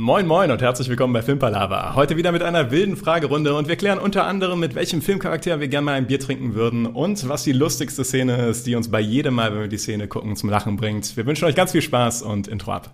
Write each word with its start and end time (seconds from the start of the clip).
Moin 0.00 0.26
Moin 0.26 0.50
und 0.50 0.62
herzlich 0.62 0.88
willkommen 0.88 1.12
bei 1.12 1.20
Filmpalava. 1.20 1.94
Heute 1.94 2.16
wieder 2.16 2.32
mit 2.32 2.42
einer 2.42 2.70
wilden 2.70 2.96
Fragerunde 2.96 3.54
und 3.54 3.68
wir 3.68 3.76
klären 3.76 3.98
unter 3.98 4.24
anderem, 4.24 4.58
mit 4.58 4.74
welchem 4.74 5.02
Filmcharakter 5.02 5.60
wir 5.60 5.68
gerne 5.68 5.84
mal 5.84 5.92
ein 5.92 6.06
Bier 6.06 6.18
trinken 6.18 6.54
würden 6.54 6.86
und 6.86 7.28
was 7.28 7.42
die 7.42 7.52
lustigste 7.52 8.02
Szene 8.02 8.46
ist, 8.46 8.66
die 8.66 8.76
uns 8.76 8.90
bei 8.90 9.00
jedem 9.00 9.34
Mal, 9.34 9.52
wenn 9.52 9.60
wir 9.60 9.68
die 9.68 9.76
Szene 9.76 10.08
gucken, 10.08 10.36
zum 10.36 10.48
Lachen 10.48 10.78
bringt. 10.78 11.18
Wir 11.18 11.26
wünschen 11.26 11.44
euch 11.44 11.54
ganz 11.54 11.72
viel 11.72 11.82
Spaß 11.82 12.22
und 12.22 12.48
Intro 12.48 12.72
ab. 12.72 12.90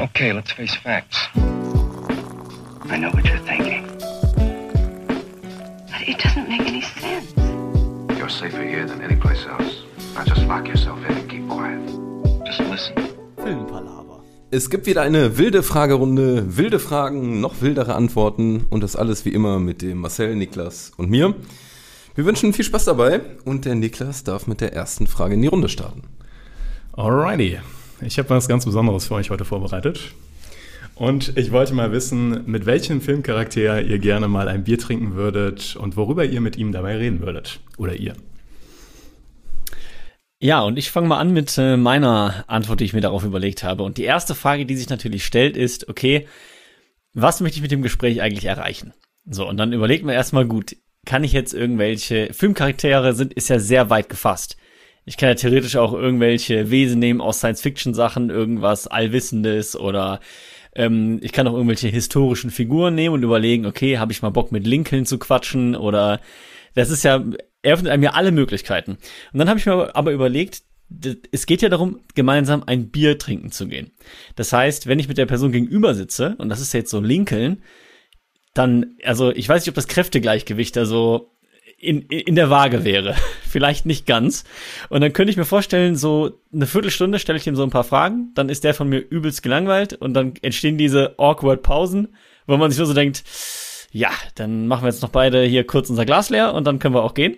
Okay, 0.00 0.30
let's 0.30 0.52
face 0.52 0.76
facts. 0.76 1.28
I 1.34 2.98
know 3.00 3.12
what 3.12 3.24
you're 3.24 3.44
thinking. 3.44 3.84
But 5.88 6.06
it 6.06 6.18
doesn't 6.22 6.48
make 6.48 6.60
any 6.68 6.82
sense. 6.82 7.34
You're 8.16 8.30
safer 8.30 8.62
here 8.62 8.86
than 8.86 9.02
any 9.02 9.16
place 9.16 9.44
else. 9.48 9.82
Now 10.14 10.22
just 10.24 10.46
lock 10.46 10.68
yourself 10.68 11.00
in 11.08 11.16
and 11.16 11.28
keep 11.28 11.48
quiet. 11.48 11.80
Just 12.46 12.60
listen. 12.60 12.94
Filmpalaver. 13.38 14.11
Es 14.54 14.68
gibt 14.68 14.84
wieder 14.84 15.00
eine 15.00 15.38
wilde 15.38 15.62
Fragerunde, 15.62 16.58
wilde 16.58 16.78
Fragen, 16.78 17.40
noch 17.40 17.62
wildere 17.62 17.94
Antworten 17.94 18.66
und 18.68 18.82
das 18.82 18.96
alles 18.96 19.24
wie 19.24 19.30
immer 19.30 19.58
mit 19.58 19.80
dem 19.80 19.96
Marcel, 19.96 20.36
Niklas 20.36 20.92
und 20.98 21.08
mir. 21.08 21.34
Wir 22.14 22.26
wünschen 22.26 22.52
viel 22.52 22.66
Spaß 22.66 22.84
dabei 22.84 23.22
und 23.46 23.64
der 23.64 23.76
Niklas 23.76 24.24
darf 24.24 24.46
mit 24.46 24.60
der 24.60 24.74
ersten 24.74 25.06
Frage 25.06 25.32
in 25.32 25.40
die 25.40 25.48
Runde 25.48 25.70
starten. 25.70 26.02
Alrighty. 26.92 27.60
Ich 28.02 28.18
habe 28.18 28.28
was 28.28 28.46
ganz 28.46 28.66
Besonderes 28.66 29.06
für 29.06 29.14
euch 29.14 29.30
heute 29.30 29.46
vorbereitet. 29.46 30.12
Und 30.96 31.34
ich 31.38 31.50
wollte 31.50 31.72
mal 31.72 31.90
wissen, 31.90 32.42
mit 32.44 32.66
welchem 32.66 33.00
Filmcharakter 33.00 33.80
ihr 33.80 33.98
gerne 34.00 34.28
mal 34.28 34.48
ein 34.48 34.64
Bier 34.64 34.78
trinken 34.78 35.14
würdet 35.14 35.76
und 35.76 35.96
worüber 35.96 36.26
ihr 36.26 36.42
mit 36.42 36.58
ihm 36.58 36.72
dabei 36.72 36.98
reden 36.98 37.20
würdet. 37.20 37.60
Oder 37.78 37.94
ihr. 37.94 38.12
Ja, 40.42 40.62
und 40.62 40.76
ich 40.76 40.90
fange 40.90 41.06
mal 41.06 41.20
an 41.20 41.32
mit 41.32 41.56
äh, 41.56 41.76
meiner 41.76 42.42
Antwort, 42.48 42.80
die 42.80 42.84
ich 42.84 42.94
mir 42.94 43.00
darauf 43.00 43.22
überlegt 43.22 43.62
habe. 43.62 43.84
Und 43.84 43.96
die 43.96 44.02
erste 44.02 44.34
Frage, 44.34 44.66
die 44.66 44.74
sich 44.74 44.88
natürlich 44.88 45.24
stellt, 45.24 45.56
ist, 45.56 45.88
okay, 45.88 46.26
was 47.14 47.40
möchte 47.40 47.58
ich 47.58 47.62
mit 47.62 47.70
dem 47.70 47.80
Gespräch 47.80 48.20
eigentlich 48.20 48.46
erreichen? 48.46 48.92
So, 49.24 49.48
und 49.48 49.56
dann 49.56 49.72
überlegt 49.72 50.04
man 50.04 50.16
erstmal 50.16 50.44
gut, 50.44 50.74
kann 51.06 51.22
ich 51.22 51.32
jetzt 51.32 51.54
irgendwelche 51.54 52.34
Filmcharaktere 52.34 53.14
sind, 53.14 53.32
ist 53.34 53.50
ja 53.50 53.60
sehr 53.60 53.88
weit 53.88 54.08
gefasst. 54.08 54.56
Ich 55.04 55.16
kann 55.16 55.28
ja 55.28 55.36
theoretisch 55.36 55.76
auch 55.76 55.92
irgendwelche 55.92 56.72
Wesen 56.72 56.98
nehmen 56.98 57.20
aus 57.20 57.38
Science-Fiction-Sachen, 57.38 58.28
irgendwas 58.28 58.88
Allwissendes 58.88 59.76
oder 59.76 60.18
ähm, 60.74 61.20
ich 61.22 61.30
kann 61.30 61.46
auch 61.46 61.54
irgendwelche 61.54 61.86
historischen 61.86 62.50
Figuren 62.50 62.96
nehmen 62.96 63.14
und 63.14 63.22
überlegen, 63.22 63.64
okay, 63.64 63.98
habe 63.98 64.10
ich 64.10 64.22
mal 64.22 64.30
Bock 64.30 64.50
mit 64.50 64.66
Lincoln 64.66 65.06
zu 65.06 65.20
quatschen 65.20 65.76
oder 65.76 66.20
das 66.74 66.90
ist 66.90 67.04
ja, 67.04 67.22
eröffnet 67.62 67.92
einem 67.92 68.02
ja 68.02 68.10
alle 68.10 68.32
Möglichkeiten. 68.32 68.98
Und 69.32 69.38
dann 69.38 69.48
habe 69.48 69.58
ich 69.58 69.66
mir 69.66 69.94
aber 69.94 70.12
überlegt, 70.12 70.62
es 71.30 71.46
geht 71.46 71.62
ja 71.62 71.68
darum, 71.68 72.00
gemeinsam 72.14 72.64
ein 72.66 72.90
Bier 72.90 73.18
trinken 73.18 73.50
zu 73.50 73.66
gehen. 73.66 73.92
Das 74.36 74.52
heißt, 74.52 74.86
wenn 74.86 74.98
ich 74.98 75.08
mit 75.08 75.18
der 75.18 75.26
Person 75.26 75.52
gegenüber 75.52 75.94
sitze, 75.94 76.34
und 76.38 76.48
das 76.48 76.60
ist 76.60 76.74
jetzt 76.74 76.90
so 76.90 77.00
Lincoln, 77.00 77.62
dann, 78.54 78.96
also 79.04 79.30
ich 79.30 79.48
weiß 79.48 79.62
nicht, 79.62 79.70
ob 79.70 79.74
das 79.74 79.88
Kräftegleichgewicht 79.88 80.76
da 80.76 80.84
so 80.84 81.32
in, 81.78 82.02
in 82.02 82.36
der 82.36 82.50
Waage 82.50 82.84
wäre. 82.84 83.14
Vielleicht 83.42 83.86
nicht 83.86 84.06
ganz. 84.06 84.44
Und 84.88 85.00
dann 85.00 85.12
könnte 85.12 85.30
ich 85.30 85.36
mir 85.36 85.44
vorstellen, 85.44 85.96
so 85.96 86.38
eine 86.52 86.66
Viertelstunde 86.66 87.18
stelle 87.18 87.38
ich 87.38 87.46
ihm 87.46 87.56
so 87.56 87.62
ein 87.62 87.70
paar 87.70 87.84
Fragen, 87.84 88.30
dann 88.34 88.48
ist 88.48 88.64
der 88.64 88.74
von 88.74 88.88
mir 88.88 88.98
übelst 88.98 89.42
gelangweilt 89.42 89.94
und 89.94 90.14
dann 90.14 90.34
entstehen 90.42 90.78
diese 90.78 91.18
awkward 91.18 91.62
Pausen, 91.62 92.14
wo 92.46 92.56
man 92.56 92.70
sich 92.70 92.78
nur 92.78 92.86
so 92.86 92.94
denkt, 92.94 93.24
ja, 93.90 94.10
dann 94.36 94.68
machen 94.68 94.84
wir 94.84 94.90
jetzt 94.90 95.02
noch 95.02 95.10
beide 95.10 95.42
hier 95.42 95.66
kurz 95.66 95.90
unser 95.90 96.06
Glas 96.06 96.30
leer 96.30 96.54
und 96.54 96.66
dann 96.66 96.78
können 96.78 96.94
wir 96.94 97.02
auch 97.02 97.14
gehen. 97.14 97.36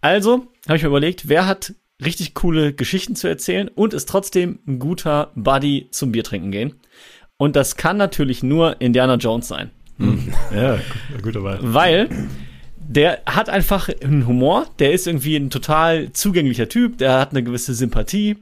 Also 0.00 0.46
habe 0.66 0.76
ich 0.76 0.82
mir 0.82 0.88
überlegt, 0.88 1.28
wer 1.28 1.46
hat 1.46 1.74
richtig 2.04 2.34
coole 2.34 2.72
Geschichten 2.72 3.16
zu 3.16 3.28
erzählen 3.28 3.68
und 3.68 3.94
ist 3.94 4.08
trotzdem 4.08 4.58
ein 4.66 4.78
guter 4.78 5.32
Buddy 5.34 5.88
zum 5.90 6.12
Bier 6.12 6.24
trinken 6.24 6.50
gehen. 6.50 6.74
Und 7.38 7.56
das 7.56 7.76
kann 7.76 7.96
natürlich 7.96 8.42
nur 8.42 8.80
Indiana 8.80 9.16
Jones 9.16 9.48
sein. 9.48 9.70
Hm. 9.98 10.32
Ja, 10.54 10.78
guter 11.22 11.42
Wahl. 11.42 11.58
Weil 11.62 12.08
der 12.78 13.22
hat 13.26 13.48
einfach 13.48 13.88
einen 13.88 14.26
Humor, 14.26 14.66
der 14.78 14.92
ist 14.92 15.06
irgendwie 15.06 15.36
ein 15.36 15.50
total 15.50 16.12
zugänglicher 16.12 16.68
Typ, 16.68 16.98
der 16.98 17.18
hat 17.18 17.30
eine 17.30 17.42
gewisse 17.42 17.74
Sympathie, 17.74 18.36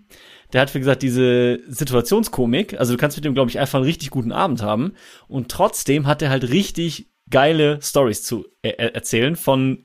der 0.53 0.60
hat, 0.60 0.74
wie 0.74 0.78
gesagt, 0.78 1.03
diese 1.03 1.60
Situationskomik, 1.66 2.78
also 2.78 2.92
du 2.92 2.98
kannst 2.98 3.16
mit 3.16 3.24
dem, 3.24 3.34
glaube 3.34 3.50
ich, 3.50 3.58
einfach 3.58 3.78
einen 3.78 3.86
richtig 3.86 4.10
guten 4.10 4.32
Abend 4.32 4.62
haben 4.62 4.92
und 5.28 5.50
trotzdem 5.50 6.06
hat 6.06 6.22
er 6.22 6.30
halt 6.30 6.50
richtig 6.50 7.08
geile 7.30 7.80
Stories 7.80 8.22
zu 8.22 8.47
er 8.62 8.94
erzählen 8.94 9.34
von 9.34 9.84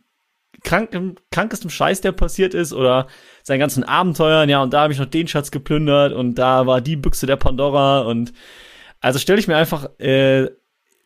krankem, 0.63 1.15
krankestem 1.31 1.69
Scheiß, 1.69 2.01
der 2.01 2.11
passiert 2.11 2.53
ist 2.53 2.73
oder 2.73 3.07
seinen 3.43 3.59
ganzen 3.59 3.83
Abenteuern, 3.83 4.49
ja, 4.49 4.61
und 4.61 4.73
da 4.73 4.81
habe 4.81 4.93
ich 4.93 4.99
noch 4.99 5.05
den 5.05 5.27
Schatz 5.27 5.51
geplündert 5.51 6.13
und 6.13 6.35
da 6.35 6.65
war 6.67 6.81
die 6.81 6.95
Büchse 6.95 7.25
der 7.25 7.37
Pandora 7.37 8.01
und 8.01 8.33
also 8.99 9.19
stelle 9.19 9.39
ich 9.39 9.47
mir 9.47 9.55
einfach 9.55 9.89
äh, 9.99 10.49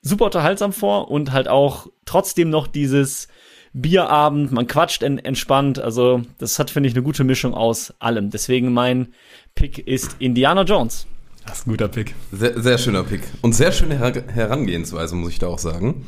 super 0.02 0.26
unterhaltsam 0.26 0.74
vor 0.74 1.12
und 1.12 1.32
halt 1.32 1.48
auch 1.48 1.88
trotzdem 2.06 2.50
noch 2.50 2.68
dieses 2.68 3.28
Bierabend, 3.74 4.52
man 4.52 4.68
quatscht 4.68 5.02
en 5.02 5.18
entspannt, 5.18 5.80
also 5.80 6.22
das 6.38 6.60
hat, 6.60 6.70
finde 6.70 6.90
ich, 6.90 6.96
eine 6.96 7.04
gute 7.04 7.24
Mischung 7.24 7.56
aus 7.56 7.92
allem. 8.00 8.30
Deswegen 8.30 8.72
mein 8.72 9.14
Pick 9.56 9.80
ist 9.80 10.18
Indiana 10.20 10.62
Jones. 10.62 11.08
Das 11.46 11.60
ist 11.60 11.68
ein 11.68 11.72
guter 11.72 11.88
Pick. 11.88 12.14
Sehr, 12.32 12.62
sehr 12.62 12.78
schöner 12.78 13.04
Pick. 13.04 13.22
Und 13.42 13.54
sehr 13.54 13.72
schöne 13.72 13.98
Her 13.98 14.14
Herangehensweise, 14.28 15.16
muss 15.16 15.32
ich 15.32 15.40
da 15.40 15.48
auch 15.48 15.60
sagen. 15.60 16.06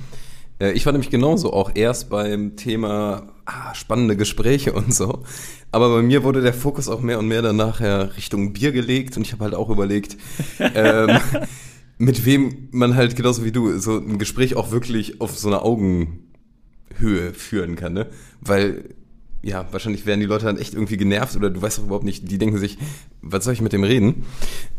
Äh, 0.59 0.71
ich 0.71 0.85
war 0.85 0.93
nämlich 0.93 1.09
genauso 1.09 1.53
auch 1.53 1.71
erst 1.75 2.09
beim 2.09 2.55
Thema 2.55 3.33
ah, 3.45 3.73
spannende 3.73 4.15
Gespräche 4.15 4.73
und 4.73 4.93
so. 4.93 5.23
Aber 5.71 5.89
bei 5.93 6.01
mir 6.01 6.23
wurde 6.23 6.41
der 6.41 6.53
Fokus 6.53 6.87
auch 6.87 7.01
mehr 7.01 7.19
und 7.19 7.27
mehr 7.27 7.41
dann 7.41 7.57
nachher 7.57 8.15
Richtung 8.15 8.53
Bier 8.53 8.71
gelegt 8.71 9.17
und 9.17 9.23
ich 9.23 9.33
habe 9.33 9.43
halt 9.43 9.55
auch 9.55 9.69
überlegt, 9.69 10.17
ähm, 10.59 11.17
mit 11.97 12.25
wem 12.25 12.69
man 12.71 12.95
halt 12.95 13.15
genauso 13.15 13.45
wie 13.45 13.51
du 13.51 13.77
so 13.79 13.97
ein 13.97 14.17
Gespräch 14.17 14.55
auch 14.55 14.71
wirklich 14.71 15.21
auf 15.21 15.37
so 15.37 15.47
einer 15.47 15.63
Augenhöhe 15.63 17.33
führen 17.33 17.75
kann, 17.75 17.93
ne? 17.93 18.07
Weil 18.41 18.95
ja, 19.45 19.67
wahrscheinlich 19.71 20.07
werden 20.07 20.21
die 20.21 20.25
Leute 20.25 20.45
dann 20.45 20.57
echt 20.57 20.73
irgendwie 20.73 20.97
genervt 20.97 21.35
oder 21.35 21.51
du 21.51 21.61
weißt 21.61 21.77
doch 21.77 21.83
überhaupt 21.83 22.03
nicht, 22.03 22.31
die 22.31 22.39
denken 22.39 22.57
sich, 22.57 22.79
was 23.21 23.43
soll 23.43 23.53
ich 23.53 23.61
mit 23.61 23.73
dem 23.73 23.83
reden? 23.83 24.25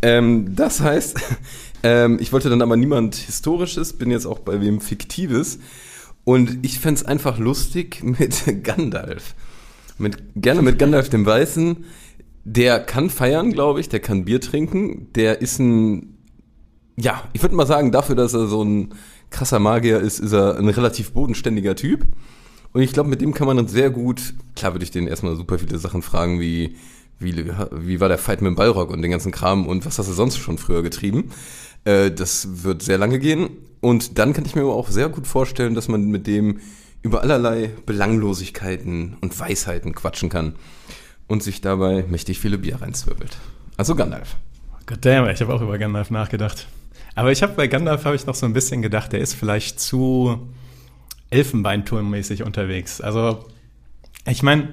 Ähm, 0.02 0.56
das 0.56 0.80
heißt, 0.80 1.20
ähm, 1.86 2.18
ich 2.20 2.32
wollte 2.32 2.50
dann 2.50 2.62
aber 2.62 2.76
niemand 2.76 3.14
Historisches, 3.14 3.92
bin 3.92 4.10
jetzt 4.10 4.26
auch 4.26 4.40
bei 4.40 4.60
wem 4.60 4.80
Fiktives 4.80 5.60
und 6.24 6.58
ich 6.62 6.80
fände 6.80 7.00
es 7.00 7.06
einfach 7.06 7.38
lustig 7.38 8.02
mit 8.18 8.64
Gandalf. 8.64 9.34
Mit, 9.98 10.16
gerne 10.34 10.62
mit 10.62 10.78
Gandalf 10.80 11.08
dem 11.08 11.24
Weißen. 11.24 11.84
Der 12.44 12.80
kann 12.80 13.08
feiern, 13.08 13.52
glaube 13.52 13.80
ich, 13.80 13.88
der 13.88 14.00
kann 14.00 14.24
Bier 14.24 14.40
trinken, 14.40 15.12
der 15.14 15.40
ist 15.40 15.58
ein, 15.58 16.18
ja, 16.96 17.22
ich 17.32 17.42
würde 17.42 17.54
mal 17.54 17.66
sagen, 17.66 17.92
dafür, 17.92 18.14
dass 18.14 18.34
er 18.34 18.46
so 18.46 18.62
ein 18.62 18.94
krasser 19.30 19.58
Magier 19.58 20.00
ist, 20.00 20.18
ist 20.18 20.32
er 20.32 20.56
ein 20.56 20.68
relativ 20.68 21.12
bodenständiger 21.12 21.74
Typ. 21.76 22.06
Und 22.72 22.82
ich 22.82 22.92
glaube, 22.92 23.08
mit 23.08 23.20
dem 23.20 23.32
kann 23.32 23.46
man 23.46 23.56
dann 23.56 23.68
sehr 23.68 23.90
gut, 23.90 24.34
klar 24.54 24.74
würde 24.74 24.84
ich 24.84 24.90
den 24.90 25.06
erstmal 25.06 25.34
super 25.36 25.58
viele 25.58 25.78
Sachen 25.78 26.02
fragen, 26.02 26.40
wie, 26.40 26.76
wie, 27.18 27.50
wie 27.72 28.00
war 28.00 28.08
der 28.08 28.18
Fight 28.18 28.42
mit 28.42 28.50
dem 28.50 28.56
Ballrock 28.56 28.90
und 28.90 29.02
den 29.02 29.10
ganzen 29.10 29.32
Kram 29.32 29.66
und 29.66 29.86
was 29.86 29.98
hast 29.98 30.08
du 30.08 30.12
sonst 30.12 30.38
schon 30.38 30.58
früher 30.58 30.82
getrieben? 30.82 31.30
Äh, 31.86 32.10
das 32.10 32.64
wird 32.64 32.82
sehr 32.82 32.98
lange 32.98 33.18
gehen. 33.18 33.48
Und 33.80 34.18
dann 34.18 34.32
kann 34.32 34.44
ich 34.44 34.54
mir 34.54 34.62
aber 34.62 34.74
auch 34.74 34.90
sehr 34.90 35.08
gut 35.08 35.26
vorstellen, 35.26 35.74
dass 35.74 35.88
man 35.88 36.06
mit 36.06 36.26
dem 36.26 36.58
über 37.02 37.22
allerlei 37.22 37.70
Belanglosigkeiten 37.86 39.16
und 39.20 39.38
Weisheiten 39.38 39.94
quatschen 39.94 40.28
kann 40.28 40.56
und 41.28 41.42
sich 41.42 41.60
dabei 41.60 42.04
mächtig 42.08 42.40
viele 42.40 42.58
Bier 42.58 42.82
reinzwirbelt. 42.82 43.38
Also 43.76 43.94
Gandalf. 43.94 44.36
Goddammit, 44.86 45.34
ich 45.34 45.40
habe 45.40 45.54
auch 45.54 45.62
über 45.62 45.78
Gandalf 45.78 46.10
nachgedacht. 46.10 46.66
Aber 47.14 47.32
ich 47.32 47.42
habe 47.42 47.54
bei 47.54 47.68
Gandalf 47.68 48.04
habe 48.04 48.16
ich 48.16 48.26
noch 48.26 48.34
so 48.34 48.46
ein 48.46 48.52
bisschen 48.52 48.82
gedacht, 48.82 49.12
der 49.12 49.20
ist 49.20 49.34
vielleicht 49.34 49.78
zu 49.78 50.48
Elfenbeinturmmäßig 51.30 52.42
unterwegs. 52.42 53.00
Also, 53.00 53.44
ich 54.26 54.42
meine, 54.42 54.68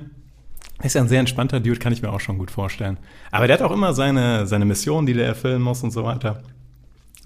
er 0.79 0.85
ist 0.85 0.95
ja 0.95 1.01
ein 1.01 1.07
sehr 1.07 1.19
entspannter 1.19 1.59
Dude, 1.59 1.79
kann 1.79 1.93
ich 1.93 2.01
mir 2.01 2.11
auch 2.11 2.19
schon 2.19 2.37
gut 2.37 2.51
vorstellen. 2.51 2.97
Aber 3.31 3.47
der 3.47 3.57
hat 3.57 3.63
auch 3.63 3.71
immer 3.71 3.93
seine, 3.93 4.45
seine 4.47 4.65
Mission, 4.65 5.05
die 5.05 5.13
der 5.13 5.25
erfüllen 5.27 5.61
muss 5.61 5.83
und 5.83 5.91
so 5.91 6.03
weiter. 6.03 6.43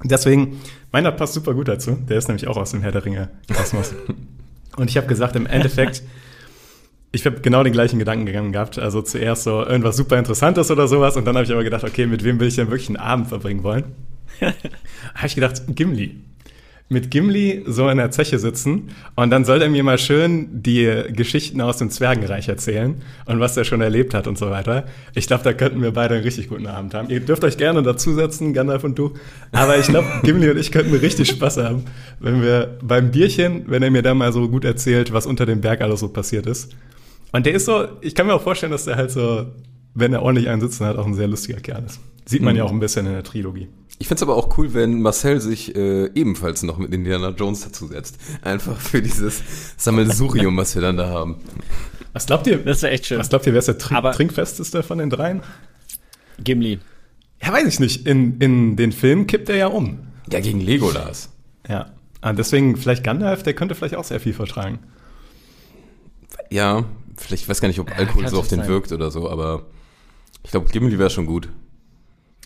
Deswegen, 0.03 0.61
meiner 0.91 1.11
passt 1.11 1.33
super 1.33 1.53
gut 1.53 1.67
dazu. 1.67 1.97
Der 2.07 2.17
ist 2.17 2.27
nämlich 2.27 2.47
auch 2.47 2.57
aus 2.57 2.71
dem 2.71 2.81
Herr 2.81 2.91
der 2.91 3.03
Ringe 3.03 3.29
Kosmos. 3.53 3.93
und 4.77 4.89
ich 4.89 4.97
habe 4.97 5.07
gesagt, 5.07 5.35
im 5.35 5.45
Endeffekt, 5.47 6.03
ich 7.11 7.25
habe 7.25 7.41
genau 7.41 7.63
den 7.63 7.73
gleichen 7.73 7.97
Gedanken 7.97 8.25
gegangen 8.25 8.51
gehabt. 8.51 8.77
Also 8.77 9.01
zuerst 9.01 9.43
so 9.43 9.65
irgendwas 9.65 9.97
super 9.97 10.17
Interessantes 10.17 10.69
oder 10.69 10.87
sowas. 10.87 11.17
Und 11.17 11.25
dann 11.25 11.35
habe 11.35 11.45
ich 11.45 11.51
aber 11.51 11.63
gedacht, 11.63 11.83
okay, 11.83 12.05
mit 12.05 12.23
wem 12.23 12.39
will 12.39 12.47
ich 12.47 12.55
denn 12.55 12.67
wirklich 12.67 12.89
einen 12.89 12.97
Abend 12.97 13.27
verbringen 13.27 13.63
wollen? 13.63 13.85
habe 14.41 15.27
ich 15.27 15.35
gedacht, 15.35 15.63
Gimli 15.67 16.21
mit 16.89 17.11
Gimli 17.11 17.63
so 17.67 17.89
in 17.89 17.97
der 17.97 18.11
Zeche 18.11 18.39
sitzen 18.39 18.89
und 19.15 19.29
dann 19.29 19.43
soll 19.43 19.61
er 19.61 19.69
mir 19.69 19.83
mal 19.83 19.97
schön 19.97 20.47
die 20.63 21.03
Geschichten 21.09 21.59
aus 21.59 21.77
dem 21.77 21.89
Zwergenreich 21.89 22.47
erzählen 22.47 22.95
und 23.25 23.39
was 23.41 23.57
er 23.57 23.65
schon 23.65 23.81
erlebt 23.81 24.13
hat 24.13 24.25
und 24.25 24.37
so 24.37 24.49
weiter. 24.49 24.85
Ich 25.13 25.27
glaube, 25.27 25.43
da 25.43 25.51
könnten 25.51 25.81
wir 25.81 25.91
beide 25.91 26.15
einen 26.15 26.23
richtig 26.23 26.47
guten 26.47 26.65
Abend 26.65 26.93
haben. 26.93 27.09
Ihr 27.09 27.19
dürft 27.19 27.43
euch 27.43 27.57
gerne 27.57 27.83
dazusetzen, 27.83 28.53
Gandalf 28.53 28.85
und 28.85 28.97
du. 28.97 29.13
Aber 29.51 29.77
ich 29.77 29.87
glaube, 29.87 30.07
Gimli 30.23 30.49
und 30.49 30.57
ich 30.57 30.71
könnten 30.71 30.95
richtig 30.95 31.27
Spaß 31.29 31.57
haben, 31.57 31.83
wenn 32.19 32.41
wir 32.41 32.77
beim 32.81 33.11
Bierchen, 33.11 33.65
wenn 33.67 33.83
er 33.83 33.91
mir 33.91 34.01
da 34.01 34.13
mal 34.13 34.31
so 34.31 34.47
gut 34.47 34.63
erzählt, 34.63 35.11
was 35.11 35.25
unter 35.25 35.45
dem 35.45 35.59
Berg 35.59 35.81
alles 35.81 35.99
so 35.99 36.07
passiert 36.07 36.45
ist. 36.45 36.73
Und 37.33 37.45
der 37.45 37.53
ist 37.53 37.65
so, 37.65 37.85
ich 37.99 38.15
kann 38.15 38.27
mir 38.27 38.33
auch 38.33 38.41
vorstellen, 38.41 38.71
dass 38.71 38.85
der 38.85 38.95
halt 38.95 39.11
so 39.11 39.47
wenn 39.99 40.13
er 40.13 40.21
ordentlich 40.21 40.49
einen 40.49 40.61
sitzen 40.61 40.85
hat, 40.85 40.97
auch 40.97 41.05
ein 41.05 41.13
sehr 41.15 41.27
lustiger 41.27 41.59
Kerl 41.59 41.83
ist. 41.85 41.99
Sieht 42.25 42.41
man 42.41 42.53
Mhm. 42.53 42.57
ja 42.57 42.63
auch 42.65 42.71
ein 42.71 42.79
bisschen 42.79 43.05
in 43.05 43.13
der 43.13 43.23
Trilogie. 43.23 43.67
Ich 43.99 44.07
find's 44.07 44.21
aber 44.21 44.35
auch 44.35 44.57
cool, 44.57 44.73
wenn 44.73 45.01
Marcel 45.01 45.41
sich 45.41 45.75
äh, 45.75 46.09
ebenfalls 46.13 46.61
noch 46.63 46.77
mit 46.77 46.93
Indiana 46.93 47.29
Jones 47.29 47.61
dazusetzt. 47.63 48.17
Einfach 48.43 48.79
für 48.79 49.01
dieses 49.01 49.41
Sammelsurium, 49.77 50.55
was 50.57 50.75
wir 50.75 50.81
dann 50.83 50.97
da 50.97 51.09
haben. 51.09 51.37
Was 52.13 52.25
glaubt 52.27 52.45
ihr? 52.47 52.57
Das 52.59 52.83
wäre 52.83 52.93
echt 52.93 53.05
schön. 53.07 53.17
Was 53.19 53.29
glaubt 53.29 53.47
ihr, 53.47 53.53
wer 53.53 53.59
ist 53.59 53.67
der 53.67 53.77
Trink 53.77 53.97
Aber- 53.97 54.11
Trinkfesteste 54.11 54.83
von 54.83 54.99
den 54.99 55.09
dreien? 55.09 55.41
Gimli. 56.43 56.79
Ja, 57.41 57.51
weiß 57.53 57.67
ich 57.67 57.79
nicht. 57.79 58.05
In, 58.05 58.37
in 58.39 58.75
den 58.75 58.91
Filmen 58.91 59.25
kippt 59.25 59.49
er 59.49 59.55
ja 59.55 59.67
um. 59.67 59.99
Ja, 60.31 60.39
gegen 60.41 60.59
Legolas. 60.59 61.29
Ja. 61.67 61.91
Ah, 62.21 62.33
deswegen 62.33 62.75
vielleicht 62.77 63.03
Gandalf, 63.03 63.41
der 63.43 63.53
könnte 63.53 63.73
vielleicht 63.75 63.95
auch 63.95 64.03
sehr 64.03 64.19
viel 64.19 64.33
vertragen. 64.33 64.79
Ja, 66.49 66.85
vielleicht, 67.15 67.43
ich 67.43 67.49
weiß 67.49 67.61
gar 67.61 67.67
nicht, 67.67 67.79
ob 67.79 67.89
Alkohol 67.97 68.23
kann 68.23 68.31
so 68.31 68.39
auf 68.39 68.47
den 68.47 68.59
sein. 68.59 68.67
wirkt 68.67 68.91
oder 68.91 69.11
so, 69.11 69.29
aber 69.29 69.65
ich 70.47 70.51
glaube, 70.51 70.69
Gimli 70.71 70.97
wäre 70.97 71.09
schon 71.09 71.25
gut. 71.25 71.49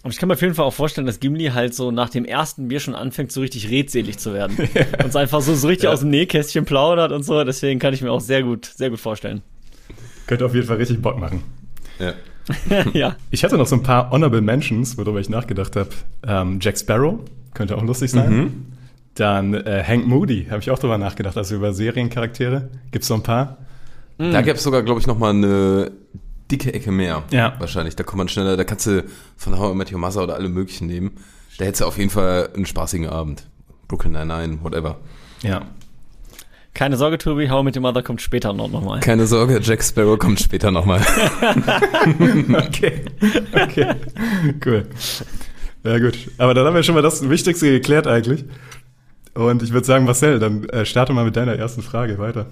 Und 0.01 0.09
ich 0.09 0.17
kann 0.17 0.27
mir 0.27 0.33
auf 0.33 0.41
jeden 0.41 0.55
Fall 0.55 0.65
auch 0.65 0.73
vorstellen, 0.73 1.05
dass 1.05 1.19
Gimli 1.19 1.49
halt 1.49 1.75
so 1.75 1.91
nach 1.91 2.09
dem 2.09 2.25
ersten 2.25 2.67
Bier 2.67 2.79
schon 2.79 2.95
anfängt, 2.95 3.31
so 3.31 3.41
richtig 3.41 3.69
redselig 3.69 4.17
zu 4.17 4.33
werden. 4.33 4.57
Und 4.97 5.05
es 5.05 5.15
einfach 5.15 5.41
so, 5.41 5.53
so 5.53 5.67
richtig 5.67 5.83
Ja. 5.83 5.91
aus 5.93 5.99
dem 5.99 6.09
Nähkästchen 6.09 6.65
plaudert 6.65 7.11
und 7.11 7.21
so. 7.21 7.43
Deswegen 7.43 7.79
kann 7.79 7.93
ich 7.93 8.01
mir 8.01 8.11
auch 8.11 8.19
sehr 8.19 8.41
gut, 8.41 8.65
sehr 8.65 8.89
gut 8.89 8.99
vorstellen. 8.99 9.43
Könnte 10.25 10.47
auf 10.47 10.55
jeden 10.55 10.65
Fall 10.65 10.77
richtig 10.77 10.99
Bock 10.99 11.19
machen. 11.19 11.43
Ja. 11.99 12.13
ja. 12.93 13.15
Ich 13.29 13.43
hatte 13.43 13.55
noch 13.55 13.67
so 13.67 13.75
ein 13.75 13.83
paar 13.83 14.09
Honorable 14.09 14.41
Mentions, 14.41 14.97
worüber 14.97 15.19
ich 15.19 15.29
nachgedacht 15.29 15.75
habe. 15.75 15.89
Ähm, 16.25 16.57
Jack 16.59 16.79
Sparrow, 16.79 17.19
könnte 17.53 17.77
auch 17.77 17.83
lustig 17.83 18.09
sein. 18.09 18.35
Mhm. 18.35 18.65
Dann 19.13 19.53
äh, 19.53 19.83
Hank 19.87 20.07
Moody, 20.07 20.47
habe 20.49 20.61
ich 20.61 20.71
auch 20.71 20.79
drüber 20.79 20.97
nachgedacht, 20.97 21.37
also 21.37 21.53
über 21.53 21.73
Seriencharaktere. 21.73 22.69
Gibt 22.89 23.03
es 23.03 23.07
so 23.07 23.13
ein 23.13 23.21
paar? 23.21 23.59
Da 24.17 24.41
gäbe 24.41 24.55
es 24.57 24.63
sogar, 24.63 24.81
glaube 24.83 24.99
ich, 24.99 25.07
noch 25.07 25.17
mal 25.17 25.31
eine 25.31 25.91
dicke 26.51 26.73
Ecke 26.73 26.91
mehr. 26.91 27.23
Ja. 27.31 27.55
Wahrscheinlich. 27.59 27.95
Da 27.95 28.03
kommt 28.03 28.17
man 28.17 28.29
schneller, 28.29 28.57
da 28.57 28.63
kannst 28.63 28.85
du 28.87 29.03
von 29.37 29.57
How 29.57 29.73
I 29.73 29.75
Met 29.75 29.91
Your 29.91 29.99
Mother 29.99 30.23
oder 30.23 30.35
alle 30.35 30.49
möglichen 30.49 30.87
nehmen. 30.87 31.11
Da 31.57 31.65
hättest 31.65 31.81
du 31.81 31.85
auf 31.85 31.97
jeden 31.97 32.09
Fall 32.09 32.49
einen 32.55 32.65
spaßigen 32.65 33.07
Abend. 33.07 33.43
Brooklyn 33.87 34.13
Nine-Nine, 34.13 34.63
whatever. 34.63 34.97
Ja. 35.41 35.63
Keine 36.73 36.95
Sorge, 36.95 37.17
Tobi, 37.17 37.49
How 37.49 37.63
mit 37.63 37.75
dem 37.75 37.81
Mother 37.83 38.01
kommt 38.01 38.21
später 38.21 38.53
noch, 38.53 38.69
noch 38.69 38.81
mal. 38.81 39.01
Keine 39.01 39.27
Sorge, 39.27 39.59
Jack 39.61 39.83
Sparrow 39.83 40.17
kommt 40.17 40.39
später 40.39 40.71
nochmal. 40.71 41.01
Okay. 42.51 43.01
Okay. 43.53 43.95
cool. 44.65 44.87
Ja, 45.83 45.99
gut. 45.99 46.31
Aber 46.37 46.53
dann 46.53 46.65
haben 46.65 46.75
wir 46.75 46.83
schon 46.83 46.95
mal 46.95 47.01
das 47.01 47.27
Wichtigste 47.29 47.69
geklärt 47.69 48.07
eigentlich. 48.07 48.45
Und 49.33 49.63
ich 49.63 49.73
würde 49.73 49.85
sagen, 49.85 50.05
Marcel, 50.05 50.39
dann 50.39 50.63
äh, 50.69 50.85
starte 50.85 51.13
mal 51.13 51.25
mit 51.25 51.35
deiner 51.35 51.55
ersten 51.55 51.81
Frage 51.81 52.17
weiter. 52.19 52.47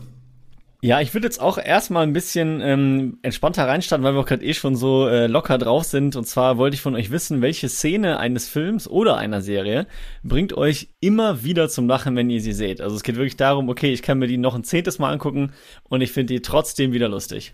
Ja, 0.82 1.02
ich 1.02 1.14
würde 1.14 1.28
jetzt 1.28 1.42
auch 1.42 1.58
erstmal 1.58 2.04
ein 2.04 2.14
bisschen 2.14 2.62
ähm, 2.62 3.18
entspannter 3.22 3.68
reinstarten, 3.68 4.06
weil 4.06 4.14
wir 4.14 4.22
auch 4.22 4.26
gerade 4.26 4.46
eh 4.46 4.54
schon 4.54 4.78
so 4.78 5.10
äh, 5.10 5.28
locker 5.28 5.58
drauf 5.58 5.84
sind. 5.84 6.16
Und 6.16 6.26
zwar 6.26 6.58
wollte 6.58 6.76
ich 6.76 6.82
von 6.82 6.96
euch 6.96 7.12
wissen, 7.12 7.42
welche 7.42 7.68
Szene 7.68 8.18
eines 8.18 8.48
Films 8.48 8.88
oder 8.88 9.18
einer 9.18 9.42
Serie 9.42 9.88
bringt 10.24 10.54
euch 10.54 10.88
immer 11.02 11.44
wieder 11.44 11.68
zum 11.68 11.88
Lachen, 11.88 12.16
wenn 12.16 12.30
ihr 12.30 12.40
sie 12.40 12.54
seht. 12.54 12.80
Also 12.80 12.96
es 12.96 13.04
geht 13.04 13.18
wirklich 13.18 13.36
darum, 13.36 13.68
okay, 13.68 13.92
ich 13.92 14.02
kann 14.02 14.20
mir 14.20 14.28
die 14.28 14.38
noch 14.38 14.56
ein 14.56 14.64
zehntes 14.64 15.00
Mal 15.00 15.12
angucken 15.12 15.52
und 15.90 16.00
ich 16.00 16.14
finde 16.14 16.34
die 16.34 16.42
trotzdem 16.42 16.94
wieder 16.94 17.10
lustig. 17.10 17.54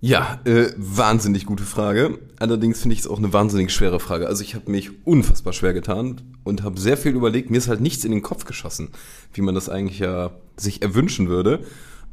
Ja, 0.00 0.40
äh, 0.44 0.68
wahnsinnig 0.76 1.44
gute 1.44 1.64
Frage. 1.64 2.18
Allerdings 2.38 2.80
finde 2.80 2.94
ich 2.94 3.00
es 3.00 3.06
auch 3.06 3.18
eine 3.18 3.34
wahnsinnig 3.34 3.72
schwere 3.72 4.00
Frage. 4.00 4.26
Also 4.26 4.42
ich 4.42 4.54
habe 4.54 4.70
mich 4.70 5.04
unfassbar 5.04 5.52
schwer 5.52 5.74
getan 5.74 6.22
und 6.44 6.62
habe 6.62 6.80
sehr 6.80 6.96
viel 6.96 7.12
überlegt. 7.12 7.50
Mir 7.50 7.58
ist 7.58 7.68
halt 7.68 7.80
nichts 7.80 8.04
in 8.04 8.12
den 8.12 8.22
Kopf 8.22 8.46
geschossen, 8.46 8.90
wie 9.34 9.42
man 9.42 9.54
das 9.54 9.68
eigentlich 9.68 9.98
ja 9.98 10.30
sich 10.56 10.80
erwünschen 10.80 11.28
würde. 11.28 11.60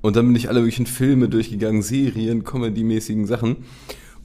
Und 0.04 0.18
dann 0.18 0.28
bin 0.28 0.36
ich 0.36 0.50
alle 0.50 0.60
möglichen 0.60 0.86
Filme 0.86 1.30
durchgegangen, 1.30 1.82
Serien, 1.82 2.44
Comedy-mäßigen 2.44 3.26
Sachen. 3.26 3.64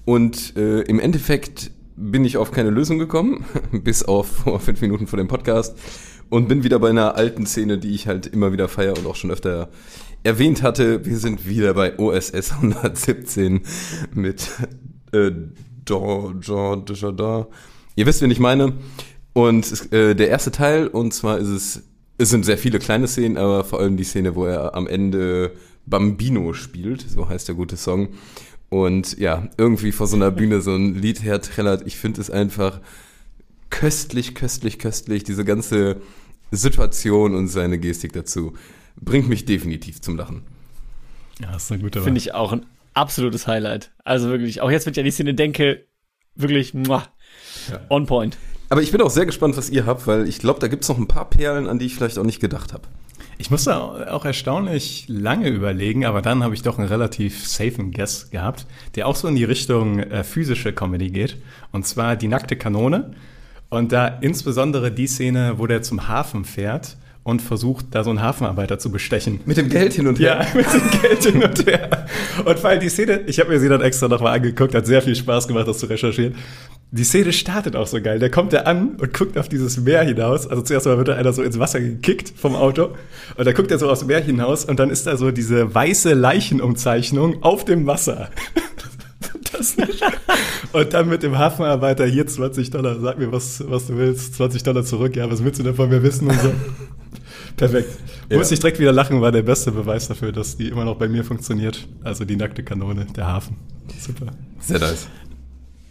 Und 0.04 0.56
äh, 0.56 0.80
im 0.80 0.98
Endeffekt 0.98 1.70
bin 1.94 2.24
ich 2.24 2.36
auf 2.36 2.50
keine 2.50 2.70
Lösung 2.70 2.98
gekommen, 2.98 3.44
bis 3.84 4.02
auf 4.02 4.26
vor 4.26 4.58
fünf 4.58 4.80
Minuten 4.80 5.06
vor 5.06 5.18
dem 5.18 5.28
Podcast. 5.28 5.78
Und 6.30 6.48
bin 6.48 6.64
wieder 6.64 6.80
bei 6.80 6.90
einer 6.90 7.14
alten 7.14 7.46
Szene, 7.46 7.78
die 7.78 7.94
ich 7.94 8.08
halt 8.08 8.26
immer 8.26 8.52
wieder 8.52 8.66
feier 8.66 8.98
und 8.98 9.06
auch 9.06 9.14
schon 9.14 9.30
öfter 9.30 9.70
erwähnt 10.24 10.64
hatte. 10.64 11.06
Wir 11.06 11.16
sind 11.16 11.46
wieder 11.46 11.74
bei 11.74 11.96
OSS 11.96 12.54
117 12.54 13.60
mit 14.14 14.50
äh, 15.12 15.30
Jean, 15.86 16.40
Jean 16.40 16.84
Dujardin. 16.86 17.46
Ihr 17.94 18.06
wisst, 18.06 18.20
wen 18.20 18.32
ich 18.32 18.40
meine. 18.40 18.72
Und 19.32 19.92
äh, 19.92 20.16
der 20.16 20.28
erste 20.28 20.50
Teil, 20.50 20.88
und 20.88 21.14
zwar 21.14 21.38
ist 21.38 21.48
es, 21.48 21.82
es 22.18 22.30
sind 22.30 22.44
sehr 22.44 22.58
viele 22.58 22.78
kleine 22.78 23.06
Szenen, 23.06 23.36
aber 23.36 23.64
vor 23.64 23.80
allem 23.80 23.96
die 23.96 24.04
Szene, 24.04 24.34
wo 24.34 24.44
er 24.44 24.74
am 24.74 24.86
Ende 24.86 25.52
Bambino 25.86 26.52
spielt, 26.52 27.08
so 27.08 27.28
heißt 27.28 27.48
der 27.48 27.54
gute 27.54 27.76
Song. 27.76 28.08
Und 28.68 29.16
ja, 29.18 29.48
irgendwie 29.56 29.92
vor 29.92 30.06
so 30.06 30.16
einer 30.16 30.30
Bühne 30.30 30.60
so 30.60 30.74
ein 30.74 30.94
Lied 30.94 31.22
herträllert. 31.22 31.86
Ich 31.86 31.96
finde 31.96 32.20
es 32.20 32.30
einfach 32.30 32.80
köstlich, 33.70 34.34
köstlich, 34.34 34.78
köstlich. 34.78 35.24
Diese 35.24 35.44
ganze 35.44 35.96
Situation 36.50 37.34
und 37.34 37.48
seine 37.48 37.78
Gestik 37.78 38.12
dazu 38.12 38.54
bringt 38.96 39.28
mich 39.28 39.44
definitiv 39.44 40.00
zum 40.00 40.16
Lachen. 40.16 40.42
Ja, 41.40 41.52
das 41.52 41.64
ist 41.64 41.72
eine 41.72 41.82
gute 41.82 42.02
Finde 42.02 42.18
ich 42.18 42.34
auch 42.34 42.52
ein 42.52 42.66
absolutes 42.94 43.46
Highlight. 43.46 43.92
Also 44.04 44.28
wirklich, 44.28 44.60
auch 44.60 44.70
jetzt, 44.70 44.86
wenn 44.86 44.92
ich 44.92 44.98
an 44.98 45.04
die 45.04 45.12
Szene 45.12 45.34
denke, 45.34 45.86
wirklich 46.34 46.74
muah, 46.74 47.06
Ja. 47.70 47.80
on 47.88 48.06
point. 48.06 48.36
Aber 48.68 48.82
ich 48.82 48.92
bin 48.92 49.00
auch 49.00 49.10
sehr 49.10 49.26
gespannt, 49.26 49.56
was 49.56 49.70
ihr 49.70 49.86
habt, 49.86 50.06
weil 50.06 50.28
ich 50.28 50.40
glaube, 50.40 50.60
da 50.60 50.68
gibt 50.68 50.82
es 50.82 50.88
noch 50.88 50.98
ein 50.98 51.08
paar 51.08 51.30
Perlen, 51.30 51.66
an 51.66 51.78
die 51.78 51.86
ich 51.86 51.94
vielleicht 51.94 52.18
auch 52.18 52.24
nicht 52.24 52.40
gedacht 52.40 52.72
habe. 52.72 52.82
Ich 53.40 53.50
musste 53.50 53.76
auch 53.76 54.24
erstaunlich 54.24 55.04
lange 55.08 55.48
überlegen, 55.48 56.04
aber 56.04 56.22
dann 56.22 56.42
habe 56.42 56.54
ich 56.54 56.62
doch 56.62 56.76
einen 56.76 56.88
relativ 56.88 57.46
safen 57.46 57.92
Guess 57.92 58.30
gehabt, 58.30 58.66
der 58.96 59.06
auch 59.06 59.14
so 59.14 59.28
in 59.28 59.36
die 59.36 59.44
Richtung 59.44 60.00
äh, 60.00 60.24
physische 60.24 60.72
Comedy 60.72 61.10
geht. 61.10 61.36
Und 61.70 61.86
zwar 61.86 62.16
die 62.16 62.28
nackte 62.28 62.56
Kanone. 62.56 63.12
Und 63.70 63.92
da 63.92 64.08
insbesondere 64.08 64.90
die 64.90 65.06
Szene, 65.06 65.54
wo 65.58 65.66
der 65.66 65.82
zum 65.82 66.08
Hafen 66.08 66.44
fährt 66.44 66.96
und 67.28 67.42
versucht, 67.42 67.86
da 67.90 68.04
so 68.04 68.10
einen 68.10 68.22
Hafenarbeiter 68.22 68.78
zu 68.78 68.90
bestechen. 68.90 69.40
Mit 69.44 69.58
dem 69.58 69.68
Geld 69.68 69.92
hin 69.92 70.06
und 70.06 70.18
Ja, 70.18 70.46
mit 70.54 70.64
dem 70.72 71.00
Geld 71.02 71.24
hin 71.24 71.42
und 71.42 71.66
her. 71.66 72.06
Und 72.42 72.58
vor 72.58 72.70
allem 72.70 72.80
die 72.80 72.88
Szene, 72.88 73.20
ich 73.26 73.38
habe 73.38 73.50
mir 73.50 73.60
sie 73.60 73.68
dann 73.68 73.82
extra 73.82 74.08
nochmal 74.08 74.36
angeguckt, 74.36 74.74
hat 74.74 74.86
sehr 74.86 75.02
viel 75.02 75.14
Spaß 75.14 75.46
gemacht, 75.46 75.68
das 75.68 75.76
zu 75.76 75.86
recherchieren. 75.86 76.36
Die 76.90 77.04
Szene 77.04 77.34
startet 77.34 77.76
auch 77.76 77.86
so 77.86 78.00
geil. 78.00 78.18
Der 78.18 78.30
kommt 78.30 78.54
da 78.54 78.60
an 78.60 78.96
und 78.96 79.12
guckt 79.12 79.36
auf 79.36 79.50
dieses 79.50 79.76
Meer 79.76 80.04
hinaus. 80.04 80.46
Also 80.46 80.62
zuerst 80.62 80.86
mal 80.86 80.96
wird 80.96 81.08
da 81.08 81.16
einer 81.16 81.34
so 81.34 81.42
ins 81.42 81.58
Wasser 81.58 81.80
gekickt 81.80 82.32
vom 82.34 82.56
Auto. 82.56 82.94
Und 83.36 83.46
dann 83.46 83.52
guckt 83.52 83.70
er 83.70 83.78
so 83.78 83.90
aufs 83.90 84.06
Meer 84.06 84.22
hinaus 84.22 84.64
und 84.64 84.80
dann 84.80 84.88
ist 84.88 85.06
da 85.06 85.18
so 85.18 85.30
diese 85.30 85.74
weiße 85.74 86.14
Leichenumzeichnung 86.14 87.42
auf 87.42 87.66
dem 87.66 87.86
Wasser. 87.86 88.30
Das 89.52 89.76
nicht. 89.76 90.02
Und 90.72 90.94
dann 90.94 91.08
mit 91.08 91.22
dem 91.22 91.36
Hafenarbeiter 91.38 92.06
hier 92.06 92.26
20 92.26 92.70
Dollar, 92.70 93.00
sag 93.00 93.18
mir, 93.18 93.32
was, 93.32 93.64
was 93.68 93.86
du 93.86 93.96
willst, 93.96 94.34
20 94.34 94.62
Dollar 94.62 94.84
zurück, 94.84 95.16
ja, 95.16 95.30
was 95.30 95.42
willst 95.42 95.58
du 95.58 95.64
denn 95.64 95.74
von 95.74 95.88
mir 95.88 96.02
wissen 96.02 96.28
und 96.28 96.40
so. 96.40 96.52
Perfekt. 97.58 97.88
Ja. 98.30 98.38
Muss 98.38 98.50
ich 98.50 98.60
direkt 98.60 98.78
wieder 98.78 98.92
lachen, 98.92 99.20
war 99.20 99.32
der 99.32 99.42
beste 99.42 99.72
Beweis 99.72 100.08
dafür, 100.08 100.32
dass 100.32 100.56
die 100.56 100.68
immer 100.68 100.84
noch 100.84 100.96
bei 100.96 101.08
mir 101.08 101.24
funktioniert. 101.24 101.86
Also 102.04 102.24
die 102.24 102.36
nackte 102.36 102.62
Kanone, 102.62 103.06
der 103.16 103.26
Hafen. 103.26 103.56
Super. 103.98 104.26
Sehr 104.60 104.78
nice. 104.78 105.08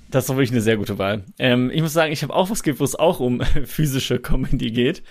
Das 0.09 0.23
ist 0.23 0.29
doch 0.29 0.35
wirklich 0.35 0.51
eine 0.51 0.61
sehr 0.61 0.77
gute 0.77 0.97
Wahl. 0.97 1.23
Ähm, 1.37 1.69
ich 1.73 1.81
muss 1.81 1.91
sagen, 1.91 2.13
ich 2.13 2.23
habe 2.23 2.33
auch 2.33 2.49
was 2.49 2.63
gibt, 2.63 2.79
wo 2.79 2.85
es 2.85 2.95
auch 2.95 3.19
um 3.19 3.41
physische 3.65 4.19
Comedy 4.19 4.71
geht. 4.71 5.03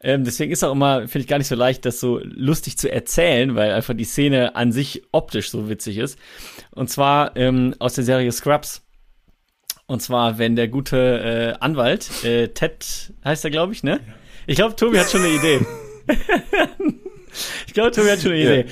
Ähm, 0.00 0.22
deswegen 0.22 0.52
ist 0.52 0.62
auch 0.62 0.72
immer, 0.72 1.08
finde 1.08 1.20
ich, 1.20 1.26
gar 1.26 1.38
nicht 1.38 1.48
so 1.48 1.56
leicht, 1.56 1.84
das 1.84 1.98
so 1.98 2.20
lustig 2.22 2.78
zu 2.78 2.90
erzählen, 2.90 3.56
weil 3.56 3.72
einfach 3.72 3.94
die 3.94 4.04
Szene 4.04 4.54
an 4.54 4.70
sich 4.70 5.02
optisch 5.10 5.50
so 5.50 5.68
witzig 5.68 5.98
ist. 5.98 6.18
Und 6.70 6.90
zwar 6.90 7.36
ähm, 7.36 7.74
aus 7.80 7.94
der 7.94 8.04
Serie 8.04 8.30
Scrubs. 8.30 8.82
Und 9.86 10.00
zwar, 10.00 10.38
wenn 10.38 10.56
der 10.56 10.68
gute 10.68 11.56
äh, 11.58 11.62
Anwalt, 11.62 12.24
äh, 12.24 12.48
Ted 12.48 13.12
heißt 13.24 13.44
er, 13.44 13.50
glaube 13.50 13.72
ich, 13.72 13.82
ne? 13.82 14.00
Ich 14.46 14.56
glaube, 14.56 14.76
Tobi 14.76 14.98
hat 14.98 15.10
schon 15.10 15.22
eine 15.22 15.34
Idee. 15.34 15.66
ich 17.66 17.74
glaube, 17.74 17.90
Tobi 17.90 18.10
hat 18.10 18.20
schon 18.20 18.32
eine 18.32 18.42
Ja. 18.42 18.52
Idee. 18.60 18.70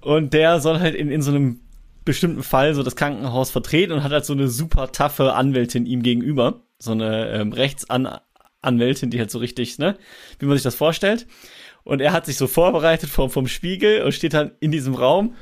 Und 0.00 0.32
der 0.34 0.60
soll 0.60 0.80
halt 0.80 0.94
in, 0.94 1.10
in 1.10 1.22
so 1.22 1.30
einem 1.30 1.60
bestimmten 2.04 2.42
Fall 2.42 2.74
so 2.74 2.82
das 2.82 2.96
Krankenhaus 2.96 3.50
vertreten 3.50 3.92
und 3.92 4.02
hat 4.02 4.10
halt 4.12 4.24
so 4.24 4.32
eine 4.32 4.48
super 4.48 4.90
taffe 4.90 5.34
Anwältin 5.34 5.86
ihm 5.86 6.02
gegenüber. 6.02 6.62
So 6.78 6.90
eine 6.92 7.30
ähm, 7.30 7.52
Rechtsanwältin, 7.52 9.10
die 9.10 9.18
halt 9.20 9.30
so 9.30 9.38
richtig, 9.38 9.78
ne, 9.78 9.96
wie 10.40 10.46
man 10.46 10.56
sich 10.56 10.64
das 10.64 10.74
vorstellt. 10.74 11.26
Und 11.84 12.00
er 12.00 12.12
hat 12.12 12.26
sich 12.26 12.36
so 12.36 12.46
vorbereitet 12.46 13.10
vom, 13.10 13.30
vom 13.30 13.48
Spiegel 13.48 14.02
und 14.02 14.12
steht 14.12 14.34
dann 14.34 14.52
in 14.60 14.70
diesem 14.70 14.94
Raum. 14.94 15.34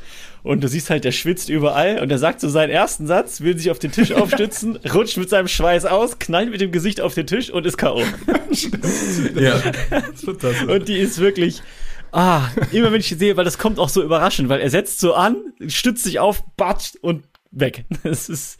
Und 0.43 0.65
du 0.65 0.69
siehst 0.69 0.89
halt, 0.89 1.05
der 1.05 1.13
schwitzt 1.13 1.51
überall 1.51 2.01
und 2.01 2.11
er 2.11 2.19
sagt 2.19 2.41
so 2.41 2.49
seinen 2.49 2.71
ersten 2.71 3.07
Satz, 3.07 3.43
will 3.43 3.59
sich 3.59 3.71
auf 3.71 3.79
den 3.79 3.93
Tisch 3.93 4.13
aufstützen, 4.13 4.77
rutscht 4.95 5.19
mit 5.19 5.29
seinem 5.29 5.49
Schweiß 5.49 5.85
aus, 5.85 6.19
knallt 6.19 6.51
mit 6.51 6.63
dem 6.63 6.73
Gesicht 6.73 7.03
auf 7.03 7.15
den 7.15 7.27
Tisch 7.27 7.51
und 7.51 7.67
ist 7.67 7.77
K.O. 7.77 8.03
Ja. 9.39 9.61
Und 10.67 10.89
die 10.89 10.97
ist 10.97 11.19
wirklich, 11.19 11.63
ah, 12.13 12.49
immer 12.73 12.91
wenn 12.91 13.01
ich 13.01 13.09
die 13.09 13.15
sehe, 13.15 13.37
weil 13.37 13.45
das 13.45 13.59
kommt 13.59 13.79
auch 13.79 13.91
so 13.91 14.03
überraschend, 14.03 14.49
weil 14.49 14.61
er 14.61 14.71
setzt 14.71 15.01
so 15.01 15.15
an, 15.15 15.37
stützt 15.67 16.05
sich 16.05 16.21
auf, 16.21 16.43
batscht 16.57 16.97
und 17.03 17.25
weg. 17.51 17.85
Das 18.03 18.29
ist 18.31 18.59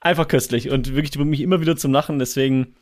einfach 0.00 0.28
köstlich 0.28 0.70
und 0.70 0.94
wirklich, 0.94 1.12
die 1.12 1.18
bringt 1.18 1.30
mich 1.30 1.40
immer 1.40 1.60
wieder 1.60 1.76
zum 1.76 1.92
Lachen, 1.92 2.18
deswegen, 2.18 2.74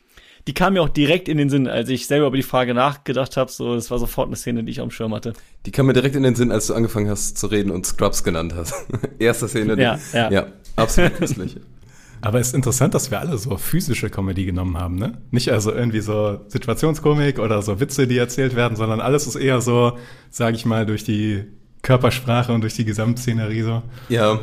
die 0.47 0.53
kam 0.53 0.73
mir 0.73 0.81
auch 0.81 0.89
direkt 0.89 1.27
in 1.29 1.37
den 1.37 1.49
Sinn, 1.49 1.67
als 1.67 1.89
ich 1.89 2.07
selber 2.07 2.27
über 2.27 2.35
die 2.37 2.43
Frage 2.43 2.73
nachgedacht 2.73 3.37
habe, 3.37 3.51
so, 3.51 3.75
das 3.75 3.91
war 3.91 3.99
sofort 3.99 4.27
eine 4.27 4.35
Szene, 4.35 4.63
die 4.63 4.71
ich 4.71 4.77
dem 4.77 4.91
Schirm 4.91 5.13
hatte. 5.13 5.33
Die 5.65 5.71
kam 5.71 5.85
mir 5.85 5.93
direkt 5.93 6.15
in 6.15 6.23
den 6.23 6.35
Sinn, 6.35 6.51
als 6.51 6.67
du 6.67 6.73
angefangen 6.73 7.09
hast 7.09 7.37
zu 7.37 7.47
reden 7.47 7.71
und 7.71 7.85
Scrubs 7.85 8.23
genannt 8.23 8.53
hast. 8.55 8.73
Erste 9.19 9.47
Szene. 9.47 9.75
die- 9.75 9.83
Ja, 9.83 9.99
ja. 10.13 10.31
Ja, 10.31 10.47
absolut 10.75 11.15
köstlich. 11.15 11.57
Aber 12.23 12.39
es 12.39 12.49
ist 12.49 12.53
interessant, 12.53 12.93
dass 12.93 13.09
wir 13.09 13.19
alle 13.19 13.37
so 13.39 13.57
physische 13.57 14.11
Comedy 14.11 14.45
genommen 14.45 14.77
haben, 14.77 14.95
ne? 14.95 15.17
Nicht 15.31 15.49
also 15.51 15.71
irgendwie 15.71 16.01
so 16.01 16.39
Situationskomik 16.49 17.39
oder 17.39 17.63
so 17.63 17.79
Witze, 17.79 18.05
die 18.05 18.17
erzählt 18.17 18.55
werden, 18.55 18.75
sondern 18.75 18.99
alles 19.01 19.25
ist 19.25 19.35
eher 19.35 19.59
so, 19.59 19.97
sage 20.29 20.55
ich 20.55 20.65
mal, 20.65 20.85
durch 20.85 21.03
die 21.03 21.45
Körpersprache 21.81 22.53
und 22.53 22.61
durch 22.61 22.75
die 22.75 22.85
Gesamtszenerie 22.85 23.63
so. 23.63 23.81
Ja. 24.09 24.39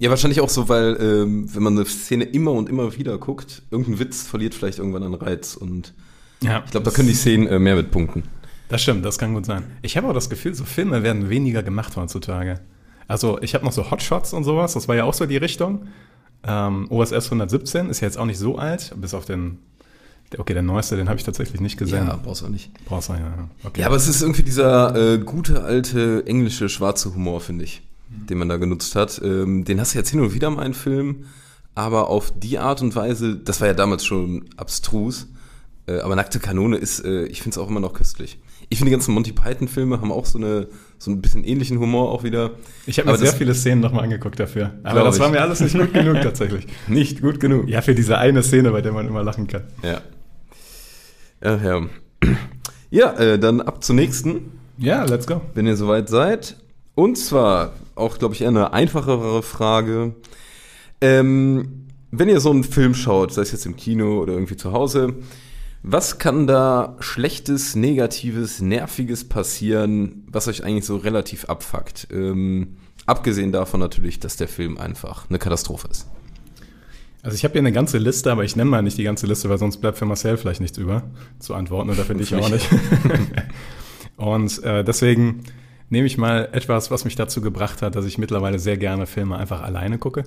Ja, 0.00 0.08
wahrscheinlich 0.08 0.40
auch 0.40 0.48
so, 0.48 0.70
weil 0.70 0.96
ähm, 0.98 1.54
wenn 1.54 1.62
man 1.62 1.76
eine 1.76 1.84
Szene 1.84 2.24
immer 2.24 2.52
und 2.52 2.70
immer 2.70 2.96
wieder 2.96 3.18
guckt, 3.18 3.62
irgendein 3.70 3.98
Witz 3.98 4.26
verliert 4.26 4.54
vielleicht 4.54 4.78
irgendwann 4.78 5.02
an 5.02 5.12
Reiz 5.12 5.56
und 5.56 5.92
Ja, 6.42 6.62
ich 6.64 6.70
glaube, 6.70 6.84
da 6.84 6.90
können 6.90 7.08
die 7.08 7.14
Szenen 7.14 7.46
äh, 7.46 7.58
mehr 7.58 7.76
mit 7.76 7.90
punkten. 7.90 8.22
Das 8.70 8.80
stimmt, 8.80 9.04
das 9.04 9.18
kann 9.18 9.34
gut 9.34 9.44
sein. 9.44 9.62
Ich 9.82 9.98
habe 9.98 10.08
auch 10.08 10.14
das 10.14 10.30
Gefühl, 10.30 10.54
so 10.54 10.64
Filme 10.64 11.02
werden 11.02 11.28
weniger 11.28 11.62
gemacht 11.62 11.96
heutzutage. 11.96 12.60
Also 13.08 13.42
ich 13.42 13.54
habe 13.54 13.66
noch 13.66 13.72
so 13.72 13.90
Hotshots 13.90 14.32
und 14.32 14.44
sowas, 14.44 14.72
das 14.72 14.88
war 14.88 14.96
ja 14.96 15.04
auch 15.04 15.12
so 15.12 15.26
die 15.26 15.36
Richtung. 15.36 15.88
Ähm, 16.44 16.90
OSS 16.90 17.26
117 17.26 17.90
ist 17.90 18.00
ja 18.00 18.06
jetzt 18.08 18.16
auch 18.16 18.24
nicht 18.24 18.38
so 18.38 18.56
alt, 18.56 18.94
bis 18.96 19.12
auf 19.12 19.26
den, 19.26 19.58
okay, 20.38 20.54
der 20.54 20.62
neueste, 20.62 20.96
den 20.96 21.10
habe 21.10 21.18
ich 21.18 21.24
tatsächlich 21.24 21.60
nicht 21.60 21.76
gesehen. 21.76 22.06
Ja, 22.06 22.16
brauchst 22.16 22.40
du 22.40 22.46
auch 22.46 22.50
nicht. 22.50 22.70
Brauchst 22.86 23.10
du, 23.10 23.12
ja. 23.12 23.50
Okay. 23.64 23.82
Ja, 23.82 23.88
aber 23.88 23.96
es 23.96 24.08
ist 24.08 24.22
irgendwie 24.22 24.44
dieser 24.44 24.96
äh, 24.96 25.18
gute 25.18 25.62
alte 25.62 26.24
englische 26.26 26.70
schwarze 26.70 27.14
Humor, 27.14 27.42
finde 27.42 27.64
ich, 27.64 27.82
den 28.10 28.38
man 28.38 28.48
da 28.48 28.56
genutzt 28.56 28.96
hat. 28.96 29.20
Ähm, 29.24 29.64
den 29.64 29.80
hast 29.80 29.94
du 29.94 29.98
jetzt 29.98 30.10
hin 30.10 30.20
und 30.20 30.34
wieder 30.34 30.50
mal 30.50 30.66
in 30.66 30.74
Filmen, 30.74 31.26
aber 31.74 32.08
auf 32.08 32.32
die 32.36 32.58
Art 32.58 32.82
und 32.82 32.94
Weise, 32.96 33.36
das 33.36 33.60
war 33.60 33.68
ja 33.68 33.74
damals 33.74 34.04
schon 34.04 34.44
abstrus, 34.56 35.28
äh, 35.86 36.00
aber 36.00 36.16
Nackte 36.16 36.40
Kanone 36.40 36.76
ist, 36.76 37.04
äh, 37.04 37.24
ich 37.24 37.42
finde 37.42 37.54
es 37.54 37.58
auch 37.58 37.68
immer 37.68 37.80
noch 37.80 37.92
köstlich. 37.92 38.38
Ich 38.68 38.78
finde, 38.78 38.90
die 38.90 38.92
ganzen 38.92 39.14
Monty 39.14 39.32
Python-Filme 39.32 40.00
haben 40.00 40.12
auch 40.12 40.26
so, 40.26 40.38
eine, 40.38 40.68
so 40.98 41.10
ein 41.10 41.20
bisschen 41.20 41.42
ähnlichen 41.42 41.80
Humor 41.80 42.12
auch 42.12 42.22
wieder. 42.22 42.52
ich 42.86 42.98
habe 43.00 43.10
mir 43.10 43.18
sehr 43.18 43.32
viele 43.32 43.52
Szenen 43.52 43.80
nochmal 43.80 44.04
angeguckt 44.04 44.38
dafür. 44.38 44.74
Aber 44.84 45.02
das 45.02 45.18
war 45.18 45.26
ich. 45.26 45.32
mir 45.32 45.40
alles 45.40 45.58
nicht 45.58 45.76
gut 45.76 45.92
genug 45.92 46.20
tatsächlich. 46.22 46.66
Nicht 46.86 47.20
gut 47.20 47.40
genug. 47.40 47.68
Ja, 47.68 47.82
für 47.82 47.96
diese 47.96 48.18
eine 48.18 48.44
Szene, 48.44 48.70
bei 48.70 48.80
der 48.80 48.92
man 48.92 49.08
immer 49.08 49.24
lachen 49.24 49.48
kann. 49.48 49.64
Ja. 49.82 50.00
Ja, 51.42 51.56
ja. 51.56 51.86
Ja, 52.92 53.12
äh, 53.12 53.38
dann 53.38 53.60
ab 53.60 53.84
zur 53.84 53.94
nächsten. 53.94 54.50
Ja, 54.76 55.04
let's 55.04 55.28
go. 55.28 55.42
wenn 55.54 55.64
ihr 55.64 55.76
soweit 55.76 56.08
seid. 56.08 56.56
Und 56.96 57.16
zwar 57.16 57.72
auch, 58.00 58.18
glaube 58.18 58.34
ich, 58.34 58.40
eher 58.40 58.48
eine 58.48 58.72
einfachere 58.72 59.42
Frage. 59.42 60.14
Ähm, 61.00 61.86
wenn 62.10 62.28
ihr 62.28 62.40
so 62.40 62.50
einen 62.50 62.64
Film 62.64 62.94
schaut, 62.94 63.32
sei 63.32 63.42
es 63.42 63.52
jetzt 63.52 63.66
im 63.66 63.76
Kino 63.76 64.20
oder 64.20 64.32
irgendwie 64.32 64.56
zu 64.56 64.72
Hause, 64.72 65.14
was 65.82 66.18
kann 66.18 66.46
da 66.46 66.96
Schlechtes, 67.00 67.74
Negatives, 67.74 68.60
Nerviges 68.60 69.28
passieren, 69.28 70.24
was 70.26 70.48
euch 70.48 70.64
eigentlich 70.64 70.84
so 70.84 70.96
relativ 70.96 71.46
abfuckt? 71.46 72.08
Ähm, 72.12 72.76
abgesehen 73.06 73.52
davon 73.52 73.80
natürlich, 73.80 74.20
dass 74.20 74.36
der 74.36 74.48
Film 74.48 74.76
einfach 74.76 75.28
eine 75.30 75.38
Katastrophe 75.38 75.88
ist. 75.88 76.06
Also 77.22 77.34
ich 77.34 77.44
habe 77.44 77.52
hier 77.52 77.60
eine 77.60 77.72
ganze 77.72 77.98
Liste, 77.98 78.32
aber 78.32 78.44
ich 78.44 78.56
nenne 78.56 78.70
mal 78.70 78.82
nicht 78.82 78.98
die 78.98 79.04
ganze 79.04 79.26
Liste, 79.26 79.48
weil 79.48 79.58
sonst 79.58 79.78
bleibt 79.78 79.98
für 79.98 80.06
Marcel 80.06 80.36
vielleicht 80.36 80.60
nichts 80.60 80.78
über 80.78 81.02
zu 81.38 81.54
antworten 81.54 81.90
oder 81.90 82.04
für 82.04 82.14
dich 82.14 82.34
auch 82.34 82.48
nicht. 82.48 82.66
und 84.16 84.62
äh, 84.62 84.84
deswegen 84.84 85.42
nehme 85.90 86.06
ich 86.06 86.16
mal 86.16 86.48
etwas, 86.52 86.90
was 86.90 87.04
mich 87.04 87.16
dazu 87.16 87.40
gebracht 87.40 87.82
hat, 87.82 87.96
dass 87.96 88.06
ich 88.06 88.16
mittlerweile 88.16 88.58
sehr 88.58 88.78
gerne 88.78 89.06
Filme 89.06 89.36
einfach 89.36 89.60
alleine 89.60 89.98
gucke, 89.98 90.24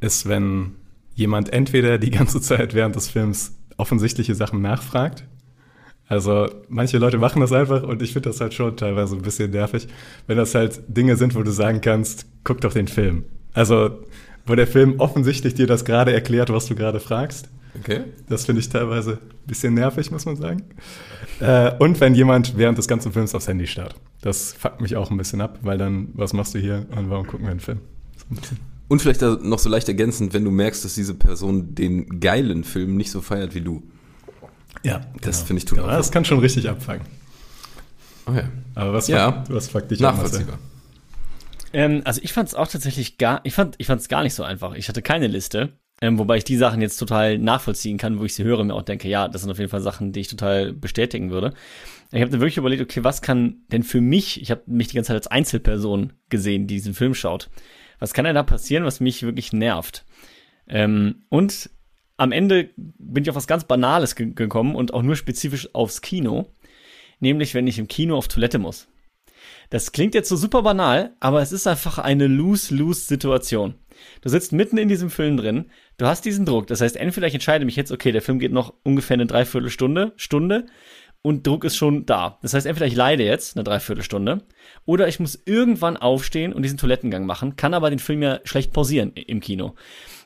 ist, 0.00 0.28
wenn 0.28 0.72
jemand 1.14 1.52
entweder 1.52 1.98
die 1.98 2.10
ganze 2.10 2.40
Zeit 2.40 2.74
während 2.74 2.96
des 2.96 3.08
Films 3.08 3.56
offensichtliche 3.76 4.34
Sachen 4.34 4.60
nachfragt. 4.60 5.24
Also 6.08 6.48
manche 6.68 6.98
Leute 6.98 7.18
machen 7.18 7.40
das 7.40 7.52
einfach 7.52 7.82
und 7.82 8.00
ich 8.00 8.12
finde 8.12 8.30
das 8.30 8.40
halt 8.40 8.54
schon 8.54 8.76
teilweise 8.76 9.16
ein 9.16 9.22
bisschen 9.22 9.50
nervig, 9.50 9.88
wenn 10.26 10.36
das 10.36 10.54
halt 10.54 10.80
Dinge 10.88 11.16
sind, 11.16 11.34
wo 11.34 11.42
du 11.42 11.50
sagen 11.50 11.80
kannst, 11.80 12.26
guck 12.44 12.60
doch 12.60 12.72
den 12.72 12.88
Film. 12.88 13.24
Also 13.52 13.90
wo 14.46 14.54
der 14.54 14.68
Film 14.68 15.00
offensichtlich 15.00 15.54
dir 15.54 15.66
das 15.66 15.84
gerade 15.84 16.12
erklärt, 16.12 16.52
was 16.52 16.66
du 16.66 16.76
gerade 16.76 17.00
fragst. 17.00 17.48
Okay. 17.80 18.04
Das 18.28 18.46
finde 18.46 18.60
ich 18.60 18.68
teilweise 18.68 19.12
ein 19.14 19.46
bisschen 19.46 19.74
nervig, 19.74 20.10
muss 20.10 20.24
man 20.24 20.36
sagen. 20.36 20.62
Äh, 21.40 21.72
und 21.78 22.00
wenn 22.00 22.14
jemand 22.14 22.56
während 22.56 22.78
des 22.78 22.88
ganzen 22.88 23.12
Films 23.12 23.34
aufs 23.34 23.48
Handy 23.48 23.66
starrt. 23.66 23.94
Das 24.22 24.52
fuckt 24.54 24.80
mich 24.80 24.96
auch 24.96 25.10
ein 25.10 25.16
bisschen 25.16 25.40
ab, 25.40 25.58
weil 25.62 25.78
dann, 25.78 26.08
was 26.14 26.32
machst 26.32 26.54
du 26.54 26.58
hier 26.58 26.86
und 26.96 27.10
warum 27.10 27.26
gucken 27.26 27.46
wir 27.46 27.50
einen 27.50 27.60
Film? 27.60 27.80
So 28.16 28.24
ein. 28.34 28.38
Und 28.88 29.02
vielleicht 29.02 29.20
da 29.20 29.36
noch 29.42 29.58
so 29.58 29.68
leicht 29.68 29.88
ergänzend, 29.88 30.32
wenn 30.32 30.44
du 30.44 30.50
merkst, 30.50 30.84
dass 30.84 30.94
diese 30.94 31.14
Person 31.14 31.74
den 31.74 32.20
geilen 32.20 32.62
Film 32.64 32.96
nicht 32.96 33.10
so 33.10 33.20
feiert 33.20 33.54
wie 33.54 33.60
du. 33.60 33.82
Ja, 34.84 35.00
Das 35.22 35.42
finde 35.42 35.58
ich 35.58 35.64
tut 35.64 35.78
genau, 35.78 35.90
Das 35.90 36.12
kann 36.12 36.24
schon 36.24 36.38
richtig 36.38 36.68
abfangen. 36.68 37.02
Okay. 38.26 38.44
Aber 38.74 38.92
was, 38.92 39.08
Ja. 39.08 39.32
fuckt, 39.32 39.52
was 39.52 39.68
fuckt 39.68 39.90
dich? 39.90 40.00
Nachvollziehbar. 40.00 40.58
Ähm, 41.72 42.02
also 42.04 42.20
ich 42.22 42.32
fand 42.32 42.48
es 42.48 42.54
auch 42.54 42.68
tatsächlich 42.68 43.18
gar, 43.18 43.40
ich 43.44 43.54
fand, 43.54 43.74
ich 43.78 43.86
fand 43.86 44.00
es 44.00 44.08
gar 44.08 44.22
nicht 44.22 44.34
so 44.34 44.42
einfach. 44.44 44.74
Ich 44.74 44.88
hatte 44.88 45.02
keine 45.02 45.26
Liste, 45.26 45.72
ähm, 46.02 46.18
wobei 46.18 46.36
ich 46.36 46.44
die 46.44 46.56
Sachen 46.56 46.82
jetzt 46.82 46.98
total 46.98 47.38
nachvollziehen 47.38 47.96
kann, 47.96 48.18
wo 48.18 48.24
ich 48.24 48.34
sie 48.34 48.44
höre 48.44 48.58
und 48.58 48.66
mir 48.66 48.74
auch 48.74 48.82
denke, 48.82 49.08
ja, 49.08 49.28
das 49.28 49.42
sind 49.42 49.50
auf 49.50 49.58
jeden 49.58 49.70
Fall 49.70 49.80
Sachen, 49.80 50.12
die 50.12 50.20
ich 50.20 50.28
total 50.28 50.72
bestätigen 50.72 51.30
würde. 51.30 51.54
Ich 52.12 52.20
habe 52.20 52.30
dann 52.30 52.40
wirklich 52.40 52.58
überlegt, 52.58 52.82
okay, 52.82 53.02
was 53.02 53.22
kann 53.22 53.62
denn 53.72 53.82
für 53.82 54.00
mich, 54.00 54.40
ich 54.40 54.50
habe 54.50 54.62
mich 54.66 54.88
die 54.88 54.94
ganze 54.94 55.08
Zeit 55.08 55.16
als 55.16 55.26
Einzelperson 55.26 56.12
gesehen, 56.28 56.66
die 56.66 56.74
diesen 56.74 56.94
Film 56.94 57.14
schaut. 57.14 57.48
Was 57.98 58.12
kann 58.12 58.26
denn 58.26 58.34
da 58.34 58.42
passieren, 58.42 58.84
was 58.84 59.00
mich 59.00 59.22
wirklich 59.22 59.52
nervt? 59.52 60.04
Ähm, 60.68 61.24
und 61.30 61.70
am 62.18 62.32
Ende 62.32 62.70
bin 62.76 63.22
ich 63.22 63.30
auf 63.30 63.36
was 63.36 63.46
ganz 63.46 63.64
Banales 63.64 64.16
ge 64.16 64.32
gekommen 64.34 64.74
und 64.74 64.92
auch 64.92 65.02
nur 65.02 65.16
spezifisch 65.16 65.74
aufs 65.74 66.02
Kino. 66.02 66.52
Nämlich, 67.20 67.54
wenn 67.54 67.66
ich 67.66 67.78
im 67.78 67.88
Kino 67.88 68.16
auf 68.16 68.28
Toilette 68.28 68.58
muss. 68.58 68.88
Das 69.70 69.92
klingt 69.92 70.14
jetzt 70.14 70.28
so 70.28 70.36
super 70.36 70.62
banal, 70.62 71.16
aber 71.20 71.40
es 71.40 71.52
ist 71.52 71.66
einfach 71.66 71.98
eine 71.98 72.26
Lose-Lose-Situation. 72.26 73.74
Du 74.20 74.28
sitzt 74.28 74.52
mitten 74.52 74.78
in 74.78 74.88
diesem 74.88 75.10
Film 75.10 75.36
drin, 75.36 75.66
du 75.98 76.06
hast 76.06 76.24
diesen 76.24 76.46
Druck. 76.46 76.66
Das 76.66 76.80
heißt, 76.80 76.96
entweder 76.96 77.26
ich 77.26 77.34
entscheide 77.34 77.64
mich 77.64 77.76
jetzt, 77.76 77.92
okay, 77.92 78.12
der 78.12 78.22
Film 78.22 78.38
geht 78.38 78.52
noch 78.52 78.74
ungefähr 78.82 79.14
eine 79.14 79.26
Dreiviertelstunde, 79.26 80.12
Stunde 80.16 80.66
und 81.22 81.46
Druck 81.46 81.64
ist 81.64 81.76
schon 81.76 82.06
da. 82.06 82.38
Das 82.42 82.54
heißt, 82.54 82.66
entweder 82.66 82.86
ich 82.86 82.94
leide 82.94 83.24
jetzt 83.24 83.56
eine 83.56 83.64
Dreiviertelstunde 83.64 84.42
oder 84.84 85.08
ich 85.08 85.18
muss 85.18 85.42
irgendwann 85.44 85.96
aufstehen 85.96 86.52
und 86.52 86.62
diesen 86.62 86.78
Toilettengang 86.78 87.26
machen, 87.26 87.56
kann 87.56 87.74
aber 87.74 87.90
den 87.90 87.98
Film 87.98 88.22
ja 88.22 88.40
schlecht 88.44 88.72
pausieren 88.72 89.12
im 89.14 89.40
Kino. 89.40 89.74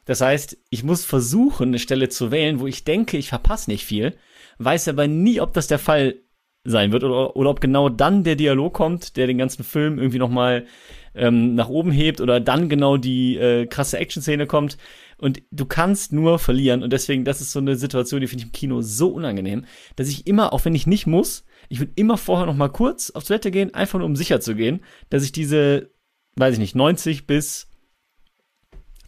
Das 0.04 0.20
heißt, 0.20 0.58
ich 0.70 0.82
muss 0.82 1.04
versuchen, 1.04 1.68
eine 1.68 1.78
Stelle 1.78 2.08
zu 2.08 2.30
wählen, 2.30 2.60
wo 2.60 2.66
ich 2.66 2.84
denke, 2.84 3.16
ich 3.16 3.28
verpasse 3.28 3.70
nicht 3.70 3.84
viel, 3.84 4.16
weiß 4.58 4.88
aber 4.88 5.06
nie, 5.06 5.40
ob 5.40 5.54
das 5.54 5.68
der 5.68 5.78
Fall 5.78 6.16
sein 6.64 6.92
wird 6.92 7.04
oder, 7.04 7.36
oder 7.36 7.50
ob 7.50 7.60
genau 7.60 7.88
dann 7.88 8.22
der 8.22 8.36
Dialog 8.36 8.74
kommt, 8.74 9.16
der 9.16 9.26
den 9.26 9.38
ganzen 9.38 9.64
Film 9.64 9.98
irgendwie 9.98 10.18
nochmal 10.18 10.66
ähm, 11.14 11.54
nach 11.54 11.68
oben 11.68 11.90
hebt 11.90 12.20
oder 12.20 12.40
dann 12.40 12.68
genau 12.68 12.96
die 12.96 13.36
äh, 13.36 13.66
krasse 13.66 13.98
Action-Szene 13.98 14.46
kommt. 14.46 14.76
Und 15.16 15.42
du 15.50 15.66
kannst 15.66 16.12
nur 16.12 16.38
verlieren. 16.38 16.82
Und 16.82 16.92
deswegen, 16.92 17.24
das 17.24 17.40
ist 17.40 17.52
so 17.52 17.58
eine 17.58 17.76
Situation, 17.76 18.20
die 18.20 18.26
finde 18.26 18.42
ich 18.42 18.48
im 18.48 18.52
Kino 18.52 18.80
so 18.80 19.08
unangenehm, 19.08 19.64
dass 19.96 20.08
ich 20.08 20.26
immer, 20.26 20.52
auch 20.52 20.64
wenn 20.64 20.74
ich 20.74 20.86
nicht 20.86 21.06
muss, 21.06 21.44
ich 21.68 21.78
würde 21.78 21.92
immer 21.96 22.16
vorher 22.16 22.46
noch 22.46 22.56
mal 22.56 22.68
kurz 22.68 23.10
auf 23.10 23.24
Toilette 23.24 23.50
gehen, 23.50 23.74
einfach 23.74 23.98
nur 23.98 24.06
um 24.06 24.16
sicher 24.16 24.40
zu 24.40 24.54
gehen, 24.54 24.80
dass 25.08 25.24
ich 25.24 25.32
diese, 25.32 25.90
weiß 26.36 26.54
ich 26.54 26.58
nicht, 26.58 26.74
90 26.74 27.26
bis 27.26 27.68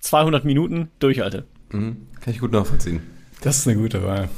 200 0.01 0.45
Minuten 0.45 0.91
durchhalte. 0.99 1.47
Mhm. 1.71 2.09
Kann 2.21 2.35
ich 2.35 2.41
gut 2.41 2.53
nachvollziehen. 2.53 3.01
Das 3.43 3.59
ist 3.59 3.69
eine 3.69 3.77
gute 3.77 4.03
Wahl. 4.03 4.29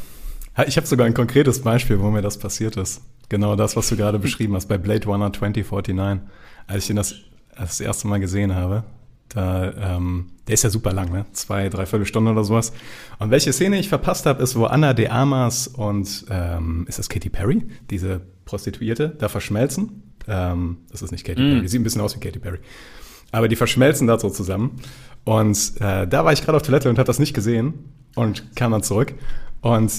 Ich 0.67 0.77
habe 0.77 0.87
sogar 0.87 1.07
ein 1.07 1.15
konkretes 1.15 1.63
Beispiel, 1.63 2.01
wo 2.01 2.11
mir 2.11 2.23
das 2.23 2.39
passiert 2.39 2.77
ist. 2.77 3.03
Genau 3.29 3.57
das, 3.57 3.75
was 3.77 3.89
du 3.89 3.97
gerade 3.97 4.19
beschrieben 4.19 4.55
hast, 4.55 4.67
bei 4.67 4.79
Blade 4.79 5.07
Runner 5.07 5.33
2049. 5.33 6.21
Als 6.67 6.85
ich 6.85 6.87
den 6.87 6.97
das, 6.97 7.15
das 7.57 7.81
erste 7.81 8.07
Mal 8.07 8.21
gesehen 8.21 8.55
habe, 8.55 8.85
da, 9.29 9.97
ähm, 9.97 10.27
der 10.47 10.55
ist 10.55 10.63
ja 10.63 10.71
super 10.71 10.93
lang, 10.93 11.11
ne? 11.11 11.27
Zwei, 11.33 11.69
dreiviertel 11.69 12.07
Stunden 12.07 12.31
oder 12.31 12.45
sowas. 12.45 12.73
Und 13.19 13.31
welche 13.31 13.53
Szene 13.53 13.79
ich 13.79 13.89
verpasst 13.89 14.27
habe, 14.27 14.43
ist, 14.43 14.55
wo 14.55 14.67
Anna 14.67 14.93
de 14.95 15.09
Armas 15.09 15.67
und, 15.67 16.27
ähm, 16.31 16.85
ist 16.89 16.99
das 16.99 17.09
Katy 17.09 17.31
Perry, 17.31 17.67
diese 17.91 18.21
Prostituierte, 18.45 19.09
da 19.09 19.29
verschmelzen. 19.29 20.03
Ähm, 20.29 20.79
das 20.91 21.03
ist 21.03 21.11
nicht 21.11 21.27
Katy 21.27 21.41
Perry, 21.41 21.63
die 21.63 21.69
sieht 21.69 21.81
ein 21.81 21.85
bisschen 21.85 22.01
aus 22.01 22.15
wie 22.15 22.21
Katy 22.21 22.39
Perry. 22.39 22.59
Aber 23.33 23.49
die 23.49 23.57
verschmelzen 23.57 24.07
da 24.07 24.19
so 24.19 24.31
zusammen. 24.31 24.77
Und 25.25 25.73
äh, 25.81 26.07
da 26.07 26.25
war 26.25 26.33
ich 26.33 26.43
gerade 26.43 26.57
auf 26.57 26.63
Toilette 26.63 26.89
und 26.89 26.99
habe 26.99 27.07
das 27.07 27.19
nicht 27.19 27.35
gesehen 27.35 27.75
und 28.15 28.55
kam 28.55 28.71
dann 28.71 28.85
zurück. 28.85 29.15
Und 29.63 29.91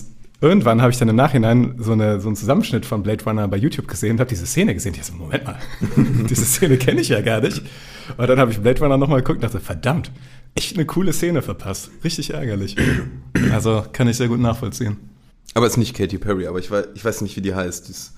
irgendwann 0.42 0.82
habe 0.82 0.92
ich 0.92 0.98
dann 0.98 1.10
im 1.10 1.16
Nachhinein 1.16 1.76
so, 1.80 1.94
eine, 1.94 2.20
so 2.20 2.28
einen 2.28 2.36
Zusammenschnitt 2.36 2.86
von 2.86 3.04
Blade 3.04 3.24
Runner 3.26 3.48
bei 3.48 3.58
YouTube 3.58 3.88
gesehen 3.88 4.14
und 4.14 4.20
habe 4.20 4.30
diese 4.30 4.46
Szene 4.46 4.74
gesehen. 4.74 4.94
Ich 4.96 5.04
so, 5.04 5.14
Moment 5.14 5.46
mal, 5.46 5.58
diese 6.30 6.46
Szene 6.46 6.78
kenne 6.78 7.02
ich 7.02 7.10
ja 7.10 7.22
gar 7.22 7.42
nicht. 7.42 7.62
Und 8.18 8.28
dann 8.30 8.40
habe 8.40 8.52
ich 8.52 8.60
Blade 8.60 8.80
Runner 8.82 8.98
nochmal 8.98 9.20
geguckt 9.22 9.38
und 9.38 9.44
dachte, 9.44 9.60
verdammt, 9.60 10.12
echt 10.56 10.76
eine 10.76 10.86
coole 10.86 11.14
Szene 11.14 11.42
verpasst. 11.42 11.90
Richtig 12.04 12.34
ärgerlich. 12.34 12.76
Also 13.52 13.84
kann 13.94 14.08
ich 14.08 14.18
sehr 14.18 14.28
gut 14.28 14.40
nachvollziehen. 14.40 14.98
Aber 15.54 15.66
es 15.68 15.74
ist 15.74 15.78
nicht 15.78 15.96
Katy 15.96 16.18
Perry, 16.18 16.48
aber 16.48 16.60
ich 16.60 16.70
weiß, 16.70 16.88
ich 16.96 17.06
weiß 17.06 17.22
nicht, 17.22 17.36
wie 17.38 17.42
die 17.42 17.56
heißt. 17.56 17.88
Die, 17.88 17.92
ist, 17.92 18.14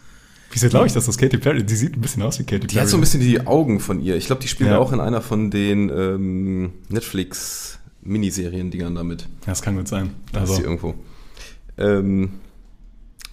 Wieso 0.52 0.70
glaube 0.70 0.88
ich, 0.88 0.94
dass 0.94 1.06
das 1.06 1.18
Katy 1.18 1.38
Perry, 1.38 1.64
die 1.64 1.76
sieht 1.76 1.96
ein 1.96 2.02
bisschen 2.02 2.24
aus 2.24 2.40
wie 2.40 2.44
Katy 2.44 2.62
die 2.62 2.68
Perry. 2.68 2.80
hat 2.82 2.90
so 2.90 2.98
ein 2.98 3.02
bisschen 3.02 3.20
die 3.20 3.46
Augen 3.46 3.80
von 3.80 4.00
ihr. 4.02 4.16
Ich 4.16 4.26
glaube, 4.26 4.42
die 4.42 4.48
spielt 4.48 4.72
Ja. 4.72 4.80
auch 4.80 4.92
in 4.92 5.00
einer 5.00 5.22
von 5.22 5.52
den 5.52 5.90
ähm, 5.90 6.72
Netflix-Miniserien-Dingern 6.90 8.96
damit. 8.96 9.22
Ja, 9.22 9.28
das 9.48 9.62
kann 9.62 9.76
gut 9.76 9.88
sein. 9.88 10.10
Da 10.32 10.40
ist 10.44 10.50
Also, 10.50 10.56
sie 10.56 10.62
irgendwo. 10.64 10.96
Ähm, 11.78 12.32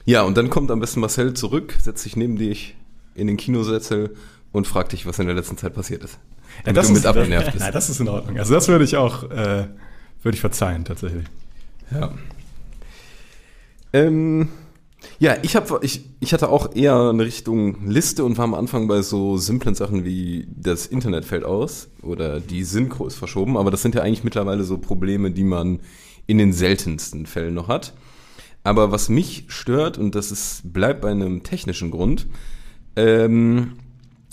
ja, 0.05 0.23
und 0.23 0.37
dann 0.37 0.51
kommt 0.51 0.71
am 0.71 0.81
besten 0.81 1.01
Marcel 1.01 1.35
zurück, 1.35 1.75
setzt 1.81 2.03
sich 2.03 2.17
neben 2.17 2.37
dich 2.37 2.77
in 3.15 3.27
den 3.27 3.37
Kinosessel 3.37 4.15
und 4.53 4.67
fragt 4.67 4.93
dich, 4.93 5.07
was 5.07 5.19
in 5.19 5.27
der 5.27 5.35
letzten 5.35 5.57
Zeit 5.57 5.75
passiert 5.75 6.05
ist. 6.05 6.19
Ja, 6.67 6.73
das 6.73 6.87
du 6.87 6.93
mit 6.93 7.01
ist, 7.01 7.07
abgenervt 7.07 7.53
bist. 7.53 7.65
Ja, 7.65 7.73
das 7.73 7.89
ist 7.91 8.01
in 8.01 8.09
Ordnung. 8.09 8.39
Also 8.39 8.55
das 8.55 8.69
würde 8.69 8.85
ich 8.85 8.97
auch 8.97 9.25
äh, 9.31 9.67
würde 10.25 10.35
ich 10.35 10.41
verzeihen, 10.41 10.85
tatsächlich. 10.85 11.27
Ja. 11.91 12.13
Ähm, 13.93 14.49
ja, 15.19 15.37
ich, 15.43 15.55
hab, 15.55 15.85
ich, 15.85 16.05
ich 16.21 16.33
hatte 16.33 16.49
auch 16.49 16.75
eher 16.75 17.11
eine 17.11 17.25
Richtung 17.25 17.87
Liste 17.87 18.25
und 18.25 18.39
war 18.39 18.45
am 18.45 18.55
Anfang 18.55 18.89
bei 18.89 19.03
so 19.03 19.37
simplen 19.37 19.75
Sachen 19.75 20.05
wie 20.05 20.49
das 20.51 20.87
Internet 20.87 21.25
fällt 21.25 21.45
aus 21.45 21.89
oder 22.03 22.41
die 22.41 22.65
Synchro 22.65 23.07
ist 23.07 23.17
verschoben, 23.17 23.57
aber 23.57 23.71
das 23.71 23.83
sind 23.83 23.95
ja 23.95 24.03
eigentlich 24.03 24.25
mittlerweile 24.25 24.65
so 24.65 24.79
Probleme, 24.79 25.31
die 25.31 25.45
man 25.45 25.81
in 26.27 26.39
den 26.39 26.53
seltensten 26.53 27.27
Fällen 27.27 27.55
noch 27.55 27.69
hat. 27.69 27.93
Aber 28.64 28.90
was 28.90 29.09
mich 29.09 29.44
stört, 29.49 29.99
und 29.99 30.14
das 30.14 30.33
ist, 30.33 30.73
bleibt 30.73 31.02
bei 31.02 31.11
einem 31.11 31.42
technischen 31.42 31.90
Grund, 31.90 32.26
ähm, 32.97 33.75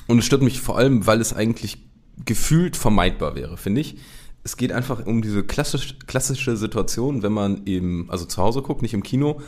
und 0.07 0.19
es 0.19 0.25
stört 0.25 0.41
mich 0.41 0.61
vor 0.61 0.77
allem, 0.77 1.05
weil 1.05 1.21
es 1.21 1.33
eigentlich 1.33 1.77
gefühlt 2.25 2.75
vermeidbar 2.75 3.35
wäre, 3.35 3.57
finde 3.57 3.81
ich. 3.81 3.97
Es 4.43 4.57
geht 4.57 4.71
einfach 4.71 5.05
um 5.05 5.21
diese 5.21 5.43
klassisch, 5.43 5.99
klassische 6.07 6.57
Situation, 6.57 7.23
wenn 7.23 7.33
man 7.33 7.65
im, 7.65 8.09
also 8.09 8.25
zu 8.25 8.41
Hause 8.41 8.61
guckt, 8.61 8.81
nicht 8.81 8.93
im 8.93 9.03
Kino, 9.03 9.41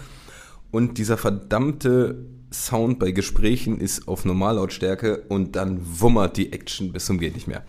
und 0.70 0.98
dieser 0.98 1.18
verdammte 1.18 2.26
Sound 2.52 3.00
bei 3.00 3.12
Gesprächen 3.12 3.80
ist 3.80 4.08
auf 4.08 4.26
Normallautstärke 4.26 5.24
und 5.30 5.56
dann 5.56 5.80
wummert 6.00 6.38
die 6.38 6.52
Action 6.52 6.92
bis 6.92 7.06
zum 7.06 7.20
geht 7.20 7.36
nicht 7.36 7.48
mehr. 7.48 7.64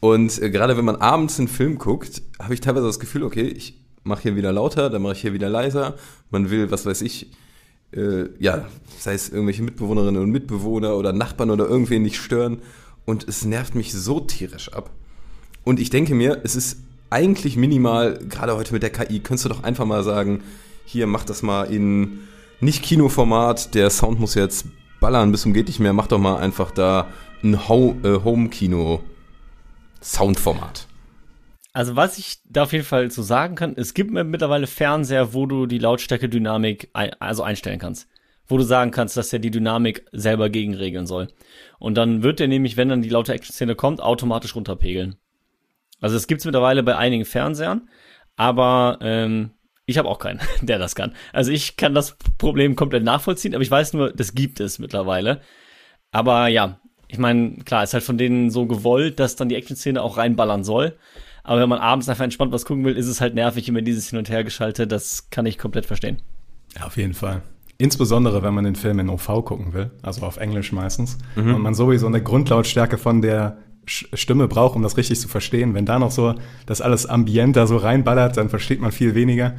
Und 0.00 0.40
äh, 0.40 0.50
gerade 0.50 0.76
wenn 0.76 0.84
man 0.84 0.96
abends 0.96 1.38
einen 1.38 1.48
Film 1.48 1.78
guckt, 1.78 2.22
habe 2.40 2.54
ich 2.54 2.60
teilweise 2.60 2.86
das 2.86 3.00
Gefühl, 3.00 3.24
okay, 3.24 3.46
ich 3.46 3.79
mache 4.10 4.22
hier 4.22 4.36
wieder 4.36 4.52
lauter, 4.52 4.90
dann 4.90 5.02
mache 5.02 5.14
ich 5.14 5.20
hier 5.22 5.32
wieder 5.32 5.48
leiser. 5.48 5.94
Man 6.30 6.50
will, 6.50 6.70
was 6.70 6.84
weiß 6.84 7.00
ich, 7.00 7.30
äh, 7.92 8.24
ja, 8.38 8.66
sei 8.98 9.14
es 9.14 9.30
irgendwelche 9.30 9.62
Mitbewohnerinnen 9.62 10.22
und 10.22 10.30
Mitbewohner 10.30 10.96
oder 10.96 11.12
Nachbarn 11.12 11.50
oder 11.50 11.66
irgendwen 11.66 12.02
nicht 12.02 12.18
stören. 12.18 12.60
Und 13.06 13.26
es 13.26 13.44
nervt 13.44 13.74
mich 13.74 13.92
so 13.92 14.20
tierisch 14.20 14.72
ab. 14.72 14.90
Und 15.64 15.80
ich 15.80 15.90
denke 15.90 16.14
mir, 16.14 16.40
es 16.44 16.54
ist 16.54 16.82
eigentlich 17.08 17.56
minimal, 17.56 18.18
gerade 18.28 18.56
heute 18.56 18.72
mit 18.72 18.82
der 18.82 18.90
KI, 18.90 19.20
könntest 19.20 19.46
du 19.46 19.48
doch 19.48 19.64
einfach 19.64 19.86
mal 19.86 20.04
sagen, 20.04 20.42
hier, 20.84 21.06
mach 21.06 21.24
das 21.24 21.42
mal 21.42 21.64
in 21.64 22.20
nicht 22.60 22.82
Kinoformat, 22.82 23.74
der 23.74 23.90
Sound 23.90 24.20
muss 24.20 24.34
jetzt 24.34 24.66
ballern 25.00 25.32
bis 25.32 25.42
zum 25.42 25.54
geht 25.54 25.66
nicht 25.66 25.80
mehr, 25.80 25.92
mach 25.92 26.06
doch 26.06 26.18
mal 26.18 26.36
einfach 26.36 26.70
da 26.70 27.08
ein 27.42 27.54
äh, 27.54 27.58
Home-Kino 28.24 29.00
Soundformat. 30.02 30.86
Also 31.72 31.94
was 31.94 32.18
ich 32.18 32.38
da 32.44 32.64
auf 32.64 32.72
jeden 32.72 32.84
Fall 32.84 33.10
zu 33.10 33.22
sagen 33.22 33.54
kann, 33.54 33.74
es 33.76 33.94
gibt 33.94 34.10
mittlerweile 34.10 34.66
Fernseher, 34.66 35.34
wo 35.34 35.46
du 35.46 35.66
die 35.66 35.78
Lautstärke-Dynamik 35.78 36.90
ein, 36.92 37.12
also 37.20 37.42
einstellen 37.42 37.78
kannst. 37.78 38.08
Wo 38.46 38.56
du 38.56 38.64
sagen 38.64 38.90
kannst, 38.90 39.16
dass 39.16 39.30
der 39.30 39.38
die 39.38 39.52
Dynamik 39.52 40.04
selber 40.10 40.50
gegenregeln 40.50 41.06
soll. 41.06 41.28
Und 41.78 41.94
dann 41.94 42.24
wird 42.24 42.40
der 42.40 42.48
nämlich, 42.48 42.76
wenn 42.76 42.88
dann 42.88 43.02
die 43.02 43.08
laute 43.08 43.32
Action-Szene 43.32 43.76
kommt, 43.76 44.02
automatisch 44.02 44.56
runterpegeln. 44.56 45.16
Also 46.00 46.16
es 46.16 46.26
gibt's 46.26 46.44
mittlerweile 46.44 46.82
bei 46.82 46.96
einigen 46.96 47.24
Fernsehern, 47.24 47.88
aber 48.34 48.98
ähm, 49.02 49.50
ich 49.86 49.98
habe 49.98 50.08
auch 50.08 50.18
keinen, 50.18 50.40
der 50.62 50.78
das 50.78 50.96
kann. 50.96 51.14
Also 51.32 51.52
ich 51.52 51.76
kann 51.76 51.94
das 51.94 52.16
Problem 52.38 52.74
komplett 52.74 53.04
nachvollziehen, 53.04 53.54
aber 53.54 53.62
ich 53.62 53.70
weiß 53.70 53.92
nur, 53.92 54.12
das 54.12 54.34
gibt 54.34 54.58
es 54.58 54.80
mittlerweile. 54.80 55.40
Aber 56.10 56.48
ja, 56.48 56.80
ich 57.06 57.18
meine, 57.18 57.58
klar, 57.64 57.84
ist 57.84 57.94
halt 57.94 58.04
von 58.04 58.18
denen 58.18 58.50
so 58.50 58.66
gewollt, 58.66 59.20
dass 59.20 59.36
dann 59.36 59.48
die 59.48 59.56
Action-Szene 59.56 60.02
auch 60.02 60.16
reinballern 60.16 60.64
soll. 60.64 60.96
Aber 61.42 61.60
wenn 61.60 61.68
man 61.68 61.78
abends 61.78 62.08
einfach 62.08 62.24
entspannt 62.24 62.52
was 62.52 62.64
gucken 62.64 62.84
will, 62.84 62.96
ist 62.96 63.06
es 63.06 63.20
halt 63.20 63.34
nervig, 63.34 63.68
immer 63.68 63.82
dieses 63.82 64.10
Hin- 64.10 64.18
und 64.18 64.28
Hergeschaltet. 64.28 64.92
Das 64.92 65.30
kann 65.30 65.46
ich 65.46 65.58
komplett 65.58 65.86
verstehen. 65.86 66.18
Ja, 66.76 66.86
auf 66.86 66.96
jeden 66.96 67.14
Fall. 67.14 67.42
Insbesondere, 67.78 68.42
wenn 68.42 68.52
man 68.52 68.64
den 68.64 68.76
Film 68.76 68.98
in 68.98 69.08
OV 69.08 69.44
gucken 69.44 69.72
will, 69.72 69.90
also 70.02 70.22
auf 70.22 70.36
Englisch 70.36 70.70
meistens, 70.72 71.16
mhm. 71.34 71.54
und 71.54 71.62
man 71.62 71.74
sowieso 71.74 72.06
eine 72.06 72.22
Grundlautstärke 72.22 72.98
von 72.98 73.22
der 73.22 73.56
Stimme 73.86 74.48
braucht, 74.48 74.76
um 74.76 74.82
das 74.82 74.96
richtig 74.96 75.18
zu 75.18 75.28
verstehen. 75.28 75.74
Wenn 75.74 75.86
da 75.86 75.98
noch 75.98 76.10
so 76.10 76.34
das 76.66 76.80
alles 76.80 77.06
Ambient 77.06 77.56
da 77.56 77.66
so 77.66 77.76
reinballert, 77.76 78.36
dann 78.36 78.50
versteht 78.50 78.80
man 78.80 78.92
viel 78.92 79.14
weniger. 79.14 79.54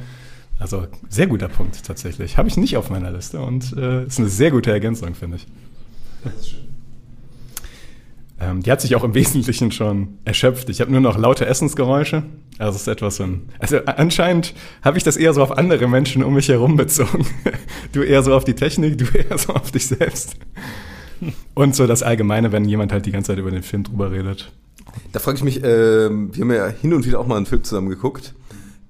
Also 0.58 0.86
sehr 1.08 1.26
guter 1.26 1.48
Punkt 1.48 1.84
tatsächlich. 1.84 2.38
Habe 2.38 2.48
ich 2.48 2.56
nicht 2.56 2.76
auf 2.76 2.88
meiner 2.88 3.10
Liste 3.10 3.40
und 3.40 3.76
äh, 3.76 4.04
ist 4.04 4.20
eine 4.20 4.28
sehr 4.28 4.52
gute 4.52 4.70
Ergänzung, 4.70 5.14
finde 5.14 5.38
ich. 5.38 5.46
Das 6.22 6.34
ist 6.34 6.50
schön. 6.50 6.71
Ähm, 8.42 8.60
die 8.60 8.72
hat 8.72 8.80
sich 8.80 8.96
auch 8.96 9.04
im 9.04 9.14
Wesentlichen 9.14 9.70
schon 9.70 10.18
erschöpft. 10.24 10.68
Ich 10.68 10.80
habe 10.80 10.90
nur 10.90 11.00
noch 11.00 11.16
laute 11.16 11.46
Essensgeräusche. 11.46 12.24
Also 12.58 12.74
es 12.74 12.82
ist 12.82 12.88
etwas 12.88 13.16
so 13.16 13.22
ein. 13.22 13.42
Also 13.60 13.78
anscheinend 13.84 14.54
habe 14.82 14.98
ich 14.98 15.04
das 15.04 15.16
eher 15.16 15.32
so 15.32 15.42
auf 15.42 15.56
andere 15.56 15.86
Menschen 15.86 16.24
um 16.24 16.34
mich 16.34 16.48
herum 16.48 16.76
bezogen. 16.76 17.26
Du 17.92 18.00
eher 18.00 18.22
so 18.22 18.34
auf 18.34 18.44
die 18.44 18.54
Technik, 18.54 18.96
du 18.96 19.04
eher 19.18 19.36
so 19.36 19.52
auf 19.52 19.70
dich 19.70 19.86
selbst. 19.86 20.36
Und 21.52 21.76
so 21.76 21.86
das 21.86 22.02
Allgemeine, 22.02 22.50
wenn 22.52 22.64
jemand 22.64 22.90
halt 22.90 23.04
die 23.04 23.12
ganze 23.12 23.32
Zeit 23.32 23.38
über 23.38 23.50
den 23.50 23.62
Film 23.62 23.84
drüber 23.84 24.10
redet. 24.10 24.50
Da 25.12 25.20
frage 25.20 25.36
ich 25.36 25.44
mich, 25.44 25.62
äh, 25.62 26.08
wir 26.08 26.40
haben 26.40 26.52
ja 26.52 26.68
hin 26.68 26.94
und 26.94 27.06
wieder 27.06 27.20
auch 27.20 27.26
mal 27.26 27.36
einen 27.36 27.46
Film 27.46 27.62
zusammen 27.62 27.90
geguckt. 27.90 28.34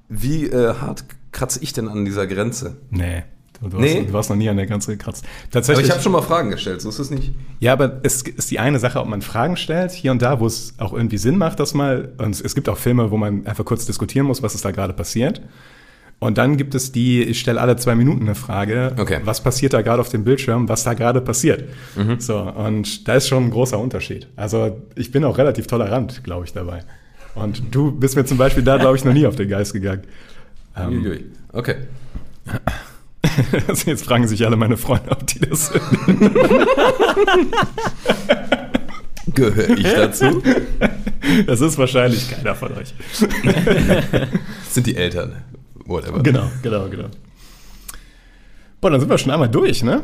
Wie 0.08 0.46
äh, 0.46 0.74
hart 0.74 1.04
kratze 1.32 1.58
ich 1.62 1.72
denn 1.72 1.88
an 1.88 2.04
dieser 2.04 2.28
Grenze? 2.28 2.76
Nee. 2.90 3.24
Du, 3.62 3.78
nee. 3.78 4.00
hast, 4.00 4.08
du 4.08 4.12
warst 4.12 4.30
noch 4.30 4.36
nie 4.36 4.48
an 4.48 4.56
der 4.56 4.66
Grenze 4.66 4.92
gekratzt. 4.92 5.24
Tatsächlich. 5.50 5.84
Aber 5.84 5.86
ich 5.86 5.92
habe 5.92 6.02
schon 6.02 6.12
mal 6.12 6.22
Fragen 6.22 6.50
gestellt, 6.50 6.80
so 6.80 6.88
ist 6.88 6.98
es 6.98 7.10
nicht. 7.10 7.32
Ja, 7.60 7.72
aber 7.72 8.00
es 8.02 8.22
ist 8.22 8.50
die 8.50 8.58
eine 8.58 8.78
Sache, 8.78 9.00
ob 9.00 9.06
man 9.06 9.22
Fragen 9.22 9.56
stellt, 9.56 9.92
hier 9.92 10.10
und 10.10 10.20
da, 10.20 10.40
wo 10.40 10.46
es 10.46 10.74
auch 10.78 10.92
irgendwie 10.92 11.18
Sinn 11.18 11.38
macht, 11.38 11.60
das 11.60 11.74
mal. 11.74 12.12
Und 12.18 12.40
es 12.40 12.54
gibt 12.54 12.68
auch 12.68 12.78
Filme, 12.78 13.10
wo 13.10 13.16
man 13.16 13.46
einfach 13.46 13.64
kurz 13.64 13.86
diskutieren 13.86 14.26
muss, 14.26 14.42
was 14.42 14.54
ist 14.54 14.64
da 14.64 14.70
gerade 14.70 14.92
passiert. 14.92 15.40
Und 16.22 16.38
dann 16.38 16.56
gibt 16.56 16.76
es 16.76 16.92
die, 16.92 17.20
ich 17.20 17.40
stelle 17.40 17.60
alle 17.60 17.74
zwei 17.74 17.96
Minuten 17.96 18.22
eine 18.22 18.36
Frage, 18.36 18.94
okay. 18.96 19.18
was 19.24 19.42
passiert 19.42 19.72
da 19.72 19.82
gerade 19.82 20.00
auf 20.00 20.08
dem 20.08 20.22
Bildschirm, 20.22 20.68
was 20.68 20.84
da 20.84 20.94
gerade 20.94 21.20
passiert. 21.20 21.64
Mhm. 21.96 22.20
So, 22.20 22.38
und 22.38 23.08
da 23.08 23.14
ist 23.14 23.26
schon 23.26 23.46
ein 23.46 23.50
großer 23.50 23.76
Unterschied. 23.76 24.28
Also 24.36 24.80
ich 24.94 25.10
bin 25.10 25.24
auch 25.24 25.36
relativ 25.36 25.66
tolerant, 25.66 26.22
glaube 26.22 26.44
ich, 26.44 26.52
dabei. 26.52 26.84
Und 27.34 27.74
du 27.74 27.90
bist 27.90 28.14
mir 28.14 28.24
zum 28.24 28.38
Beispiel 28.38 28.62
da, 28.62 28.76
glaube 28.76 28.96
ich, 28.96 29.04
noch 29.04 29.12
nie 29.12 29.26
auf 29.26 29.34
den 29.34 29.48
Geist 29.48 29.72
gegangen. 29.72 30.02
Ähm, 30.76 31.32
okay. 31.52 31.74
Also 33.68 33.90
jetzt 33.90 34.04
fragen 34.04 34.26
sich 34.28 34.44
alle 34.44 34.56
meine 34.56 34.76
Freunde, 34.76 35.10
ob 35.10 35.26
die 35.26 35.40
das 35.40 35.68
sind. 35.68 35.82
Gehöre 39.34 39.70
ich 39.70 39.82
dazu? 39.84 40.42
Das 41.46 41.60
ist 41.60 41.78
wahrscheinlich 41.78 42.30
keiner 42.30 42.54
von 42.54 42.72
euch. 42.76 42.94
Das 43.20 44.28
sind 44.74 44.86
die 44.86 44.96
Eltern. 44.96 45.36
Whatever. 45.84 46.22
Genau, 46.22 46.50
genau, 46.62 46.88
genau. 46.88 47.08
Boah, 48.80 48.90
dann 48.90 49.00
sind 49.00 49.08
wir 49.08 49.18
schon 49.18 49.30
einmal 49.30 49.48
durch, 49.48 49.82
ne? 49.82 50.02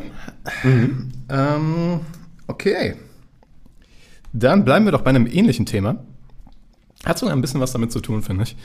Mhm. 0.63 1.11
Ähm, 1.29 1.99
okay. 2.47 2.95
Dann 4.31 4.63
bleiben 4.63 4.85
wir 4.85 4.91
doch 4.91 5.01
bei 5.01 5.09
einem 5.09 5.27
ähnlichen 5.27 5.65
Thema. 5.65 6.03
Hat 7.05 7.17
sogar 7.17 7.35
ein 7.35 7.41
bisschen 7.41 7.59
was 7.59 7.71
damit 7.71 7.91
zu 7.91 7.99
tun, 7.99 8.23
finde 8.23 8.43
ich. 8.43 8.55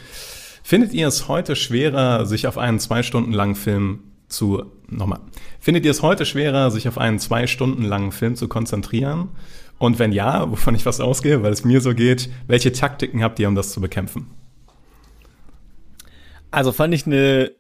Findet 0.62 0.92
ihr 0.92 1.09
es 1.09 1.29
heute 1.29 1.57
schwerer, 1.57 2.27
sich 2.27 2.46
auf 2.46 2.59
einen 2.59 2.79
zwei 2.79 3.03
Stunden 3.03 3.33
langen 3.33 3.55
Film 3.55 4.00
zu, 4.29 4.65
nochmal, 4.89 5.21
findet 5.61 5.85
ihr 5.85 5.91
es 5.91 6.03
heute 6.03 6.27
schwerer, 6.27 6.71
sich 6.71 6.89
auf 6.89 6.99
einen 6.99 7.19
zwei 7.19 7.47
Stunden 7.47 7.83
langen 7.83 8.13
Film 8.13 8.37
zu 8.37 8.49
konzentrieren? 8.49 9.31
Und 9.79 9.99
wenn 9.99 10.13
ja, 10.13 10.51
wovon 10.51 10.75
ich 10.75 10.87
was 10.87 11.01
ausgehe, 11.01 11.43
weil 11.43 11.53
es 11.53 11.65
mir 11.65 11.81
so 11.81 11.95
geht, 11.95 12.31
welche 12.47 12.73
Taktiken 12.73 13.23
habt 13.23 13.39
ihr, 13.39 13.49
um 13.49 13.55
das 13.55 13.73
zu 13.73 13.81
bekämpfen? 13.81 14.31
Also 16.51 16.73
fand 16.73 16.95
ich 16.95 17.07
eine 17.07 17.53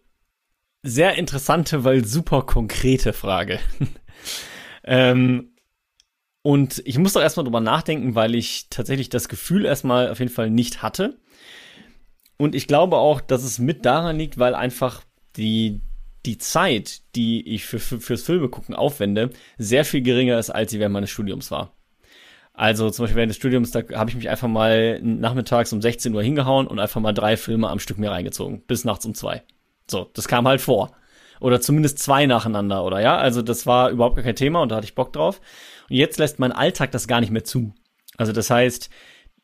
sehr 0.82 1.16
interessante, 1.16 1.82
weil 1.82 2.04
super 2.04 2.42
konkrete 2.42 3.12
Frage. 3.12 3.58
ähm, 4.84 5.54
und 6.42 6.82
ich 6.84 6.98
muss 6.98 7.14
doch 7.14 7.22
erstmal 7.22 7.44
drüber 7.44 7.60
nachdenken, 7.60 8.14
weil 8.14 8.34
ich 8.34 8.68
tatsächlich 8.68 9.08
das 9.08 9.28
Gefühl 9.28 9.64
erstmal 9.64 10.10
auf 10.10 10.18
jeden 10.18 10.30
Fall 10.30 10.50
nicht 10.50 10.82
hatte. 10.82 11.18
Und 12.36 12.54
ich 12.54 12.66
glaube 12.66 12.98
auch, 12.98 13.20
dass 13.20 13.42
es 13.42 13.58
mit 13.58 13.86
daran 13.86 14.18
liegt, 14.18 14.38
weil 14.38 14.54
einfach 14.54 15.02
die, 15.36 15.80
die 16.26 16.38
Zeit, 16.38 17.02
die 17.14 17.54
ich 17.54 17.66
für, 17.66 17.78
für, 17.78 18.00
fürs 18.00 18.22
Filme 18.22 18.48
gucken 18.48 18.74
aufwende, 18.74 19.30
sehr 19.58 19.84
viel 19.84 20.02
geringer 20.02 20.38
ist, 20.38 20.50
als 20.50 20.70
sie 20.70 20.80
während 20.80 20.94
meines 20.94 21.10
Studiums 21.10 21.50
war. 21.50 21.76
Also 22.52 22.88
zum 22.88 23.02
Beispiel 23.02 23.16
während 23.16 23.30
des 23.30 23.36
Studiums, 23.36 23.72
da 23.72 23.82
habe 23.94 24.10
ich 24.10 24.16
mich 24.16 24.28
einfach 24.28 24.48
mal 24.48 25.00
nachmittags 25.02 25.72
um 25.72 25.82
16 25.82 26.14
Uhr 26.14 26.22
hingehauen 26.22 26.68
und 26.68 26.78
einfach 26.78 27.00
mal 27.00 27.12
drei 27.12 27.36
Filme 27.36 27.68
am 27.68 27.80
Stück 27.80 27.98
mir 27.98 28.12
reingezogen, 28.12 28.62
bis 28.66 28.84
nachts 28.84 29.04
um 29.04 29.14
zwei. 29.14 29.42
So, 29.90 30.10
das 30.14 30.28
kam 30.28 30.46
halt 30.46 30.60
vor. 30.60 30.92
Oder 31.40 31.60
zumindest 31.60 31.98
zwei 31.98 32.26
nacheinander, 32.26 32.84
oder 32.84 33.00
ja? 33.00 33.18
Also 33.18 33.42
das 33.42 33.66
war 33.66 33.90
überhaupt 33.90 34.16
gar 34.16 34.24
kein 34.24 34.36
Thema 34.36 34.62
und 34.62 34.70
da 34.70 34.76
hatte 34.76 34.86
ich 34.86 34.94
Bock 34.94 35.12
drauf. 35.12 35.40
Und 35.90 35.96
jetzt 35.96 36.18
lässt 36.18 36.38
mein 36.38 36.52
Alltag 36.52 36.92
das 36.92 37.08
gar 37.08 37.20
nicht 37.20 37.32
mehr 37.32 37.44
zu. 37.44 37.74
Also 38.16 38.32
das 38.32 38.48
heißt, 38.50 38.88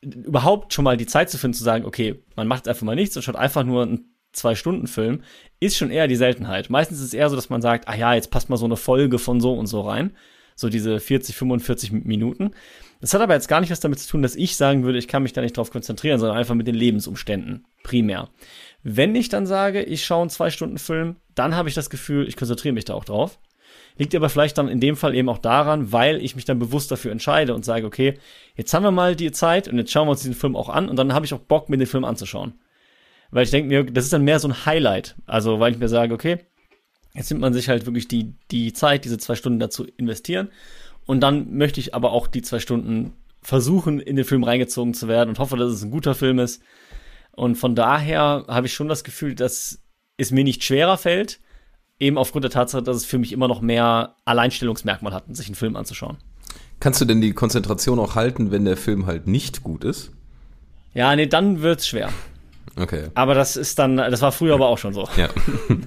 überhaupt 0.03 0.73
schon 0.73 0.85
mal 0.85 0.97
die 0.97 1.07
Zeit 1.07 1.31
zu 1.31 1.37
finden, 1.37 1.55
zu 1.55 1.65
sagen, 1.65 1.85
okay, 1.85 2.23
man 2.37 2.47
macht 2.47 2.69
einfach 2.69 2.87
mal 2.87 2.95
nichts 2.95 3.17
und 3.17 3.23
schaut 3.23 3.37
einfach 3.37 3.65
nur 3.65 3.83
einen 3.83 4.10
Zwei-Stunden-Film, 4.33 5.23
ist 5.61 5.77
schon 5.77 5.91
eher 5.91 6.09
die 6.09 6.17
Seltenheit. 6.17 6.71
Meistens 6.71 6.99
ist 6.99 7.07
es 7.07 7.15
eher 7.15 7.29
so, 7.29 7.37
dass 7.37 7.51
man 7.51 7.63
sagt, 7.63 7.89
ah 7.89 7.97
ja, 7.97 8.15
jetzt 8.15 8.31
passt 8.31 8.49
mal 8.49 8.57
so 8.57 8.65
eine 8.65 8.77
Folge 8.77 9.19
von 9.19 9.41
so 9.41 9.53
und 9.53 9.67
so 9.67 9.81
rein. 9.83 10.17
So 10.57 10.69
diese 10.69 11.01
40, 11.01 11.37
45 11.37 11.93
Minuten. 11.93 12.51
Das 13.01 13.15
hat 13.15 13.23
aber 13.23 13.35
jetzt 13.35 13.49
gar 13.49 13.61
nicht 13.61 13.71
was 13.71 13.81
damit 13.81 13.99
zu 13.99 14.09
tun, 14.09 14.23
dass 14.23 14.37
ich 14.37 14.57
sagen 14.57 14.85
würde, 14.85 14.99
ich 14.99 15.09
kann 15.09 15.23
mich 15.23 15.33
da 15.33 15.41
nicht 15.41 15.57
drauf 15.57 15.71
konzentrieren, 15.71 16.19
sondern 16.19 16.37
einfach 16.37 16.55
mit 16.55 16.67
den 16.67 16.75
Lebensumständen. 16.75 17.65
Primär. 17.83 18.29
Wenn 18.83 19.15
ich 19.15 19.31
dann 19.31 19.47
sage, 19.47 19.83
ich 19.83 20.05
schaue 20.05 20.23
einen 20.23 20.31
Zwei-Stunden-Film, 20.31 21.17
dann 21.35 21.57
habe 21.57 21.69
ich 21.69 21.75
das 21.75 21.89
Gefühl, 21.89 22.29
ich 22.29 22.37
konzentriere 22.37 22.75
mich 22.75 22.85
da 22.85 22.95
auch 22.95 23.05
drauf. 23.05 23.39
Liegt 23.97 24.15
aber 24.15 24.29
vielleicht 24.29 24.59
dann 24.59 24.69
in 24.69 24.81
dem 24.81 24.97
Fall 24.97 25.15
eben 25.15 25.29
auch 25.29 25.39
daran, 25.39 25.93
weil 25.93 26.23
ich 26.23 26.37
mich 26.37 26.45
dann 26.45 26.59
bewusst 26.59 26.91
dafür 26.91 27.13
entscheide 27.13 27.55
und 27.55 27.65
sage, 27.65 27.87
okay, 27.87 28.19
jetzt 28.55 28.73
haben 28.73 28.83
wir 28.83 28.91
mal 28.91 29.17
die 29.17 29.33
Zeit 29.33 29.69
und 29.69 29.79
jetzt 29.79 29.93
schauen 29.93 30.07
wir 30.07 30.13
uns 30.13 30.21
diesen 30.21 30.35
Film 30.35 30.57
auch 30.57 30.69
an 30.69 30.89
und 30.89 30.97
dann 30.97 31.13
habe 31.13 31.27
ich 31.27 31.35
auch 31.35 31.41
Bock, 31.41 31.69
mir 31.69 31.77
den 31.79 31.87
Film 31.87 32.05
anzuschauen. 32.05 32.55
Weil 33.31 33.45
ich 33.45 33.51
denke 33.51 33.69
mir, 33.69 33.85
das 33.85 34.05
ist 34.05 34.13
dann 34.13 34.25
mehr 34.25 34.41
so 34.41 34.49
ein 34.49 34.67
Highlight. 34.67 35.17
Also, 35.27 35.61
weil 35.61 35.73
ich 35.73 35.79
mir 35.79 35.89
sage, 35.89 36.13
okay, 36.15 36.39
jetzt 37.15 37.31
nimmt 37.31 37.41
man 37.41 37.53
sich 37.53 37.69
halt 37.69 37.87
wirklich 37.87 38.09
die, 38.09 38.35
die 38.51 38.73
Zeit, 38.73 39.05
diese 39.05 39.19
zwei 39.19 39.35
Stunden 39.35 39.59
dazu 39.59 39.85
investieren. 39.97 40.51
Und 41.07 41.21
dann 41.21 41.57
möchte 41.57 41.81
ich 41.81 41.95
aber 41.95 42.13
auch 42.13 42.27
die 42.27 42.43
zwei 42.43 42.59
Stunden 42.59 43.15
versuchen, 43.43 44.01
in 44.01 44.17
den 44.17 44.25
Film 44.25 44.45
reingezogen 44.45 44.95
zu 44.95 45.09
werden 45.09 45.31
und 45.31 45.39
hoffe, 45.39 45.57
dass 45.57 45.73
es 45.73 45.83
ein 45.83 45.91
guter 45.91 46.15
Film 46.15 46.39
ist. 46.39 46.63
Und 47.33 47.57
von 47.57 47.75
daher 47.75 48.45
habe 48.49 48.67
ich 48.67 48.75
schon 48.75 48.89
das 48.89 49.05
Gefühl, 49.05 49.35
dass 49.35 49.81
es 50.17 50.31
mir 50.31 50.45
nicht 50.45 50.63
schwerer 50.63 50.99
fällt, 50.99 51.41
eben 51.99 52.19
aufgrund 52.19 52.45
der 52.45 52.51
Tatsache, 52.51 52.83
dass 52.83 52.97
es 52.97 53.05
für 53.05 53.19
mich 53.19 53.33
immer 53.33 53.49
noch 53.49 53.61
mehr 53.61 54.17
Alleinstellungsmerkmal 54.25 55.15
hat, 55.15 55.25
sich 55.35 55.47
einen 55.47 55.55
Film 55.55 55.77
anzuschauen. 55.77 56.19
Kannst 56.81 57.01
du 57.01 57.05
denn 57.05 57.21
die 57.21 57.33
Konzentration 57.33 57.99
auch 57.99 58.15
halten, 58.15 58.51
wenn 58.51 58.65
der 58.65 58.77
Film 58.77 59.07
halt 59.07 59.27
nicht 59.27 59.63
gut 59.63 59.85
ist? 59.85 60.13
Ja, 60.95 61.15
nee, 61.15 61.27
dann 61.27 61.63
wird's 61.63 61.87
schwer. 61.87 62.11
Okay. 62.77 63.09
Aber 63.15 63.35
das 63.35 63.57
ist 63.57 63.79
dann, 63.79 63.97
das 63.97 64.23
war 64.23 64.33
früher 64.33 64.55
aber 64.55 64.69
auch 64.69 64.79
schon 64.79 64.93
so. 64.95 65.09
Ja. 65.17 65.29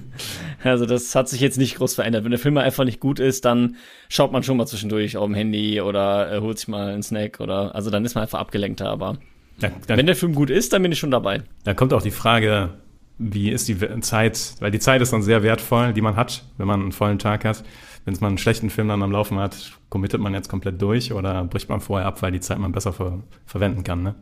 Also 0.62 0.86
das 0.86 1.14
hat 1.14 1.28
sich 1.28 1.42
jetzt 1.42 1.58
nicht 1.58 1.76
groß 1.76 1.94
verändert. 1.94 2.24
Wenn 2.24 2.30
der 2.30 2.40
Film 2.40 2.56
einfach 2.56 2.84
nicht 2.84 2.98
gut 2.98 3.20
ist, 3.20 3.44
dann 3.44 3.76
schaut 4.08 4.32
man 4.32 4.42
schon 4.42 4.56
mal 4.56 4.64
zwischendurch 4.66 5.18
auf 5.18 5.26
dem 5.26 5.34
Handy 5.34 5.82
oder 5.82 6.32
äh, 6.32 6.40
holt 6.40 6.58
sich 6.58 6.68
mal 6.68 6.88
einen 6.88 7.02
Snack 7.02 7.40
oder, 7.40 7.74
also 7.74 7.90
dann 7.90 8.02
ist 8.06 8.14
man 8.14 8.22
einfach 8.22 8.38
abgelenkter. 8.38 8.88
Aber 8.88 9.18
Da, 9.60 9.68
da, 9.86 9.96
wenn 9.98 10.06
der 10.06 10.16
Film 10.16 10.34
gut 10.34 10.48
ist, 10.48 10.72
dann 10.72 10.80
bin 10.80 10.90
ich 10.90 10.98
schon 10.98 11.10
dabei. 11.10 11.42
da 11.64 11.74
kommt 11.74 11.92
auch 11.92 12.00
die 12.00 12.10
Frage, 12.10 12.70
wie 13.18 13.50
ist 13.50 13.68
die 13.68 13.76
Zeit, 14.00 14.54
weil 14.60 14.70
die 14.70 14.78
Zeit 14.78 15.02
ist 15.02 15.12
dann 15.12 15.22
sehr 15.22 15.42
wertvoll, 15.42 15.92
die 15.92 16.00
man 16.00 16.16
hat, 16.16 16.44
wenn 16.56 16.66
man 16.66 16.80
einen 16.80 16.92
vollen 16.92 17.18
Tag 17.18 17.44
hat. 17.44 17.62
Wenn 18.06 18.14
man 18.20 18.28
einen 18.28 18.38
schlechten 18.38 18.70
Film 18.70 18.88
dann 18.88 19.02
am 19.02 19.12
Laufen 19.12 19.38
hat, 19.38 19.72
committet 19.90 20.20
man 20.20 20.32
jetzt 20.32 20.48
komplett 20.48 20.80
durch 20.80 21.12
oder 21.12 21.44
bricht 21.44 21.68
man 21.68 21.80
vorher 21.80 22.06
ab, 22.06 22.22
weil 22.22 22.32
die 22.32 22.40
Zeit 22.40 22.58
man 22.58 22.72
besser 22.72 22.94
ver 22.94 23.22
verwenden 23.44 23.84
kann. 23.84 24.02
Ne? 24.02 24.14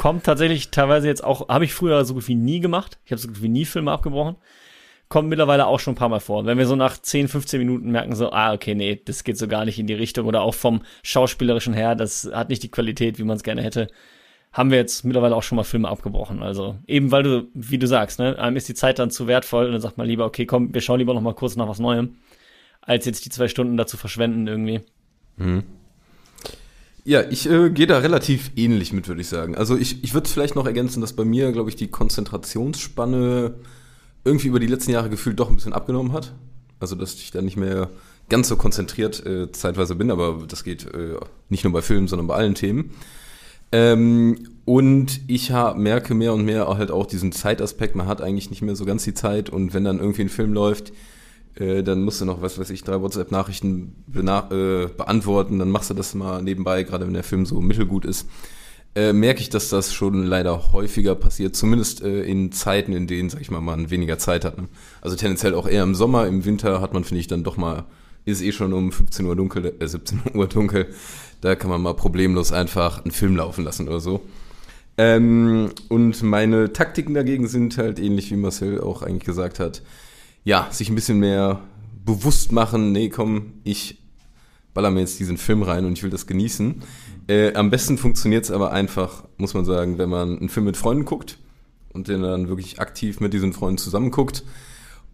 Kommt 0.00 0.24
tatsächlich 0.24 0.70
teilweise 0.70 1.08
jetzt 1.08 1.22
auch, 1.22 1.50
habe 1.50 1.66
ich 1.66 1.74
früher 1.74 2.06
so 2.06 2.14
gut 2.14 2.26
wie 2.26 2.34
nie 2.34 2.60
gemacht. 2.60 2.98
Ich 3.04 3.12
habe 3.12 3.20
so 3.20 3.28
gut 3.28 3.42
wie 3.42 3.50
nie 3.50 3.66
Filme 3.66 3.92
abgebrochen. 3.92 4.36
Kommt 5.10 5.28
mittlerweile 5.28 5.66
auch 5.66 5.78
schon 5.78 5.92
ein 5.92 5.96
paar 5.96 6.08
Mal 6.08 6.20
vor. 6.20 6.46
Wenn 6.46 6.56
wir 6.56 6.64
so 6.66 6.74
nach 6.74 6.96
10, 6.96 7.28
15 7.28 7.58
Minuten 7.58 7.90
merken, 7.90 8.16
so, 8.16 8.32
ah, 8.32 8.54
okay, 8.54 8.74
nee, 8.74 8.98
das 9.04 9.24
geht 9.24 9.36
so 9.36 9.46
gar 9.46 9.66
nicht 9.66 9.78
in 9.78 9.86
die 9.86 9.92
Richtung 9.92 10.26
oder 10.26 10.40
auch 10.40 10.54
vom 10.54 10.80
Schauspielerischen 11.02 11.74
her, 11.74 11.96
das 11.96 12.30
hat 12.32 12.48
nicht 12.48 12.62
die 12.62 12.70
Qualität, 12.70 13.18
wie 13.18 13.24
man 13.24 13.36
es 13.36 13.42
gerne 13.42 13.60
hätte, 13.60 13.88
haben 14.54 14.70
wir 14.70 14.78
jetzt 14.78 15.04
mittlerweile 15.04 15.36
auch 15.36 15.42
schon 15.42 15.56
mal 15.56 15.64
Filme 15.64 15.90
abgebrochen. 15.90 16.42
Also 16.42 16.78
eben 16.86 17.10
weil 17.12 17.22
du, 17.22 17.48
wie 17.52 17.76
du 17.76 17.86
sagst, 17.86 18.20
ne, 18.20 18.38
einem 18.38 18.56
ist 18.56 18.70
die 18.70 18.74
Zeit 18.74 18.98
dann 18.98 19.10
zu 19.10 19.26
wertvoll 19.26 19.66
und 19.66 19.72
dann 19.72 19.82
sagt 19.82 19.98
man 19.98 20.06
lieber, 20.06 20.24
okay, 20.24 20.46
komm, 20.46 20.72
wir 20.72 20.80
schauen 20.80 21.00
lieber 21.00 21.12
noch 21.12 21.20
mal 21.20 21.34
kurz 21.34 21.56
nach 21.56 21.68
was 21.68 21.78
Neuem, 21.78 22.16
als 22.80 23.04
jetzt 23.04 23.26
die 23.26 23.30
zwei 23.30 23.48
Stunden 23.48 23.76
dazu 23.76 23.98
verschwenden 23.98 24.46
irgendwie. 24.46 24.80
Ja, 27.04 27.22
ich 27.28 27.48
äh, 27.48 27.70
gehe 27.70 27.86
da 27.86 27.98
relativ 27.98 28.50
ähnlich 28.56 28.92
mit, 28.92 29.08
würde 29.08 29.20
ich 29.20 29.28
sagen. 29.28 29.56
Also 29.56 29.76
ich, 29.76 30.04
ich 30.04 30.14
würde 30.14 30.28
vielleicht 30.28 30.54
noch 30.54 30.66
ergänzen, 30.66 31.00
dass 31.00 31.14
bei 31.14 31.24
mir, 31.24 31.52
glaube 31.52 31.70
ich, 31.70 31.76
die 31.76 31.88
Konzentrationsspanne 31.88 33.54
irgendwie 34.24 34.48
über 34.48 34.60
die 34.60 34.66
letzten 34.66 34.90
Jahre 34.90 35.08
gefühlt 35.08 35.40
doch 35.40 35.48
ein 35.48 35.56
bisschen 35.56 35.72
abgenommen 35.72 36.12
hat. 36.12 36.34
Also 36.78 36.94
dass 36.94 37.14
ich 37.14 37.30
da 37.30 37.42
nicht 37.42 37.56
mehr 37.56 37.88
ganz 38.28 38.48
so 38.48 38.56
konzentriert 38.56 39.24
äh, 39.26 39.50
zeitweise 39.52 39.94
bin, 39.94 40.10
aber 40.10 40.44
das 40.46 40.64
geht 40.64 40.86
äh, 40.94 41.16
nicht 41.48 41.64
nur 41.64 41.72
bei 41.72 41.82
Filmen, 41.82 42.08
sondern 42.08 42.26
bei 42.26 42.34
allen 42.34 42.54
Themen. 42.54 42.90
Ähm, 43.72 44.48
und 44.64 45.20
ich 45.26 45.52
ha, 45.52 45.74
merke 45.74 46.14
mehr 46.14 46.32
und 46.32 46.44
mehr 46.44 46.66
halt 46.68 46.90
auch 46.90 47.06
diesen 47.06 47.32
Zeitaspekt, 47.32 47.96
man 47.96 48.06
hat 48.06 48.20
eigentlich 48.20 48.50
nicht 48.50 48.62
mehr 48.62 48.76
so 48.76 48.84
ganz 48.84 49.04
die 49.04 49.14
Zeit 49.14 49.50
und 49.50 49.74
wenn 49.74 49.84
dann 49.84 49.98
irgendwie 49.98 50.22
ein 50.22 50.28
Film 50.28 50.52
läuft, 50.52 50.92
äh, 51.56 51.82
dann 51.82 52.02
musst 52.02 52.20
du 52.20 52.24
noch, 52.24 52.42
was 52.42 52.58
weiß 52.58 52.70
ich, 52.70 52.84
drei 52.84 53.00
WhatsApp-Nachrichten 53.00 53.94
äh, 54.14 54.86
beantworten, 54.86 55.58
dann 55.58 55.70
machst 55.70 55.90
du 55.90 55.94
das 55.94 56.14
mal 56.14 56.42
nebenbei, 56.42 56.82
gerade 56.82 57.06
wenn 57.06 57.14
der 57.14 57.24
Film 57.24 57.46
so 57.46 57.60
mittelgut 57.60 58.04
ist. 58.04 58.26
Äh, 58.94 59.12
merke 59.12 59.40
ich, 59.40 59.50
dass 59.50 59.68
das 59.68 59.92
schon 59.92 60.24
leider 60.24 60.72
häufiger 60.72 61.14
passiert, 61.14 61.54
zumindest 61.54 62.02
äh, 62.02 62.22
in 62.22 62.50
Zeiten, 62.50 62.92
in 62.92 63.06
denen, 63.06 63.30
sag 63.30 63.40
ich 63.40 63.50
mal, 63.50 63.60
man 63.60 63.90
weniger 63.90 64.18
Zeit 64.18 64.44
hat. 64.44 64.58
Ne? 64.58 64.68
Also 65.00 65.16
tendenziell 65.16 65.54
auch 65.54 65.68
eher 65.68 65.84
im 65.84 65.94
Sommer, 65.94 66.26
im 66.26 66.44
Winter 66.44 66.80
hat 66.80 66.92
man, 66.92 67.04
finde 67.04 67.20
ich, 67.20 67.28
dann 67.28 67.44
doch 67.44 67.56
mal, 67.56 67.84
ist 68.24 68.42
eh 68.42 68.50
schon 68.50 68.72
um 68.72 68.90
15 68.90 69.26
Uhr 69.26 69.36
dunkel, 69.36 69.74
äh, 69.78 69.86
17 69.86 70.22
Uhr 70.34 70.48
dunkel, 70.48 70.88
da 71.40 71.54
kann 71.54 71.70
man 71.70 71.80
mal 71.80 71.94
problemlos 71.94 72.52
einfach 72.52 73.04
einen 73.04 73.12
Film 73.12 73.36
laufen 73.36 73.64
lassen 73.64 73.86
oder 73.86 74.00
so. 74.00 74.22
Ähm, 74.98 75.70
und 75.88 76.22
meine 76.22 76.72
Taktiken 76.72 77.14
dagegen 77.14 77.46
sind 77.46 77.78
halt 77.78 77.98
ähnlich 78.00 78.30
wie 78.30 78.36
Marcel 78.36 78.80
auch 78.80 79.02
eigentlich 79.02 79.24
gesagt 79.24 79.60
hat. 79.60 79.82
Ja, 80.44 80.68
sich 80.70 80.88
ein 80.88 80.94
bisschen 80.94 81.18
mehr 81.18 81.60
bewusst 82.04 82.52
machen, 82.52 82.92
nee, 82.92 83.08
komm, 83.08 83.52
ich 83.64 83.98
baller 84.74 84.90
mir 84.90 85.00
jetzt 85.00 85.18
diesen 85.18 85.36
Film 85.36 85.62
rein 85.62 85.84
und 85.84 85.92
ich 85.92 86.02
will 86.02 86.10
das 86.10 86.26
genießen. 86.26 86.82
Äh, 87.28 87.54
am 87.54 87.70
besten 87.70 87.98
funktioniert 87.98 88.44
es 88.44 88.50
aber 88.50 88.72
einfach, 88.72 89.24
muss 89.36 89.54
man 89.54 89.64
sagen, 89.64 89.98
wenn 89.98 90.08
man 90.08 90.38
einen 90.38 90.48
Film 90.48 90.66
mit 90.66 90.76
Freunden 90.76 91.04
guckt 91.04 91.38
und 91.92 92.08
den 92.08 92.22
dann 92.22 92.48
wirklich 92.48 92.80
aktiv 92.80 93.20
mit 93.20 93.32
diesen 93.34 93.52
Freunden 93.52 93.78
zusammen 93.78 94.10
guckt. 94.10 94.44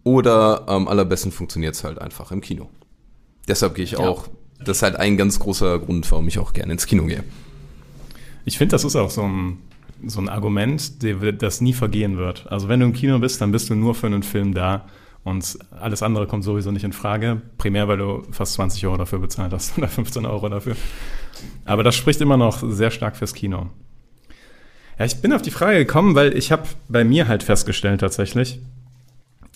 Oder 0.03 0.69
am 0.69 0.87
allerbesten 0.87 1.31
funktioniert 1.31 1.75
es 1.75 1.83
halt 1.83 1.99
einfach 1.99 2.31
im 2.31 2.39
Kino. 2.39 2.69
Deshalb 3.47 3.75
gehe 3.75 3.83
ich 3.83 3.91
Ja. 3.91 3.99
auch, 3.99 4.27
das 4.63 4.77
ist 4.77 4.83
halt 4.83 4.95
ein 4.95 5.17
ganz 5.17 5.39
großer 5.39 5.79
Grund, 5.79 6.09
warum 6.11 6.27
ich 6.27 6.39
auch 6.39 6.53
gerne 6.53 6.73
ins 6.73 6.85
Kino 6.85 7.05
gehe. 7.05 7.23
Ich 8.45 8.57
finde, 8.57 8.71
das 8.71 8.85
ist 8.85 8.95
auch 8.95 9.09
so 9.09 9.23
ein, 9.23 9.57
so 10.05 10.21
ein 10.21 10.29
Argument, 10.29 11.03
das 11.41 11.59
nie 11.61 11.73
vergehen 11.73 12.17
wird. 12.17 12.47
Also 12.49 12.69
wenn 12.69 12.79
du 12.79 12.85
im 12.85 12.93
Kino 12.93 13.19
bist, 13.19 13.41
dann 13.41 13.51
bist 13.51 13.69
du 13.69 13.75
nur 13.75 13.95
für 13.95 14.07
einen 14.07 14.23
Film 14.23 14.53
da 14.53 14.87
und 15.27 15.59
alles 15.71 16.03
andere 16.03 16.25
kommt 16.25 16.45
sowieso 16.45 16.71
nicht 16.71 16.85
in 16.85 16.93
Frage. 16.93 17.41
Primär, 17.57 17.89
weil 17.89 17.97
du 17.97 18.23
fast 18.31 18.53
20 18.53 18.85
Euro 18.87 18.95
dafür 18.95 19.19
bezahlt 19.19 19.51
hast 19.51 19.77
oder 19.77 19.89
15 19.89 20.25
Euro 20.25 20.47
dafür. 20.47 20.77
Aber 21.65 21.83
das 21.83 21.97
spricht 21.97 22.21
immer 22.21 22.37
noch 22.37 22.63
sehr 22.65 22.91
stark 22.91 23.17
fürs 23.17 23.33
Kino. 23.33 23.69
Ja, 24.97 25.03
ich 25.03 25.21
bin 25.21 25.33
auf 25.33 25.41
die 25.41 25.51
Frage 25.51 25.79
gekommen, 25.79 26.15
weil 26.15 26.35
ich 26.37 26.53
habe 26.53 26.63
bei 26.87 27.03
mir 27.03 27.27
halt 27.27 27.43
festgestellt 27.43 27.99
tatsächlich, 27.99 28.61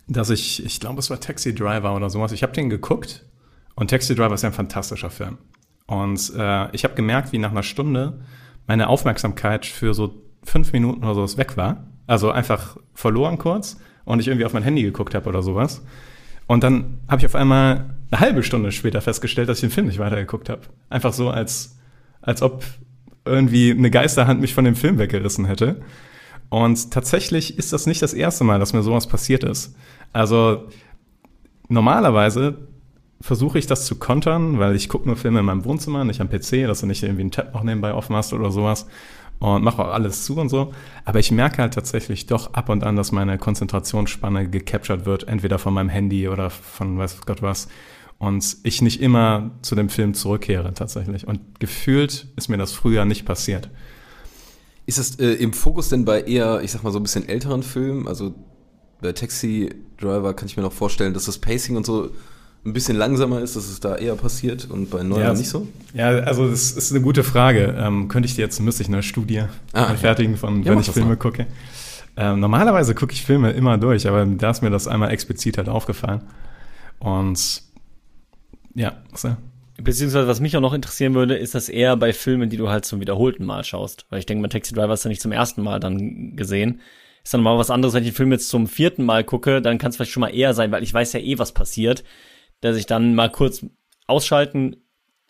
dass 0.10 0.30
ich, 0.30 0.66
ich 0.66 0.82
glaube, 0.82 1.00
es 1.00 1.10
war 1.10 1.22
Taxi 1.22 1.56
Driver 1.56 1.96
oder 1.96 2.10
sowas. 2.10 2.34
Ich 2.34 2.44
habe 2.44 2.52
den 2.52 2.70
geguckt 2.70 3.26
und 3.76 3.90
Taxi 3.90 4.14
Driver 4.14 4.34
ist 4.34 4.42
ja 4.42 4.50
ein 4.50 4.54
fantastischer 4.54 5.10
Film. 5.10 5.38
Und 5.88 6.34
äh, 6.38 6.70
ich 6.76 6.84
habe 6.84 6.96
gemerkt, 6.96 7.32
wie 7.32 7.38
nach 7.38 7.52
einer 7.52 7.64
Stunde 7.64 8.20
meine 8.68 8.90
Aufmerksamkeit 8.90 9.66
für 9.66 9.94
so 9.94 10.22
fünf 10.44 10.74
Minuten 10.74 11.02
oder 11.06 11.16
sowas 11.16 11.38
weg 11.38 11.56
war. 11.56 11.88
Also 12.08 12.30
einfach 12.30 12.76
verloren 12.94 13.38
kurz 13.38 13.78
und 14.06 14.20
ich 14.20 14.28
irgendwie 14.28 14.46
auf 14.46 14.54
mein 14.54 14.64
Handy 14.64 14.84
geguckt 14.84 15.16
habe 15.16 15.30
oder 15.30 15.42
sowas. 15.42 15.84
Und 16.48 16.64
dann 16.64 17.00
habe 17.08 17.20
ich 17.20 17.26
auf 17.26 17.36
einmal 17.36 17.96
eine 18.12 18.20
halbe 18.20 18.44
Stunde 18.44 18.72
später 18.72 19.02
festgestellt, 19.02 19.48
dass 19.48 19.58
ich 19.58 19.70
den 19.70 19.72
Film 19.72 19.88
nicht 19.88 20.00
weitergeguckt 20.00 20.50
habe. 20.50 20.62
Einfach 20.90 21.14
so, 21.14 21.30
als, 21.30 21.78
als 22.22 22.42
ob 22.42 22.64
irgendwie 23.26 23.72
eine 23.72 23.92
Geisterhand 23.92 24.42
mich 24.42 24.54
von 24.54 24.66
dem 24.66 24.76
Film 24.76 24.98
weggerissen 24.98 25.46
hätte. 25.46 25.82
Und 26.50 26.92
tatsächlich 26.92 27.58
ist 27.58 27.72
das 27.72 27.86
nicht 27.86 28.02
das 28.02 28.14
erste 28.14 28.44
Mal, 28.44 28.60
dass 28.60 28.74
mir 28.74 28.82
sowas 28.82 29.08
passiert 29.08 29.44
ist. 29.44 29.76
Also 30.12 30.68
normalerweise 31.70 32.58
versuche 33.22 33.60
ich 33.60 33.68
das 33.68 33.86
zu 33.86 33.96
kontern, 33.96 34.60
weil 34.60 34.76
ich 34.76 34.90
gucke 34.90 35.08
nur 35.08 35.16
Filme 35.16 35.40
in 35.40 35.46
meinem 35.46 35.64
Wohnzimmer, 35.64 36.04
nicht 36.04 36.20
am 36.20 36.30
PC, 36.30 36.68
dass 36.68 36.82
du 36.82 36.88
nicht 36.88 37.04
irgendwie 37.04 37.22
einen 37.22 37.32
Tab 37.32 37.54
noch 37.54 37.64
nebenbei 37.64 37.94
offen 37.94 38.16
hast 38.16 38.34
oder 38.34 38.52
sowas 38.52 38.88
und 39.42 39.64
mache 39.64 39.84
auch 39.84 39.92
alles 39.92 40.24
zu 40.24 40.38
und 40.38 40.50
so. 40.50 40.72
Aber 41.04 41.20
ich 41.20 41.32
merke 41.32 41.64
halt 41.64 41.74
tatsächlich 41.74 42.28
doch 42.28 42.54
ab 42.54 42.70
und 42.70 42.84
an, 42.84 42.96
dass 42.96 43.12
meine 43.12 43.40
Konzentrationsspanne 43.40 44.48
gecaptured 44.48 45.06
wird, 45.06 45.28
entweder 45.28 45.58
von 45.58 45.74
meinem 45.74 45.90
Handy 45.90 46.30
oder 46.30 46.52
von 46.52 46.98
weiß 46.98 47.22
Gott 47.26 47.42
was. 47.42 47.68
Und 48.20 48.58
ich 48.62 48.84
nicht 48.84 49.02
immer 49.02 49.50
zu 49.64 49.74
dem 49.74 49.90
Film 49.90 50.14
zurückkehre 50.14 50.76
tatsächlich. 50.76 51.28
Und 51.28 51.60
gefühlt 51.60 52.28
ist 52.36 52.50
mir 52.50 52.58
das 52.58 52.72
früher 52.72 53.04
nicht 53.04 53.26
passiert. 53.26 53.70
Ist 54.86 55.00
das 55.00 55.20
äh, 55.20 55.34
im 55.34 55.54
Fokus 55.54 55.90
denn 55.90 56.06
bei 56.06 56.22
eher, 56.22 56.62
ich 56.62 56.72
sag 56.72 56.84
mal 56.84 56.92
so 56.92 57.00
ein 57.00 57.04
bisschen 57.04 57.28
älteren 57.28 57.64
Filmen? 57.64 58.08
Also 58.08 58.36
bei 59.02 59.12
Taxi 59.12 59.74
Driver 60.00 60.36
kann 60.36 60.48
ich 60.48 60.56
mir 60.56 60.62
noch 60.62 60.72
vorstellen, 60.72 61.16
dass 61.16 61.26
das 61.26 61.40
Pacing 61.40 61.76
und 61.78 61.86
so 61.88 62.12
ein 62.64 62.74
bisschen 62.74 62.96
langsamer 62.98 63.42
ist, 63.42 63.56
dass 63.56 63.68
es 63.70 63.80
da 63.80 63.96
eher 63.96 64.16
passiert 64.16 64.70
und 64.70 64.90
bei 64.90 65.02
Neuer 65.04 65.22
Ja, 65.28 65.34
nicht 65.34 65.50
so? 65.50 65.68
Ja, 65.94 66.10
also 66.10 66.48
das 66.50 66.72
ist 66.72 66.92
eine 66.92 67.02
gute 67.02 67.24
Frage. 67.24 67.76
Ähm, 67.78 68.08
könnte 68.08 68.28
ich 68.28 68.36
dir 68.36 68.42
jetzt, 68.42 68.60
müsste 68.60 68.84
ich 68.84 68.90
eine 68.90 69.02
Studie 69.04 69.44
Ah, 69.74 69.86
anfertigen 69.86 70.38
von, 70.38 70.62
Ja, 70.64 70.72
wenn 70.72 70.80
ich 70.80 70.92
Filme 70.92 71.10
mal. 71.10 71.16
gucke. 71.18 71.48
Ähm, 72.18 72.40
normalerweise 72.40 72.94
gucke 72.94 73.14
ich 73.14 73.24
Filme 73.26 73.52
immer 73.52 73.78
durch, 73.78 74.08
aber 74.08 74.26
da 74.26 74.52
ist 74.52 74.62
mir 74.62 74.70
das 74.70 74.88
einmal 74.88 75.12
explizit 75.12 75.58
halt 75.58 75.70
aufgefallen. 75.70 76.22
Und 77.00 77.64
ja, 78.76 78.94
so. 79.16 79.36
Beziehungsweise, 79.82 80.28
was 80.28 80.40
mich 80.40 80.56
auch 80.56 80.62
noch 80.62 80.74
interessieren 80.74 81.16
würde, 81.16 81.36
ist 81.36 81.56
das 81.56 81.68
eher 81.68 81.98
bei 81.98 82.14
Filmen, 82.14 82.50
die 82.50 82.58
du 82.58 82.70
halt 82.70 82.86
zum 82.86 83.00
wiederholten 83.00 83.46
Mal 83.46 83.64
schaust. 83.64 84.06
Weil 84.10 84.20
ich 84.20 84.26
denke, 84.28 84.42
mein 84.42 84.52
Taxi 84.52 84.74
Driver 84.74 84.90
hast 84.90 85.06
du 85.06 85.10
nicht 85.10 85.22
zum 85.22 85.32
ersten 85.32 85.64
Mal 85.64 85.80
dann 85.80 86.36
gesehen. 86.36 86.82
Ist 87.24 87.34
dann 87.34 87.42
mal 87.42 87.58
was 87.58 87.72
anderes, 87.72 87.94
wenn 87.96 88.04
ich 88.04 88.10
den 88.12 88.16
Film 88.16 88.32
jetzt 88.32 88.50
zum 88.50 88.68
vierten 88.68 89.04
Mal 89.06 89.24
gucke, 89.24 89.62
dann 89.62 89.78
kann 89.80 89.90
es 89.90 89.96
vielleicht 89.96 90.12
schon 90.12 90.22
mal 90.22 90.36
eher 90.36 90.54
sein, 90.54 90.72
weil 90.72 90.84
ich 90.84 90.94
weiß 90.94 91.14
ja 91.14 91.20
eh, 91.20 91.40
was 91.40 91.52
passiert, 91.54 92.04
dass 92.62 92.78
ich 92.78 92.86
dann 92.86 93.16
mal 93.16 93.30
kurz 93.30 93.66
ausschalten, 94.08 94.78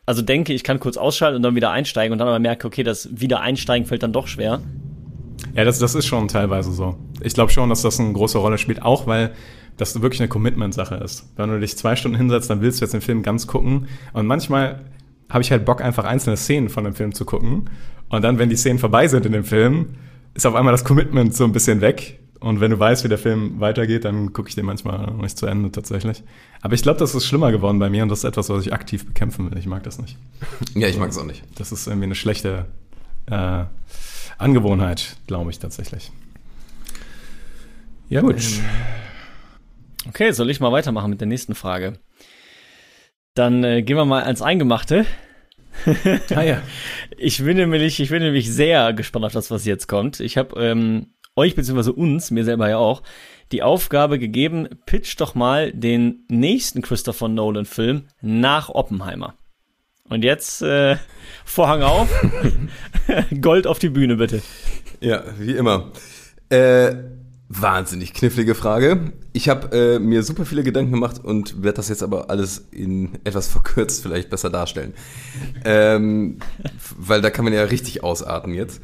also 0.05 0.21
denke, 0.21 0.53
ich 0.53 0.63
kann 0.63 0.79
kurz 0.79 0.97
ausschalten 0.97 1.37
und 1.37 1.43
dann 1.43 1.55
wieder 1.55 1.71
einsteigen 1.71 2.11
und 2.11 2.19
dann 2.19 2.27
aber 2.27 2.39
merke, 2.39 2.67
okay, 2.67 2.83
das 2.83 3.09
Wiedereinsteigen 3.11 3.87
fällt 3.87 4.03
dann 4.03 4.13
doch 4.13 4.27
schwer. 4.27 4.61
Ja, 5.55 5.63
das, 5.63 5.79
das 5.79 5.95
ist 5.95 6.05
schon 6.05 6.27
teilweise 6.27 6.71
so. 6.71 6.97
Ich 7.21 7.33
glaube 7.33 7.51
schon, 7.51 7.69
dass 7.69 7.81
das 7.81 7.99
eine 7.99 8.13
große 8.13 8.37
Rolle 8.37 8.57
spielt, 8.57 8.81
auch 8.81 9.07
weil 9.07 9.33
das 9.77 9.99
wirklich 10.01 10.21
eine 10.21 10.29
Commitment-Sache 10.29 10.95
ist. 10.95 11.31
Wenn 11.35 11.49
du 11.49 11.59
dich 11.59 11.77
zwei 11.77 11.95
Stunden 11.95 12.17
hinsetzt, 12.17 12.49
dann 12.49 12.61
willst 12.61 12.79
du 12.79 12.85
jetzt 12.85 12.93
den 12.93 13.01
Film 13.01 13.23
ganz 13.23 13.47
gucken. 13.47 13.87
Und 14.13 14.27
manchmal 14.27 14.85
habe 15.29 15.41
ich 15.41 15.51
halt 15.51 15.65
Bock, 15.65 15.81
einfach 15.81 16.03
einzelne 16.03 16.37
Szenen 16.37 16.69
von 16.69 16.83
dem 16.83 16.93
Film 16.93 17.13
zu 17.13 17.25
gucken. 17.25 17.69
Und 18.09 18.21
dann, 18.23 18.37
wenn 18.37 18.49
die 18.49 18.55
Szenen 18.57 18.79
vorbei 18.79 19.07
sind 19.07 19.25
in 19.25 19.31
dem 19.31 19.43
Film, 19.43 19.95
ist 20.33 20.45
auf 20.45 20.55
einmal 20.55 20.71
das 20.71 20.83
Commitment 20.83 21.35
so 21.35 21.45
ein 21.45 21.51
bisschen 21.51 21.81
weg. 21.81 22.19
Und 22.41 22.59
wenn 22.59 22.71
du 22.71 22.79
weißt, 22.79 23.03
wie 23.03 23.07
der 23.07 23.19
Film 23.19 23.59
weitergeht, 23.59 24.03
dann 24.03 24.33
gucke 24.33 24.49
ich 24.49 24.55
den 24.55 24.65
manchmal 24.65 24.97
noch 25.05 25.21
nicht 25.21 25.37
zu 25.37 25.45
Ende 25.45 25.71
tatsächlich. 25.71 26.23
Aber 26.61 26.73
ich 26.73 26.81
glaube, 26.81 26.97
das 26.99 27.13
ist 27.13 27.27
schlimmer 27.27 27.51
geworden 27.51 27.77
bei 27.77 27.87
mir 27.87 28.01
und 28.01 28.09
das 28.09 28.19
ist 28.19 28.23
etwas, 28.23 28.49
was 28.49 28.65
ich 28.65 28.73
aktiv 28.73 29.05
bekämpfen 29.05 29.51
will. 29.51 29.57
Ich 29.59 29.67
mag 29.67 29.83
das 29.83 29.99
nicht. 29.99 30.17
Ja, 30.75 30.87
ich 30.87 30.97
mag 30.97 31.11
es 31.11 31.17
auch 31.19 31.25
nicht. 31.25 31.43
Das 31.55 31.71
ist 31.71 31.85
irgendwie 31.85 32.05
eine 32.05 32.15
schlechte 32.15 32.65
äh, 33.27 33.65
Angewohnheit, 34.39 35.17
glaube 35.27 35.51
ich 35.51 35.59
tatsächlich. 35.59 36.11
Ja, 38.09 38.21
gut. 38.21 38.43
Okay, 40.09 40.31
soll 40.31 40.49
ich 40.49 40.59
mal 40.59 40.71
weitermachen 40.71 41.11
mit 41.11 41.21
der 41.21 41.27
nächsten 41.27 41.53
Frage? 41.53 41.99
Dann 43.35 43.63
äh, 43.63 43.83
gehen 43.83 43.97
wir 43.97 44.05
mal 44.05 44.23
ans 44.23 44.41
Eingemachte. 44.41 45.05
ah 46.35 46.41
ja. 46.41 46.61
Ich 47.17 47.43
bin 47.43 47.55
nämlich, 47.55 47.99
ich 47.99 48.09
bin 48.09 48.23
nämlich 48.23 48.51
sehr 48.51 48.93
gespannt 48.93 49.25
auf 49.25 49.31
das, 49.31 49.51
was 49.51 49.63
jetzt 49.65 49.87
kommt. 49.87 50.19
Ich 50.19 50.37
habe 50.37 50.59
ähm, 50.59 51.13
euch 51.41 51.55
beziehungsweise 51.55 51.93
uns, 51.93 52.31
mir 52.31 52.45
selber 52.45 52.69
ja 52.69 52.77
auch, 52.77 53.01
die 53.51 53.63
Aufgabe 53.63 54.19
gegeben, 54.19 54.69
pitch 54.85 55.19
doch 55.19 55.35
mal 55.35 55.71
den 55.73 56.23
nächsten 56.29 56.81
Christopher 56.81 57.27
Nolan-Film 57.27 58.03
nach 58.21 58.69
Oppenheimer. 58.69 59.35
Und 60.07 60.23
jetzt 60.23 60.61
äh, 60.61 60.97
Vorhang 61.45 61.81
auf, 61.81 62.09
Gold 63.41 63.65
auf 63.65 63.79
die 63.79 63.89
Bühne 63.89 64.17
bitte. 64.17 64.41
Ja, 64.99 65.23
wie 65.39 65.53
immer. 65.53 65.91
Äh, 66.49 66.95
wahnsinnig 67.47 68.13
knifflige 68.13 68.55
Frage. 68.55 69.13
Ich 69.33 69.49
habe 69.49 69.75
äh, 69.75 69.99
mir 69.99 70.23
super 70.23 70.45
viele 70.45 70.63
Gedanken 70.63 70.91
gemacht 70.91 71.23
und 71.23 71.63
werde 71.63 71.77
das 71.77 71.89
jetzt 71.89 72.03
aber 72.03 72.29
alles 72.29 72.67
in 72.71 73.17
etwas 73.23 73.47
verkürzt 73.47 74.03
vielleicht 74.03 74.29
besser 74.29 74.49
darstellen. 74.49 74.93
Ähm, 75.65 76.39
weil 76.97 77.21
da 77.21 77.29
kann 77.29 77.45
man 77.45 77.53
ja 77.53 77.63
richtig 77.63 78.03
ausarten 78.03 78.53
jetzt. 78.53 78.81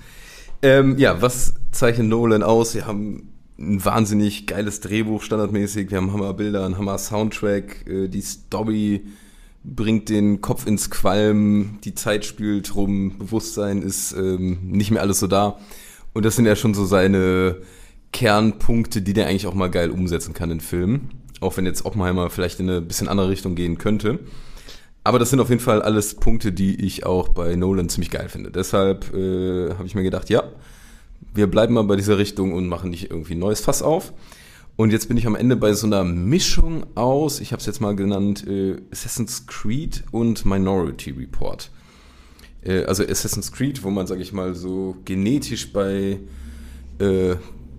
Ähm, 0.61 0.97
ja, 0.97 1.21
was 1.21 1.53
zeichnet 1.71 2.07
Nolan 2.07 2.43
aus? 2.43 2.73
Wir 2.73 2.87
haben 2.87 3.33
ein 3.59 3.83
wahnsinnig 3.83 4.47
geiles 4.47 4.79
Drehbuch 4.79 5.21
standardmäßig. 5.21 5.91
Wir 5.91 5.97
haben 5.97 6.13
Hammerbilder, 6.13 6.65
einen 6.65 6.77
Hammer 6.77 6.97
Soundtrack. 6.97 7.87
Äh, 7.87 8.07
die 8.07 8.21
Story 8.21 9.05
bringt 9.63 10.09
den 10.09 10.41
Kopf 10.41 10.65
ins 10.65 10.89
Qualm. 10.89 11.79
Die 11.83 11.95
Zeit 11.95 12.25
spielt 12.25 12.75
rum. 12.75 13.17
Bewusstsein 13.17 13.81
ist 13.81 14.13
ähm, 14.13 14.59
nicht 14.63 14.91
mehr 14.91 15.01
alles 15.01 15.19
so 15.19 15.27
da. 15.27 15.57
Und 16.13 16.25
das 16.25 16.35
sind 16.35 16.45
ja 16.45 16.55
schon 16.55 16.73
so 16.73 16.85
seine 16.85 17.57
Kernpunkte, 18.13 19.01
die 19.01 19.13
der 19.13 19.27
eigentlich 19.27 19.47
auch 19.47 19.53
mal 19.53 19.69
geil 19.69 19.91
umsetzen 19.91 20.33
kann 20.33 20.51
in 20.51 20.61
Filmen. 20.61 21.09
Auch 21.39 21.57
wenn 21.57 21.65
jetzt 21.65 21.85
Oppenheimer 21.85 22.29
vielleicht 22.29 22.59
in 22.59 22.69
eine 22.69 22.81
bisschen 22.81 23.07
andere 23.07 23.29
Richtung 23.29 23.55
gehen 23.55 23.77
könnte. 23.77 24.19
Aber 25.07 25.19
das 25.19 25.29
sind 25.29 25.39
auf 25.39 25.47
jeden 25.47 25.61
Fall 25.61 25.81
alles 25.81 26.15
Punkte, 26.15 26.51
die 26.51 26.85
ich 26.85 27.05
auch 27.05 27.29
bei 27.29 27.55
Nolan 27.55 27.87
ziemlich 27.87 28.09
geil 28.09 28.27
finde. 28.27 28.51
Deshalb 28.51 29.13
äh, 29.13 29.69
habe 29.69 29.85
ich 29.85 29.95
mir 29.95 30.03
gedacht, 30.03 30.29
ja, 30.29 30.43
wir 31.33 31.47
bleiben 31.47 31.75
mal 31.75 31.85
bei 31.85 31.95
dieser 31.95 32.17
Richtung 32.17 32.51
und 32.51 32.67
machen 32.67 32.89
nicht 32.89 33.09
irgendwie 33.09 33.35
ein 33.35 33.39
neues 33.39 33.61
Fass 33.61 33.81
auf. 33.81 34.11
Und 34.75 34.91
jetzt 34.91 35.07
bin 35.07 35.15
ich 35.15 35.25
am 35.25 35.35
Ende 35.35 35.55
bei 35.55 35.71
so 35.71 35.87
einer 35.87 36.03
Mischung 36.03 36.85
aus, 36.95 37.39
ich 37.39 37.53
habe 37.53 37.61
es 37.61 37.65
jetzt 37.67 37.79
mal 37.79 37.95
genannt, 37.95 38.45
äh, 38.47 38.81
Assassin's 38.91 39.47
Creed 39.47 40.03
und 40.11 40.45
Minority 40.45 41.11
Report. 41.11 41.71
Äh, 42.65 42.83
also 42.83 43.01
Assassin's 43.05 43.53
Creed, 43.53 43.85
wo 43.85 43.89
man, 43.89 44.07
sage 44.07 44.21
ich 44.21 44.33
mal, 44.33 44.55
so 44.55 44.97
genetisch 45.05 45.71
bei 45.71 46.19
äh, 46.99 47.35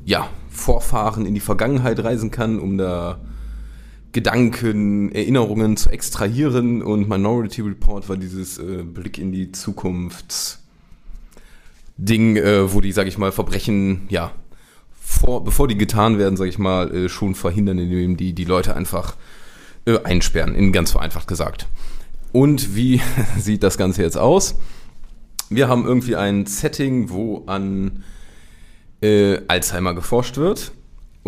ja, 0.07 0.31
Vorfahren 0.49 1.27
in 1.27 1.35
die 1.35 1.41
Vergangenheit 1.41 2.03
reisen 2.03 2.31
kann, 2.31 2.59
um 2.59 2.79
da 2.79 3.21
Gedanken, 4.13 5.13
Erinnerungen 5.13 5.77
zu 5.77 5.91
extrahieren. 5.91 6.83
Und 6.83 7.09
Minority 7.09 7.63
Report 7.63 8.09
war 8.09 8.17
dieses 8.17 8.59
äh, 8.59 8.83
Blick 8.83 9.19
in 9.19 9.33
die 9.33 9.53
Zukunft. 9.53 10.59
Ding, 11.97 12.37
äh, 12.37 12.73
wo 12.73 12.81
die, 12.81 12.93
sag 12.93 13.09
ich 13.09 13.19
mal, 13.19 13.33
Verbrechen, 13.33 14.07
ja, 14.09 14.33
vor, 15.01 15.43
bevor 15.43 15.67
die 15.67 15.77
getan 15.77 16.19
werden, 16.19 16.37
sag 16.37 16.47
ich 16.47 16.59
mal, 16.59 16.95
äh, 16.95 17.09
schon 17.09 17.35
verhindern, 17.35 17.79
indem 17.79 18.17
die 18.17 18.35
die 18.35 18.45
Leute 18.45 18.77
einfach 18.77 19.17
äh, 19.85 19.99
einsperren, 20.05 20.55
in 20.55 20.73
ganz 20.73 20.93
vereinfacht 20.93 21.27
gesagt. 21.27 21.67
Und 22.33 22.77
wie 22.77 23.01
sieht 23.39 23.63
das 23.63 23.79
Ganze 23.79 24.03
jetzt 24.03 24.17
aus? 24.17 24.57
Wir 25.51 25.69
haben 25.69 25.87
irgendwie 25.87 26.15
ein 26.15 26.47
Setting, 26.47 27.11
wo 27.11 27.45
an 27.47 28.05
äh, 29.01 29.41
Alzheimer 29.49 29.95
geforscht 29.95 30.37
wird. 30.37 30.73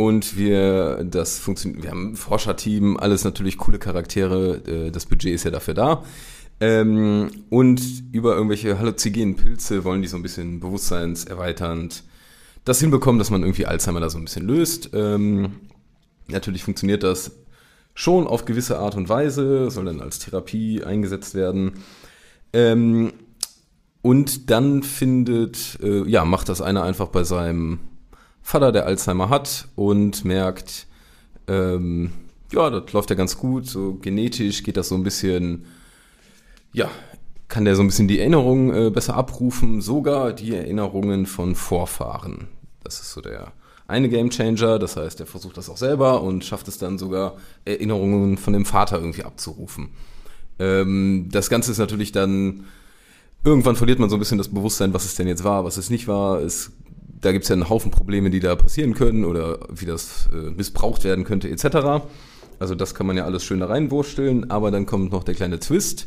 Und 0.00 0.38
wir, 0.38 1.04
das 1.04 1.38
funktioniert, 1.38 1.82
wir 1.82 1.90
haben 1.90 2.12
ein 2.12 2.16
Forscherteam, 2.16 2.96
alles 2.96 3.22
natürlich 3.22 3.58
coole 3.58 3.78
Charaktere, 3.78 4.62
äh, 4.66 4.90
das 4.90 5.04
Budget 5.04 5.34
ist 5.34 5.44
ja 5.44 5.50
dafür 5.50 5.74
da. 5.74 6.04
Ähm, 6.58 7.30
und 7.50 7.82
über 8.10 8.34
irgendwelche 8.34 8.78
halluzinogenen 8.78 9.36
Pilze 9.36 9.84
wollen 9.84 10.00
die 10.00 10.08
so 10.08 10.16
ein 10.16 10.22
bisschen 10.22 10.58
bewusstseinserweiternd 10.58 12.02
das 12.64 12.80
hinbekommen, 12.80 13.18
dass 13.18 13.28
man 13.28 13.42
irgendwie 13.42 13.66
Alzheimer 13.66 14.00
da 14.00 14.08
so 14.08 14.16
ein 14.16 14.24
bisschen 14.24 14.46
löst. 14.46 14.88
Ähm, 14.94 15.56
natürlich 16.28 16.64
funktioniert 16.64 17.02
das 17.02 17.32
schon 17.92 18.26
auf 18.26 18.46
gewisse 18.46 18.78
Art 18.78 18.94
und 18.96 19.10
Weise, 19.10 19.70
soll 19.70 19.84
dann 19.84 20.00
als 20.00 20.18
Therapie 20.18 20.82
eingesetzt 20.82 21.34
werden. 21.34 21.72
Ähm, 22.54 23.12
und 24.00 24.48
dann 24.48 24.82
findet, 24.82 25.78
äh, 25.82 26.08
ja, 26.08 26.24
macht 26.24 26.48
das 26.48 26.62
einer 26.62 26.84
einfach 26.84 27.08
bei 27.08 27.22
seinem 27.22 27.80
Vater, 28.50 28.72
der 28.72 28.84
Alzheimer 28.84 29.28
hat 29.28 29.68
und 29.76 30.24
merkt, 30.24 30.88
ähm, 31.46 32.10
ja, 32.50 32.68
das 32.68 32.92
läuft 32.92 33.10
ja 33.10 33.14
ganz 33.14 33.38
gut, 33.38 33.66
so 33.66 33.94
genetisch 33.94 34.64
geht 34.64 34.76
das 34.76 34.88
so 34.88 34.96
ein 34.96 35.04
bisschen, 35.04 35.66
ja, 36.72 36.90
kann 37.46 37.64
der 37.64 37.76
so 37.76 37.82
ein 37.82 37.86
bisschen 37.86 38.08
die 38.08 38.18
Erinnerungen 38.18 38.74
äh, 38.74 38.90
besser 38.90 39.14
abrufen, 39.14 39.80
sogar 39.80 40.32
die 40.32 40.52
Erinnerungen 40.52 41.26
von 41.26 41.54
Vorfahren. 41.54 42.48
Das 42.82 42.98
ist 42.98 43.12
so 43.12 43.20
der 43.20 43.52
eine 43.86 44.08
Game 44.08 44.30
Changer, 44.30 44.80
das 44.80 44.96
heißt, 44.96 45.20
er 45.20 45.26
versucht 45.26 45.56
das 45.56 45.70
auch 45.70 45.76
selber 45.76 46.20
und 46.20 46.44
schafft 46.44 46.66
es 46.66 46.76
dann 46.76 46.98
sogar, 46.98 47.36
Erinnerungen 47.64 48.36
von 48.36 48.52
dem 48.52 48.64
Vater 48.64 48.98
irgendwie 48.98 49.22
abzurufen. 49.22 49.90
Ähm, 50.58 51.28
das 51.30 51.50
Ganze 51.50 51.70
ist 51.70 51.78
natürlich 51.78 52.10
dann 52.10 52.64
irgendwann 53.44 53.76
verliert 53.76 54.00
man 54.00 54.10
so 54.10 54.16
ein 54.16 54.18
bisschen 54.18 54.38
das 54.38 54.48
Bewusstsein, 54.48 54.92
was 54.92 55.04
es 55.04 55.14
denn 55.14 55.28
jetzt 55.28 55.44
war, 55.44 55.64
was 55.64 55.76
es 55.76 55.88
nicht 55.88 56.08
war. 56.08 56.40
Es, 56.40 56.72
da 57.20 57.32
gibt 57.32 57.44
es 57.44 57.48
ja 57.48 57.54
einen 57.54 57.68
Haufen 57.68 57.90
Probleme, 57.90 58.30
die 58.30 58.40
da 58.40 58.56
passieren 58.56 58.94
können 58.94 59.24
oder 59.24 59.58
wie 59.68 59.86
das 59.86 60.28
äh, 60.32 60.50
missbraucht 60.50 61.04
werden 61.04 61.24
könnte, 61.24 61.50
etc. 61.50 62.04
Also 62.58 62.74
das 62.74 62.94
kann 62.94 63.06
man 63.06 63.16
ja 63.16 63.24
alles 63.24 63.44
schön 63.44 63.60
da 63.60 63.66
reinwursteln, 63.66 64.50
aber 64.50 64.70
dann 64.70 64.86
kommt 64.86 65.12
noch 65.12 65.24
der 65.24 65.34
kleine 65.34 65.58
Twist. 65.58 66.06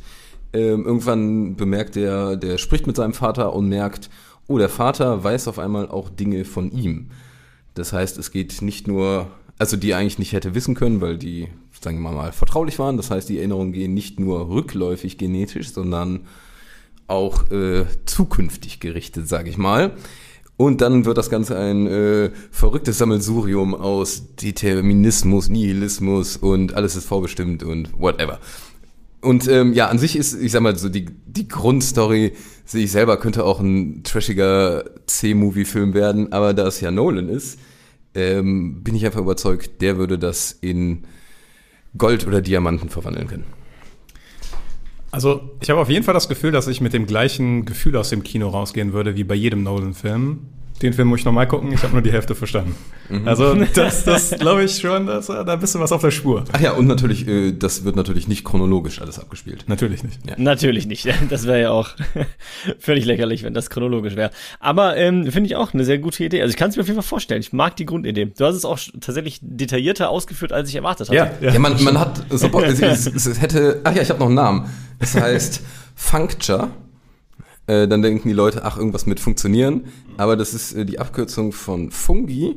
Ähm, 0.53 0.85
irgendwann 0.85 1.55
bemerkt 1.55 1.97
er, 1.97 2.35
der 2.37 2.57
spricht 2.57 2.87
mit 2.87 2.95
seinem 2.95 3.13
Vater 3.13 3.53
und 3.53 3.69
merkt, 3.69 4.09
oh, 4.47 4.57
der 4.57 4.69
Vater 4.69 5.23
weiß 5.23 5.47
auf 5.47 5.59
einmal 5.59 5.87
auch 5.89 6.09
Dinge 6.09 6.45
von 6.45 6.71
ihm. 6.71 7.09
Das 7.73 7.93
heißt, 7.93 8.17
es 8.17 8.31
geht 8.31 8.61
nicht 8.61 8.87
nur, 8.87 9.27
also 9.57 9.77
die 9.77 9.93
eigentlich 9.93 10.19
nicht 10.19 10.33
hätte 10.33 10.53
wissen 10.53 10.75
können, 10.75 11.01
weil 11.01 11.17
die, 11.17 11.47
sagen 11.81 12.01
wir 12.01 12.11
mal, 12.11 12.31
vertraulich 12.31 12.77
waren. 12.77 12.97
Das 12.97 13.09
heißt, 13.09 13.29
die 13.29 13.39
Erinnerungen 13.39 13.73
gehen 13.73 13.93
nicht 13.93 14.19
nur 14.19 14.49
rückläufig 14.49 15.17
genetisch, 15.17 15.71
sondern 15.71 16.21
auch 17.07 17.49
äh, 17.51 17.85
zukünftig 18.05 18.79
gerichtet, 18.79 19.27
sage 19.27 19.49
ich 19.49 19.57
mal. 19.57 19.93
Und 20.55 20.81
dann 20.81 21.05
wird 21.05 21.17
das 21.17 21.29
Ganze 21.29 21.57
ein 21.57 21.87
äh, 21.87 22.31
verrücktes 22.51 22.99
Sammelsurium 22.99 23.73
aus 23.73 24.35
Determinismus, 24.35 25.49
Nihilismus 25.49 26.37
und 26.37 26.75
alles 26.75 26.95
ist 26.95 27.05
vorbestimmt 27.05 27.63
und 27.63 27.99
whatever. 27.99 28.39
Und 29.21 29.47
ähm, 29.47 29.73
ja, 29.73 29.87
an 29.87 29.97
sich 29.97 30.15
ist, 30.15 30.39
ich 30.39 30.51
sag 30.51 30.61
mal, 30.61 30.75
so 30.75 30.89
die, 30.89 31.05
die 31.25 31.47
Grundstory, 31.47 32.33
sehe 32.65 32.83
ich 32.83 32.91
selber, 32.91 33.17
könnte 33.17 33.45
auch 33.45 33.61
ein 33.61 34.03
trashiger 34.03 34.83
C-Movie-Film 35.07 35.93
werden, 35.93 36.31
aber 36.33 36.53
da 36.53 36.67
es 36.67 36.81
ja 36.81 36.91
Nolan 36.91 37.29
ist, 37.29 37.57
ähm, 38.15 38.83
bin 38.83 38.95
ich 38.95 39.05
einfach 39.05 39.21
überzeugt, 39.21 39.81
der 39.81 39.97
würde 39.97 40.19
das 40.19 40.51
in 40.61 41.03
Gold 41.97 42.27
oder 42.27 42.41
Diamanten 42.41 42.89
verwandeln 42.89 43.27
können. 43.27 43.45
Also 45.13 45.41
ich 45.61 45.69
habe 45.69 45.79
auf 45.79 45.91
jeden 45.91 46.03
Fall 46.03 46.15
das 46.15 46.27
Gefühl, 46.27 46.51
dass 46.51 46.65
ich 46.65 46.81
mit 46.81 46.91
dem 46.91 47.05
gleichen 47.05 47.65
Gefühl 47.65 47.95
aus 47.97 48.09
dem 48.09 48.23
Kino 48.23 48.49
rausgehen 48.49 48.93
würde 48.93 49.15
wie 49.15 49.23
bei 49.23 49.35
jedem 49.35 49.61
Nolan-Film. 49.61 50.39
Den 50.81 50.93
Film 50.93 51.07
muss 51.07 51.19
ich 51.19 51.25
nochmal 51.25 51.47
gucken, 51.47 51.71
ich 51.71 51.81
habe 51.83 51.93
nur 51.93 52.01
die 52.01 52.11
Hälfte 52.11 52.35
verstanden. 52.35 52.75
Mhm. 53.09 53.27
Also 53.27 53.53
das, 53.73 54.03
das 54.03 54.31
glaube 54.31 54.63
ich 54.63 54.77
schon, 54.77 55.05
dass, 55.05 55.27
da 55.27 55.55
bist 55.55 55.75
du 55.75 55.79
was 55.79 55.91
auf 55.91 56.01
der 56.01 56.11
Spur. 56.11 56.43
Ach 56.51 56.59
ja, 56.59 56.73
und 56.73 56.87
natürlich, 56.87 57.27
äh, 57.27 57.51
das 57.51 57.85
wird 57.85 57.95
natürlich 57.95 58.27
nicht 58.27 58.43
chronologisch 58.43 59.01
alles 59.01 59.19
abgespielt. 59.19 59.65
Natürlich 59.67 60.03
nicht. 60.03 60.19
Ja. 60.27 60.35
Natürlich 60.37 60.87
nicht. 60.87 61.07
Das 61.29 61.47
wäre 61.47 61.61
ja 61.61 61.71
auch 61.71 61.89
völlig 62.79 63.05
lächerlich, 63.05 63.43
wenn 63.43 63.53
das 63.53 63.69
chronologisch 63.69 64.15
wäre. 64.15 64.29
Aber 64.59 64.97
ähm, 64.97 65.31
finde 65.31 65.47
ich 65.47 65.55
auch 65.55 65.73
eine 65.73 65.85
sehr 65.85 65.97
gute 65.97 66.23
Idee. 66.23 66.41
Also 66.41 66.51
ich 66.51 66.57
kann 66.57 66.69
es 66.69 66.75
mir 66.75 66.81
auf 66.81 66.87
jeden 66.87 67.01
Fall 67.01 67.07
vorstellen. 67.07 67.39
Ich 67.39 67.53
mag 67.53 67.75
die 67.75 67.85
Grundidee. 67.85 68.25
Du 68.25 68.45
hast 68.45 68.55
es 68.55 68.65
auch 68.65 68.77
tatsächlich 68.99 69.39
detaillierter 69.41 70.09
ausgeführt, 70.09 70.51
als 70.51 70.69
ich 70.69 70.75
erwartet 70.75 71.07
hatte. 71.07 71.15
Ja, 71.15 71.31
ja. 71.39 71.53
ja 71.53 71.59
man, 71.59 71.81
man 71.83 71.99
hat, 71.99 72.25
es, 72.29 72.43
es, 72.43 73.25
es 73.25 73.41
hätte, 73.41 73.81
ach 73.83 73.95
ja, 73.95 74.01
ich 74.01 74.09
habe 74.09 74.19
noch 74.19 74.27
einen 74.27 74.35
Namen. 74.35 74.69
Es 74.99 75.15
heißt 75.15 75.61
Functure. 75.95 76.71
Äh, 77.67 77.87
dann 77.87 78.01
denken 78.01 78.27
die 78.27 78.33
Leute, 78.33 78.65
ach, 78.65 78.77
irgendwas 78.77 79.05
mit 79.05 79.19
funktionieren. 79.19 79.85
Aber 80.17 80.35
das 80.35 80.53
ist 80.53 80.73
äh, 80.73 80.85
die 80.85 80.99
Abkürzung 80.99 81.51
von 81.51 81.91
Fungi, 81.91 82.55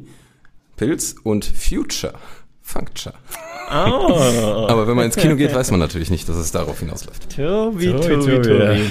Pilz 0.77 1.17
und 1.23 1.45
Future. 1.45 2.15
Functure. 2.63 3.15
Oh. 3.71 4.67
Aber 4.69 4.89
wenn 4.89 4.97
man 4.97 5.07
ins 5.07 5.17
Kino 5.17 5.37
geht, 5.37 5.55
weiß 5.55 5.71
man 5.71 5.79
natürlich 5.79 6.11
nicht, 6.11 6.29
dass 6.29 6.37
es 6.37 6.51
darauf 6.51 6.81
hinausläuft. 6.81 7.37
Tobi, 7.37 7.93
Tobi, 7.93 8.43
Tobi. 8.43 8.91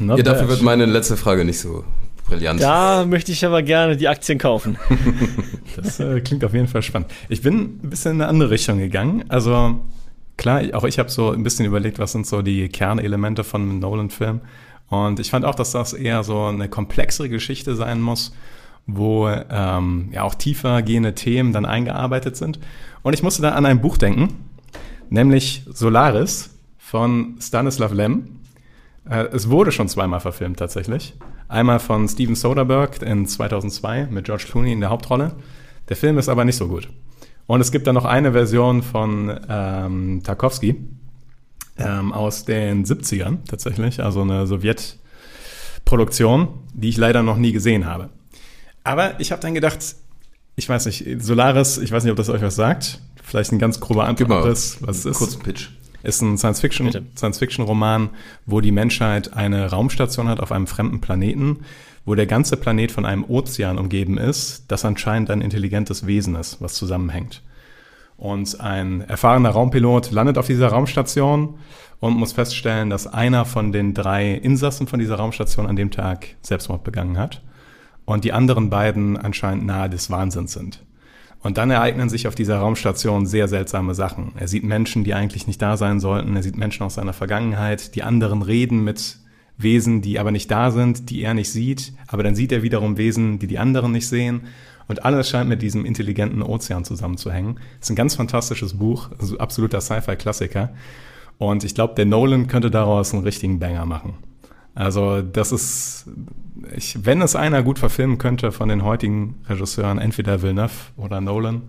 Ja, 0.00 0.16
dafür 0.16 0.48
wird 0.48 0.60
meine 0.60 0.84
letzte 0.84 1.16
Frage 1.16 1.46
nicht 1.46 1.58
so 1.58 1.84
Brillant. 2.28 2.60
Da 2.60 3.06
möchte 3.06 3.32
ich 3.32 3.44
aber 3.44 3.62
gerne 3.62 3.96
die 3.96 4.08
Aktien 4.08 4.38
kaufen. 4.38 4.78
Das 5.76 6.00
äh, 6.00 6.22
klingt 6.22 6.42
auf 6.42 6.54
jeden 6.54 6.68
Fall 6.68 6.80
spannend. 6.80 7.10
Ich 7.28 7.42
bin 7.42 7.78
ein 7.82 7.90
bisschen 7.90 8.12
in 8.12 8.22
eine 8.22 8.30
andere 8.30 8.48
Richtung 8.48 8.78
gegangen. 8.78 9.24
Also 9.28 9.84
klar, 10.38 10.62
auch 10.72 10.84
ich 10.84 10.98
habe 10.98 11.10
so 11.10 11.32
ein 11.32 11.42
bisschen 11.42 11.66
überlegt, 11.66 11.98
was 11.98 12.12
sind 12.12 12.26
so 12.26 12.40
die 12.40 12.70
Kernelemente 12.70 13.44
von 13.44 13.60
einem 13.60 13.78
Nolan-Film. 13.80 14.40
Und 14.88 15.18
ich 15.20 15.30
fand 15.30 15.44
auch, 15.44 15.54
dass 15.54 15.72
das 15.72 15.92
eher 15.92 16.22
so 16.22 16.44
eine 16.44 16.68
komplexere 16.68 17.28
Geschichte 17.28 17.74
sein 17.74 18.00
muss, 18.00 18.32
wo 18.86 19.28
ähm, 19.28 20.10
ja 20.12 20.22
auch 20.22 20.34
tiefer 20.34 20.82
gehende 20.82 21.14
Themen 21.14 21.52
dann 21.52 21.64
eingearbeitet 21.64 22.36
sind. 22.36 22.60
Und 23.02 23.12
ich 23.12 23.22
musste 23.22 23.42
da 23.42 23.50
an 23.50 23.66
ein 23.66 23.80
Buch 23.80 23.98
denken, 23.98 24.34
nämlich 25.10 25.64
Solaris 25.72 26.50
von 26.78 27.36
Stanislav 27.40 27.92
Lem. 27.92 28.40
Äh, 29.08 29.26
es 29.32 29.50
wurde 29.50 29.72
schon 29.72 29.88
zweimal 29.88 30.20
verfilmt 30.20 30.58
tatsächlich. 30.58 31.14
Einmal 31.48 31.80
von 31.80 32.08
Steven 32.08 32.34
Soderbergh 32.34 33.04
in 33.04 33.26
2002 33.26 34.06
mit 34.10 34.26
George 34.26 34.46
Clooney 34.50 34.72
in 34.72 34.80
der 34.80 34.90
Hauptrolle. 34.90 35.32
Der 35.88 35.96
Film 35.96 36.18
ist 36.18 36.28
aber 36.28 36.44
nicht 36.44 36.56
so 36.56 36.68
gut. 36.68 36.88
Und 37.46 37.60
es 37.60 37.70
gibt 37.70 37.86
dann 37.86 37.94
noch 37.94 38.04
eine 38.04 38.32
Version 38.32 38.82
von 38.82 39.38
ähm, 39.48 40.22
Tarkovsky 40.24 40.76
ähm, 41.78 42.12
aus 42.12 42.44
den 42.44 42.84
70ern 42.84 43.38
tatsächlich, 43.48 44.02
also 44.02 44.22
eine 44.22 44.46
Sowjetproduktion, 44.46 46.48
die 46.74 46.88
ich 46.88 46.96
leider 46.96 47.22
noch 47.22 47.36
nie 47.36 47.52
gesehen 47.52 47.86
habe. 47.86 48.08
Aber 48.84 49.20
ich 49.20 49.32
habe 49.32 49.42
dann 49.42 49.54
gedacht, 49.54 49.78
ich 50.54 50.68
weiß 50.68 50.86
nicht, 50.86 51.04
Solaris, 51.20 51.78
ich 51.78 51.90
weiß 51.92 52.04
nicht, 52.04 52.10
ob 52.10 52.16
das 52.16 52.28
euch 52.28 52.42
was 52.42 52.56
sagt. 52.56 53.00
Vielleicht 53.22 53.52
ein 53.52 53.58
ganz 53.58 53.80
grober 53.80 54.04
mal 54.04 54.10
Abriss, 54.10 54.78
was 54.80 54.98
es 54.98 55.06
ist. 55.06 55.18
Kurzen 55.18 55.42
Pitch. 55.42 55.70
Ist 56.02 56.20
ein. 56.22 56.38
Science-Fiction-Roman, 56.38 58.10
wo 58.46 58.60
die 58.60 58.70
Menschheit 58.70 59.34
eine 59.34 59.70
Raumstation 59.70 60.28
hat 60.28 60.38
auf 60.38 60.52
einem 60.52 60.68
fremden 60.68 61.00
Planeten, 61.00 61.64
wo 62.04 62.14
der 62.14 62.26
ganze 62.26 62.56
Planet 62.56 62.92
von 62.92 63.04
einem 63.04 63.24
Ozean 63.24 63.78
umgeben 63.78 64.16
ist, 64.16 64.66
das 64.68 64.84
anscheinend 64.84 65.30
ein 65.30 65.40
intelligentes 65.40 66.06
Wesen 66.06 66.36
ist, 66.36 66.60
was 66.60 66.74
zusammenhängt. 66.74 67.42
Und 68.16 68.60
ein 68.60 69.02
erfahrener 69.02 69.50
Raumpilot 69.50 70.10
landet 70.10 70.38
auf 70.38 70.46
dieser 70.46 70.68
Raumstation 70.68 71.58
und 72.00 72.16
muss 72.16 72.32
feststellen, 72.32 72.90
dass 72.90 73.06
einer 73.06 73.44
von 73.44 73.72
den 73.72 73.94
drei 73.94 74.32
Insassen 74.32 74.86
von 74.86 74.98
dieser 74.98 75.16
Raumstation 75.16 75.66
an 75.66 75.76
dem 75.76 75.90
Tag 75.90 76.36
Selbstmord 76.42 76.84
begangen 76.84 77.18
hat 77.18 77.42
und 78.04 78.24
die 78.24 78.32
anderen 78.32 78.70
beiden 78.70 79.16
anscheinend 79.16 79.66
nahe 79.66 79.90
des 79.90 80.10
Wahnsinns 80.10 80.52
sind. 80.52 80.82
Und 81.42 81.58
dann 81.58 81.70
ereignen 81.70 82.08
sich 82.08 82.26
auf 82.26 82.34
dieser 82.34 82.58
Raumstation 82.58 83.26
sehr 83.26 83.46
seltsame 83.46 83.94
Sachen. 83.94 84.32
Er 84.36 84.48
sieht 84.48 84.64
Menschen, 84.64 85.04
die 85.04 85.14
eigentlich 85.14 85.46
nicht 85.46 85.62
da 85.62 85.76
sein 85.76 86.00
sollten. 86.00 86.34
Er 86.34 86.42
sieht 86.42 86.56
Menschen 86.56 86.82
aus 86.82 86.94
seiner 86.94 87.12
Vergangenheit. 87.12 87.94
Die 87.94 88.02
anderen 88.02 88.42
reden 88.42 88.82
mit 88.82 89.18
Wesen, 89.58 90.02
die 90.02 90.18
aber 90.18 90.32
nicht 90.32 90.50
da 90.50 90.70
sind, 90.70 91.08
die 91.08 91.22
er 91.22 91.34
nicht 91.34 91.50
sieht. 91.50 91.92
Aber 92.08 92.22
dann 92.22 92.34
sieht 92.34 92.52
er 92.52 92.62
wiederum 92.62 92.96
Wesen, 92.96 93.38
die 93.38 93.46
die 93.46 93.58
anderen 93.58 93.92
nicht 93.92 94.08
sehen. 94.08 94.42
Und 94.88 95.04
alles 95.04 95.28
scheint 95.28 95.48
mit 95.48 95.62
diesem 95.62 95.84
intelligenten 95.84 96.42
Ozean 96.42 96.84
zusammenzuhängen. 96.84 97.58
Es 97.80 97.86
ist 97.86 97.90
ein 97.90 97.96
ganz 97.96 98.14
fantastisches 98.14 98.74
Buch, 98.74 99.10
also 99.18 99.38
absoluter 99.38 99.80
Sci-Fi-Klassiker. 99.80 100.70
Und 101.38 101.64
ich 101.64 101.74
glaube, 101.74 101.94
der 101.94 102.06
Nolan 102.06 102.46
könnte 102.46 102.70
daraus 102.70 103.12
einen 103.12 103.24
richtigen 103.24 103.58
Banger 103.58 103.84
machen. 103.84 104.14
Also 104.74 105.22
das 105.22 105.52
ist, 105.52 106.06
ich, 106.74 107.04
wenn 107.04 107.22
es 107.22 107.34
einer 107.34 107.62
gut 107.62 107.78
verfilmen 107.78 108.18
könnte 108.18 108.52
von 108.52 108.68
den 108.68 108.84
heutigen 108.84 109.36
Regisseuren, 109.48 109.98
entweder 109.98 110.42
Villeneuve 110.42 110.72
oder 110.96 111.20
Nolan. 111.20 111.62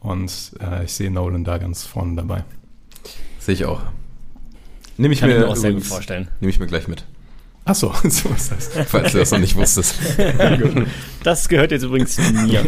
Und 0.00 0.52
äh, 0.60 0.84
ich 0.84 0.92
sehe 0.92 1.10
Nolan 1.10 1.44
da 1.44 1.58
ganz 1.58 1.84
vorne 1.84 2.16
dabei. 2.16 2.44
Sehe 3.38 3.54
ich 3.54 3.64
auch. 3.64 3.82
Nehme 4.96 5.14
ich 5.14 5.20
Kann 5.20 5.28
mir 5.28 5.36
ich 5.36 5.42
mir 5.42 5.48
auch 5.48 5.56
sehr 5.56 5.72
gut 5.72 5.84
vorstellen. 5.84 6.28
Nehme 6.40 6.50
ich 6.50 6.58
mir 6.58 6.66
gleich 6.66 6.88
mit, 6.88 7.04
Ach 7.66 7.74
so, 7.74 7.92
so 8.04 8.28
ist 8.30 8.52
das. 8.52 8.70
falls 8.86 9.12
du 9.12 9.18
das 9.18 9.32
noch 9.32 9.40
nicht 9.40 9.56
wusstest. 9.56 9.96
Das 11.24 11.48
gehört 11.48 11.72
jetzt 11.72 11.82
übrigens 11.82 12.16
mir. 12.18 12.64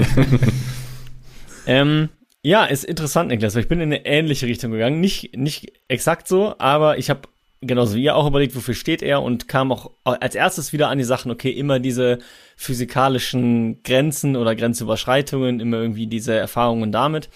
ähm, 1.66 2.08
ja, 2.42 2.64
ist 2.64 2.84
interessant, 2.84 3.28
Niklas, 3.28 3.54
weil 3.54 3.62
ich 3.62 3.68
bin 3.68 3.80
in 3.80 3.92
eine 3.92 4.04
ähnliche 4.04 4.46
Richtung 4.46 4.72
gegangen. 4.72 5.00
Nicht, 5.00 5.36
nicht 5.36 5.72
exakt 5.86 6.26
so, 6.26 6.56
aber 6.58 6.98
ich 6.98 7.08
habe 7.08 7.28
genauso 7.60 7.94
wie 7.94 8.02
ihr 8.02 8.16
auch 8.16 8.26
überlegt, 8.26 8.56
wofür 8.56 8.74
steht 8.74 9.00
er 9.00 9.22
und 9.22 9.46
kam 9.46 9.70
auch 9.70 9.92
als 10.02 10.34
erstes 10.34 10.72
wieder 10.72 10.88
an 10.88 10.98
die 10.98 11.04
Sachen, 11.04 11.30
okay, 11.30 11.50
immer 11.50 11.78
diese 11.78 12.18
physikalischen 12.56 13.84
Grenzen 13.84 14.34
oder 14.34 14.56
Grenzüberschreitungen, 14.56 15.60
immer 15.60 15.76
irgendwie 15.76 16.08
diese 16.08 16.34
Erfahrungen 16.34 16.90
damit. 16.90 17.28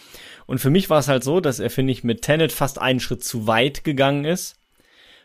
Und 0.46 0.58
für 0.58 0.70
mich 0.70 0.90
war 0.90 0.98
es 0.98 1.06
halt 1.06 1.22
so, 1.22 1.38
dass 1.38 1.60
er, 1.60 1.70
finde 1.70 1.92
ich, 1.92 2.02
mit 2.02 2.22
Tenet 2.22 2.50
fast 2.50 2.80
einen 2.80 2.98
Schritt 2.98 3.22
zu 3.22 3.46
weit 3.46 3.84
gegangen 3.84 4.24
ist 4.24 4.61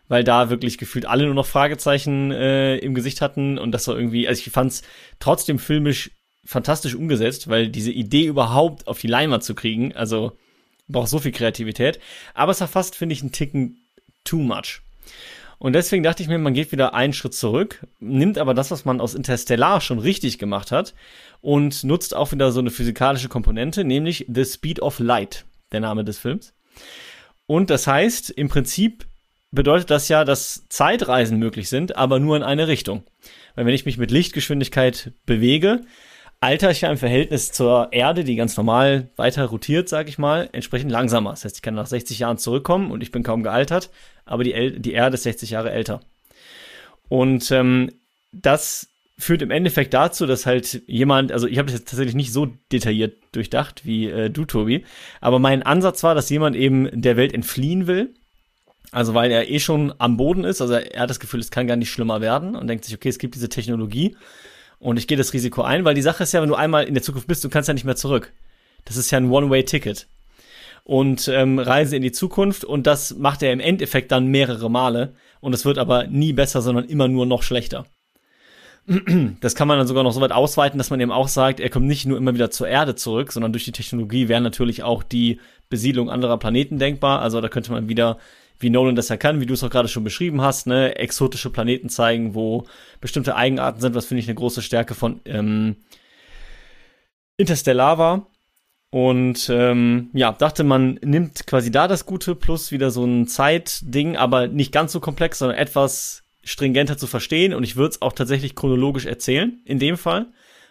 weil 0.08 0.24
da 0.24 0.50
wirklich 0.50 0.78
gefühlt 0.78 1.06
alle 1.06 1.26
nur 1.26 1.34
noch 1.34 1.46
Fragezeichen 1.46 2.32
äh, 2.32 2.78
im 2.78 2.94
Gesicht 2.94 3.22
hatten 3.22 3.58
und 3.58 3.72
das 3.72 3.88
war 3.88 3.96
irgendwie, 3.96 4.28
also 4.28 4.42
ich 4.46 4.52
fand 4.52 4.72
es 4.72 4.82
trotzdem 5.20 5.60
filmisch 5.60 6.12
fantastisch 6.46 6.96
umgesetzt, 6.96 7.50
weil 7.50 7.68
diese 7.68 7.92
Idee 7.92 8.26
überhaupt 8.26 8.88
auf 8.88 9.00
die 9.00 9.08
Leinwand 9.08 9.44
zu 9.44 9.54
kriegen, 9.54 9.94
also 9.94 10.38
braucht 10.88 11.10
so 11.10 11.20
viel 11.20 11.34
Kreativität, 11.34 12.00
aber 12.34 12.54
es 12.54 12.62
war 12.62 12.70
fast, 12.70 12.96
finde 12.96 13.14
ich, 13.14 13.22
ein 13.22 13.34
Ticken 13.34 13.86
too 14.24 14.38
much. 14.38 14.82
Und 15.60 15.74
deswegen 15.74 16.04
dachte 16.04 16.22
ich 16.22 16.30
mir, 16.30 16.38
man 16.38 16.54
geht 16.54 16.72
wieder 16.72 16.94
einen 16.94 17.14
Schritt 17.14 17.34
zurück, 17.34 17.86
nimmt 18.00 18.38
aber 18.38 18.54
das, 18.54 18.70
was 18.70 18.86
man 18.86 19.02
aus 19.02 19.16
Interstellar 19.16 19.82
schon 19.82 20.00
richtig 20.00 20.38
gemacht 20.38 20.72
hat 20.72 20.94
und 21.42 21.84
nutzt 21.84 22.16
auch 22.16 22.32
wieder 22.32 22.52
so 22.52 22.60
eine 22.60 22.70
physikalische 22.70 23.28
Komponente, 23.28 23.84
nämlich 23.84 24.26
The 24.32 24.46
Speed 24.46 24.82
of 24.82 25.00
Light, 25.00 25.46
der 25.72 25.80
Name 25.80 26.06
des 26.06 26.20
Films. 26.20 26.54
Und 27.48 27.70
das 27.70 27.88
heißt, 27.88 28.30
im 28.30 28.50
Prinzip 28.50 29.08
bedeutet 29.58 29.90
das 29.90 30.08
ja, 30.08 30.24
dass 30.24 30.66
Zeitreisen 30.70 31.40
möglich 31.40 31.68
sind, 31.68 31.98
aber 31.98 32.20
nur 32.20 32.38
in 32.38 32.44
eine 32.44 32.68
Richtung. 32.68 33.04
Weil 33.56 33.66
wenn 33.66 33.74
ich 33.74 33.86
mich 33.86 33.98
mit 33.98 34.12
Lichtgeschwindigkeit 34.12 35.12
bewege, 35.26 35.82
alter 36.40 36.70
ich 36.70 36.82
ja 36.82 36.92
im 36.92 36.98
Verhältnis 36.98 37.52
zur 37.52 37.90
Erde, 37.92 38.24
die 38.24 38.36
ganz 38.36 38.56
normal 38.56 39.10
weiter 39.16 39.46
rotiert, 39.46 39.90
sage 39.90 40.10
ich 40.10 40.20
mal, 40.20 40.48
entsprechend 40.52 40.92
langsamer. 40.92 41.32
Das 41.32 41.44
heißt, 41.44 41.56
ich 41.56 41.62
kann 41.64 41.74
nach 41.74 41.88
60 41.88 42.20
Jahren 42.20 42.38
zurückkommen 42.38 42.92
und 42.92 43.02
ich 43.02 43.12
bin 43.12 43.24
kaum 43.24 43.42
gealtert, 43.42 43.90
aber 44.26 44.44
die, 44.44 44.54
El 44.54 44.80
die 44.80 44.94
Erde 44.94 45.16
ist 45.16 45.24
60 45.24 45.50
Jahre 45.50 45.72
älter. 45.72 46.02
Und 47.10 47.50
ähm, 47.50 47.92
das 48.32 48.90
führt 49.18 49.42
im 49.42 49.50
Endeffekt 49.50 49.96
dazu, 49.96 50.28
dass 50.28 50.46
halt 50.46 50.84
jemand, 50.86 51.32
also 51.32 51.48
ich 51.48 51.58
habe 51.58 51.66
das 51.66 51.80
jetzt 51.80 51.90
tatsächlich 51.90 52.14
nicht 52.14 52.32
so 52.32 52.48
detailliert 52.72 53.18
durchdacht 53.32 53.86
wie 53.86 54.08
äh, 54.08 54.30
du, 54.30 54.46
Tobi, 54.46 54.86
aber 55.20 55.40
mein 55.40 55.64
Ansatz 55.64 56.04
war, 56.04 56.14
dass 56.14 56.30
jemand 56.30 56.56
eben 56.56 56.90
der 56.94 57.18
Welt 57.18 57.34
entfliehen 57.34 57.88
will 57.88 58.14
also 58.92 59.14
weil 59.14 59.32
er 59.32 59.50
eh 59.50 59.60
schon 59.60 59.94
am 59.98 60.18
Boden 60.18 60.44
ist, 60.44 60.62
also 60.62 60.74
er 60.74 61.02
hat 61.02 61.10
das 61.10 61.20
Gefühl, 61.20 61.40
es 61.40 61.52
kann 61.52 61.68
gar 61.68 61.76
nicht 61.76 61.92
schlimmer 61.92 62.22
werden 62.22 62.56
und 62.56 62.68
denkt 62.68 62.86
sich, 62.86 62.96
okay, 62.96 63.10
es 63.10 63.20
gibt 63.20 63.36
diese 63.36 63.50
Technologie 63.50 64.16
und 64.80 64.98
ich 64.98 65.08
gehe 65.08 65.18
das 65.18 65.34
Risiko 65.34 65.62
ein, 65.62 65.86
weil 65.86 65.96
die 65.96 66.02
Sache 66.02 66.24
ist 66.24 66.34
ja, 66.34 66.42
wenn 66.42 66.50
du 66.50 66.56
einmal 66.56 66.86
in 66.86 66.94
der 66.94 67.04
Zukunft 67.04 67.28
bist, 67.28 67.44
du 67.44 67.50
kannst 67.50 67.68
ja 67.68 67.74
nicht 67.74 67.86
mehr 67.86 67.96
zurück. 67.96 68.34
Das 68.86 68.96
ist 68.96 69.12
ja 69.12 69.18
ein 69.18 69.30
One-Way-Ticket. 69.30 70.08
Und 70.84 71.28
ähm, 71.28 71.60
reise 71.60 71.98
in 71.98 72.02
die 72.02 72.14
Zukunft 72.14 72.64
und 72.64 72.88
das 72.88 73.18
macht 73.18 73.44
er 73.44 73.52
im 73.52 73.60
Endeffekt 73.60 74.12
dann 74.12 74.28
mehrere 74.28 74.72
Male 74.72 75.16
und 75.42 75.54
es 75.54 75.66
wird 75.66 75.78
aber 75.78 76.08
nie 76.08 76.32
besser, 76.32 76.62
sondern 76.62 76.86
immer 76.86 77.10
nur 77.10 77.26
noch 77.26 77.44
schlechter. 77.44 77.86
Das 79.42 79.54
kann 79.54 79.68
man 79.68 79.78
dann 79.78 79.88
sogar 79.88 80.04
noch 80.04 80.14
so 80.14 80.22
weit 80.22 80.32
ausweiten, 80.32 80.78
dass 80.78 80.92
man 80.92 81.02
eben 81.02 81.12
auch 81.12 81.28
sagt, 81.28 81.60
er 81.60 81.70
kommt 81.70 81.88
nicht 81.88 82.06
nur 82.06 82.18
immer 82.18 82.34
wieder 82.34 82.52
zur 82.52 82.70
Erde 82.70 82.96
zurück, 82.96 83.34
sondern 83.34 83.52
durch 83.52 83.66
die 83.66 83.74
Technologie 83.74 84.30
wäre 84.30 84.40
natürlich 84.40 84.82
auch 84.82 85.04
die 85.04 85.42
Besiedlung 85.68 86.10
anderer 86.10 86.38
Planeten 86.38 86.80
denkbar. 86.80 87.22
Also 87.22 87.42
da 87.42 87.50
könnte 87.50 87.74
man 87.74 87.90
wieder 87.90 88.18
wie 88.60 88.70
Nolan 88.70 88.96
das 88.96 89.10
ja 89.10 89.18
kann, 89.18 89.40
wie 89.40 89.46
du 89.46 89.54
es 89.54 89.64
auch 89.64 89.70
gerade 89.70 89.88
schon 89.88 90.04
beschrieben 90.04 90.42
hast, 90.42 90.68
ne, 90.68 90.96
exotische 90.98 91.50
Planeten 91.50 91.90
zeigen, 91.90 92.34
wo 92.34 92.66
bestimmte 93.02 93.36
Eigenarten 93.36 93.82
sind, 93.82 93.96
was 93.96 94.06
finde 94.06 94.22
ich 94.22 94.28
eine 94.28 94.36
große 94.36 94.62
Stärke 94.62 94.96
von 94.96 95.22
ähm, 95.26 95.78
Interstellar 97.38 97.98
war. 97.98 98.28
Und 98.90 99.50
ähm, 99.50 100.10
ja, 100.14 100.32
dachte 100.32 100.64
man 100.64 101.00
nimmt 101.04 101.46
quasi 101.46 101.72
da 101.72 101.88
das 101.88 102.06
Gute 102.06 102.36
plus 102.36 102.72
wieder 102.72 102.90
so 102.90 103.04
ein 103.06 103.28
Zeitding, 103.28 104.16
aber 104.16 104.48
nicht 104.48 104.72
ganz 104.72 104.94
so 104.94 105.00
komplex, 105.00 105.40
sondern 105.40 105.58
etwas 105.58 106.24
stringenter 106.44 106.98
zu 106.98 107.06
verstehen. 107.06 107.54
Und 107.54 107.64
ich 107.64 107.76
würde 107.76 107.90
es 107.90 108.02
auch 108.02 108.14
tatsächlich 108.14 108.56
chronologisch 108.56 109.06
erzählen, 109.06 109.60
in 109.66 109.80
dem 109.80 109.98
Fall, 109.98 110.28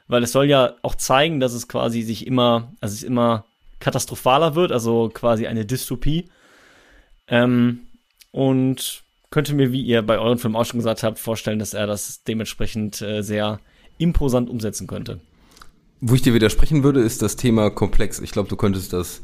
weil 0.09 0.22
es 0.22 0.33
soll 0.33 0.46
ja 0.46 0.75
auch 0.83 0.94
zeigen, 0.94 1.40
dass 1.40 1.53
es 1.53 1.68
quasi 1.68 2.03
sich 2.03 2.27
immer, 2.27 2.72
also 2.81 2.94
es 2.94 3.03
immer 3.03 3.45
katastrophaler 3.80 4.55
wird, 4.55 4.72
also 4.72 5.11
quasi 5.12 5.47
eine 5.47 5.66
Dystopie. 5.66 6.28
Ähm, 7.29 7.87
und 8.31 9.05
könnte 9.31 9.55
mir, 9.55 9.72
wie 9.72 9.83
ihr 9.83 10.03
bei 10.03 10.18
euren 10.18 10.39
Filmen 10.39 10.57
auch 10.57 10.64
schon 10.64 10.79
gesagt 10.79 11.03
habt, 11.03 11.18
vorstellen, 11.18 11.59
dass 11.59 11.74
er 11.74 11.87
das 11.87 12.22
dementsprechend 12.22 13.03
äh, 13.03 13.22
sehr 13.22 13.61
imposant 13.99 14.49
umsetzen 14.49 14.87
könnte. 14.87 15.20
Wo 16.01 16.14
ich 16.14 16.22
dir 16.22 16.35
widersprechen 16.35 16.83
würde, 16.83 17.01
ist 17.01 17.22
das 17.22 17.37
Thema 17.37 17.70
komplex. 17.70 18.20
Ich 18.20 18.31
glaube, 18.31 18.49
du 18.49 18.57
könntest 18.57 18.93
das 18.93 19.22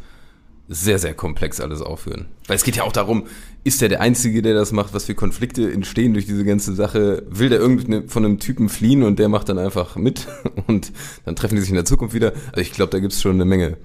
sehr, 0.69 0.99
sehr 0.99 1.15
komplex 1.15 1.61
alles 1.61 1.83
aufführen. 1.83 2.27
Weil 2.47 2.57
es 2.57 2.65
geht 2.65 2.77
ja 2.77 2.85
auch 2.85 2.93
darum, 2.93 3.27
ist 3.65 3.83
er 3.83 3.89
der 3.89 4.01
Einzige, 4.01 4.43
der 4.43 4.55
das 4.55 4.73
macht? 4.73 4.95
Was 4.95 5.05
für 5.05 5.15
Konflikte 5.15 5.71
entstehen 5.71 6.15
durch 6.15 6.27
diese 6.27 6.45
ganze 6.45 6.75
Sache? 6.75 7.25
Will 7.29 7.51
der 7.51 7.59
irgendwie 7.61 8.09
von 8.09 8.25
einem 8.25 8.39
Typen 8.39 8.69
fliehen 8.69 9.03
und 9.03 9.19
der 9.19 9.29
macht 9.29 9.49
dann 9.49 9.59
einfach 9.59 9.97
mit 9.97 10.27
und 10.67 10.93
dann 11.25 11.37
treffen 11.37 11.57
die 11.57 11.61
sich 11.61 11.71
in 11.71 11.77
der 11.77 11.85
Zukunft 11.85 12.15
wieder? 12.15 12.33
Also 12.49 12.61
ich 12.61 12.73
glaube, 12.73 12.91
da 12.91 13.01
gibt 13.01 13.13
es 13.13 13.21
schon 13.21 13.35
eine 13.35 13.45
Menge. 13.45 13.77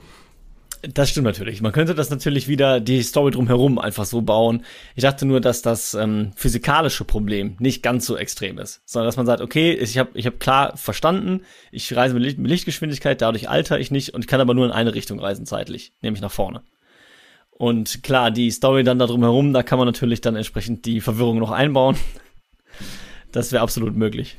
Das 0.81 1.09
stimmt 1.09 1.25
natürlich. 1.25 1.61
Man 1.61 1.71
könnte 1.71 1.95
das 1.95 2.09
natürlich 2.09 2.47
wieder 2.47 2.79
die 2.79 3.01
Story 3.01 3.31
drumherum 3.31 3.79
einfach 3.79 4.05
so 4.05 4.21
bauen. 4.21 4.63
Ich 4.95 5.01
dachte 5.03 5.25
nur, 5.25 5.41
dass 5.41 5.61
das 5.61 5.93
ähm, 5.93 6.31
physikalische 6.35 7.03
Problem 7.03 7.55
nicht 7.59 7.83
ganz 7.83 8.05
so 8.05 8.17
extrem 8.17 8.57
ist, 8.57 8.81
sondern 8.85 9.07
dass 9.07 9.17
man 9.17 9.25
sagt, 9.25 9.41
okay, 9.41 9.73
ich 9.73 9.97
habe 9.97 10.11
ich 10.13 10.25
hab 10.25 10.39
klar 10.39 10.77
verstanden, 10.77 11.41
ich 11.71 11.95
reise 11.95 12.13
mit, 12.13 12.23
Licht, 12.23 12.37
mit 12.37 12.51
Lichtgeschwindigkeit, 12.51 13.21
dadurch 13.21 13.49
alter 13.49 13.79
ich 13.79 13.91
nicht 13.91 14.13
und 14.13 14.27
kann 14.27 14.41
aber 14.41 14.53
nur 14.53 14.65
in 14.65 14.71
eine 14.71 14.93
Richtung 14.93 15.19
reisen 15.19 15.45
zeitlich, 15.45 15.93
nämlich 16.01 16.21
nach 16.21 16.31
vorne. 16.31 16.61
Und 17.51 18.03
klar, 18.03 18.29
die 18.29 18.51
Story 18.51 18.83
dann 18.83 18.99
da 18.99 19.07
drumherum, 19.07 19.53
da 19.53 19.63
kann 19.63 19.79
man 19.79 19.87
natürlich 19.87 20.21
dann 20.21 20.35
entsprechend 20.35 20.85
die 20.85 21.01
Verwirrung 21.01 21.39
noch 21.39 21.51
einbauen. 21.51 21.97
Das 23.31 23.51
wäre 23.51 23.63
absolut 23.63 23.95
möglich. 23.95 24.37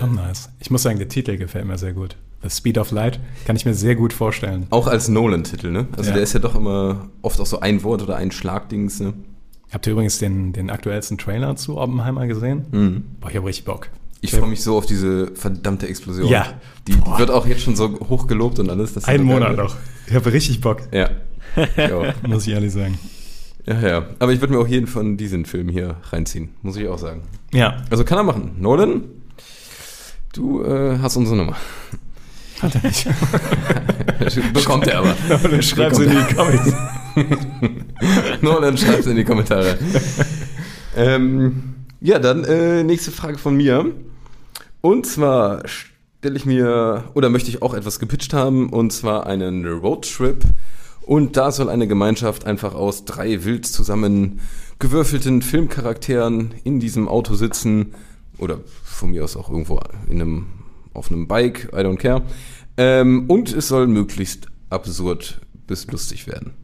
Auch 0.00 0.06
nice. 0.06 0.50
Ich 0.60 0.70
muss 0.70 0.82
sagen, 0.82 0.98
der 0.98 1.08
Titel 1.08 1.36
gefällt 1.36 1.66
mir 1.66 1.76
sehr 1.76 1.92
gut. 1.92 2.16
Speed 2.48 2.78
of 2.78 2.90
Light 2.90 3.20
kann 3.46 3.56
ich 3.56 3.64
mir 3.64 3.74
sehr 3.74 3.94
gut 3.96 4.12
vorstellen. 4.12 4.66
Auch 4.70 4.86
als 4.86 5.08
Nolan-Titel, 5.08 5.70
ne? 5.70 5.86
Also 5.96 6.10
Ja. 6.10 6.14
der 6.14 6.22
ist 6.22 6.32
ja 6.32 6.40
doch 6.40 6.54
immer 6.54 7.08
oft 7.22 7.40
auch 7.40 7.46
so 7.46 7.60
ein 7.60 7.82
Wort 7.82 8.02
oder 8.02 8.16
ein 8.16 8.30
Schlagdings, 8.30 9.00
ne? 9.00 9.14
Habt 9.72 9.86
ihr 9.86 9.92
übrigens 9.92 10.18
den, 10.18 10.52
den 10.52 10.70
aktuellsten 10.70 11.18
Trailer 11.18 11.56
zu 11.56 11.78
Oppenheimer 11.78 12.26
gesehen? 12.26 12.66
Mhm. 12.70 13.04
Boah, 13.20 13.30
ich 13.30 13.36
habe 13.36 13.46
richtig 13.46 13.64
Bock. 13.64 13.88
Ich 14.20 14.30
freue 14.30 14.48
mich 14.48 14.62
so 14.62 14.78
auf 14.78 14.86
diese 14.86 15.34
verdammte 15.34 15.86
Explosion. 15.86 16.28
Ja. 16.30 16.46
Die 16.88 16.94
wird 17.18 17.30
auch 17.30 17.46
jetzt 17.46 17.62
schon 17.62 17.76
so 17.76 17.98
hoch 18.08 18.26
gelobt 18.26 18.58
und 18.58 18.70
alles. 18.70 18.94
Das 18.94 19.04
Einen 19.04 19.24
Monat 19.24 19.56
noch. 19.56 19.76
Ich 20.06 20.14
habe 20.14 20.32
richtig 20.32 20.60
Bock, 20.60 20.82
Ja. 20.92 21.10
ja. 21.76 22.14
muss 22.26 22.46
ich 22.46 22.54
ehrlich 22.54 22.72
sagen. 22.72 22.98
Ja, 23.66 23.80
ja. 23.80 24.06
Aber 24.18 24.32
ich 24.32 24.40
würde 24.40 24.54
mir 24.54 24.60
auch 24.60 24.66
jeden 24.68 24.86
von 24.86 25.16
diesen 25.16 25.44
Filmen 25.44 25.68
hier 25.70 25.96
reinziehen, 26.10 26.50
muss 26.62 26.76
ich 26.76 26.86
auch 26.88 26.98
sagen. 26.98 27.22
Ja, 27.52 27.82
Also 27.90 28.04
kann 28.04 28.16
er 28.18 28.24
machen. 28.24 28.52
Nolan, 28.58 29.04
du 30.32 30.62
äh, 30.62 30.98
hast 31.00 31.16
unsere 31.16 31.36
Nummer. 31.36 31.56
Hat 32.60 32.74
er 32.74 32.82
nicht. 32.82 33.06
Bekommt 34.52 34.86
er 34.86 34.98
aber. 34.98 35.16
Dann 35.48 35.62
schreib's 35.62 35.98
in 35.98 36.10
die 36.10 36.34
Comics. 36.34 36.72
Nolan, 38.40 38.76
schreib's 38.76 39.06
in 39.06 39.16
die 39.16 39.24
Kommentare. 39.24 39.78
ähm, 40.96 41.74
ja, 42.00 42.18
dann 42.18 42.44
äh, 42.44 42.82
nächste 42.82 43.10
Frage 43.10 43.38
von 43.38 43.56
mir. 43.56 43.92
Und 44.80 45.06
zwar 45.06 45.62
stelle 45.66 46.36
ich 46.36 46.44
mir, 46.44 47.04
oder 47.14 47.30
möchte 47.30 47.48
ich 47.50 47.62
auch 47.62 47.74
etwas 47.74 47.98
gepitcht 47.98 48.34
haben, 48.34 48.70
und 48.70 48.92
zwar 48.92 49.26
einen 49.26 49.66
Roadtrip. 49.66 50.44
Und 51.02 51.36
da 51.36 51.50
soll 51.50 51.68
eine 51.68 51.86
Gemeinschaft 51.86 52.46
einfach 52.46 52.74
aus 52.74 53.04
drei 53.04 53.44
wild 53.44 53.66
zusammengewürfelten 53.66 55.42
Filmcharakteren 55.42 56.54
in 56.64 56.80
diesem 56.80 57.08
Auto 57.08 57.34
sitzen. 57.34 57.94
Oder 58.38 58.58
von 58.82 59.10
mir 59.10 59.24
aus 59.24 59.36
auch 59.36 59.50
irgendwo 59.50 59.80
in 60.08 60.20
einem, 60.20 60.46
auf 60.94 61.10
einem 61.10 61.28
Bike, 61.28 61.68
I 61.72 61.78
don't 61.78 61.98
care. 61.98 62.22
Ähm, 62.76 63.26
und 63.28 63.52
es 63.52 63.68
soll 63.68 63.86
möglichst 63.86 64.46
absurd 64.70 65.40
bis 65.66 65.86
lustig 65.90 66.26
werden. 66.26 66.54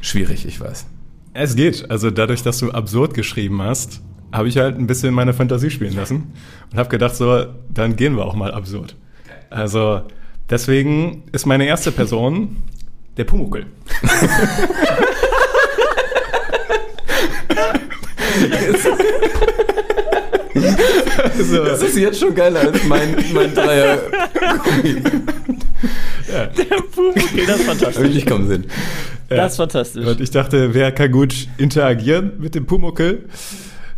Schwierig, 0.00 0.46
ich 0.46 0.60
weiß. 0.60 0.86
Es 1.34 1.54
geht. 1.54 1.90
Also 1.90 2.10
dadurch, 2.10 2.42
dass 2.42 2.58
du 2.58 2.70
absurd 2.70 3.14
geschrieben 3.14 3.60
hast, 3.60 4.00
habe 4.32 4.48
ich 4.48 4.56
halt 4.56 4.78
ein 4.78 4.86
bisschen 4.86 5.14
meine 5.14 5.32
Fantasie 5.32 5.70
spielen 5.70 5.94
lassen 5.94 6.32
und 6.72 6.78
habe 6.78 6.88
gedacht, 6.88 7.14
so, 7.14 7.46
dann 7.68 7.96
gehen 7.96 8.16
wir 8.16 8.24
auch 8.24 8.34
mal 8.34 8.52
absurd. 8.52 8.96
Also 9.50 10.02
deswegen 10.50 11.24
ist 11.32 11.46
meine 11.46 11.66
erste 11.66 11.92
Person 11.92 12.56
der 13.16 13.24
Pumuckel. 13.24 13.66
also, 18.66 18.96
Das 21.64 21.82
ist 21.82 21.96
jetzt 21.96 22.20
schon 22.20 22.34
geiler 22.34 22.60
als 22.60 22.84
mein, 22.84 23.16
mein 23.32 23.54
Dreier. 23.54 23.98
Okay, 26.96 27.46
das 27.46 27.58
ist 27.58 27.66
fantastisch. 27.66 28.02
Wirklich 28.02 28.26
kommen 28.26 28.48
Sinn. 28.48 28.64
Das 29.28 29.52
ist 29.52 29.56
fantastisch. 29.56 30.06
Und 30.06 30.20
ich 30.20 30.30
dachte, 30.30 30.74
wer 30.74 30.92
kann 30.92 31.10
gut 31.10 31.48
interagieren 31.58 32.32
mit 32.38 32.54
dem 32.54 32.66
Pumuckel? 32.66 33.24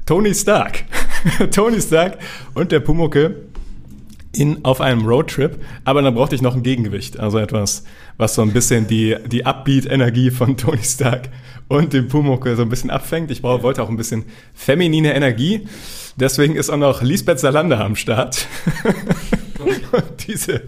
Tony 0.07 0.35
Stark. 0.35 0.85
Tony 1.51 1.81
Stark 1.81 2.19
und 2.55 2.73
der 2.73 2.81
Pumuckel 2.81 3.49
in, 4.33 4.65
auf 4.65 4.81
einem 4.81 5.07
Roadtrip. 5.07 5.59
Aber 5.85 6.03
dann 6.03 6.15
brauchte 6.15 6.35
ich 6.35 6.43
noch 6.43 6.55
ein 6.55 6.63
Gegengewicht. 6.63 7.19
Also 7.19 7.39
etwas, 7.39 7.85
was 8.17 8.35
so 8.35 8.43
ein 8.43 8.53
bisschen 8.53 8.87
die, 8.87 9.17
die 9.27 9.45
Upbeat-Energie 9.47 10.31
von 10.31 10.57
Tony 10.57 10.83
Stark 10.85 11.29
und 11.69 11.93
dem 11.93 12.09
Pumuckel 12.09 12.57
so 12.57 12.63
ein 12.63 12.69
bisschen 12.69 12.91
abfängt. 12.91 13.31
Ich 13.31 13.43
brauch, 13.43 13.63
wollte 13.63 13.83
auch 13.83 13.89
ein 13.91 13.97
bisschen 13.97 14.25
feminine 14.55 15.15
Energie. 15.15 15.67
Deswegen 16.17 16.57
ist 16.57 16.69
auch 16.71 16.77
noch 16.77 17.03
Lisbeth 17.03 17.39
Salander 17.39 17.81
am 17.85 17.95
Start. 17.95 18.47
und 19.93 20.05
diese 20.27 20.63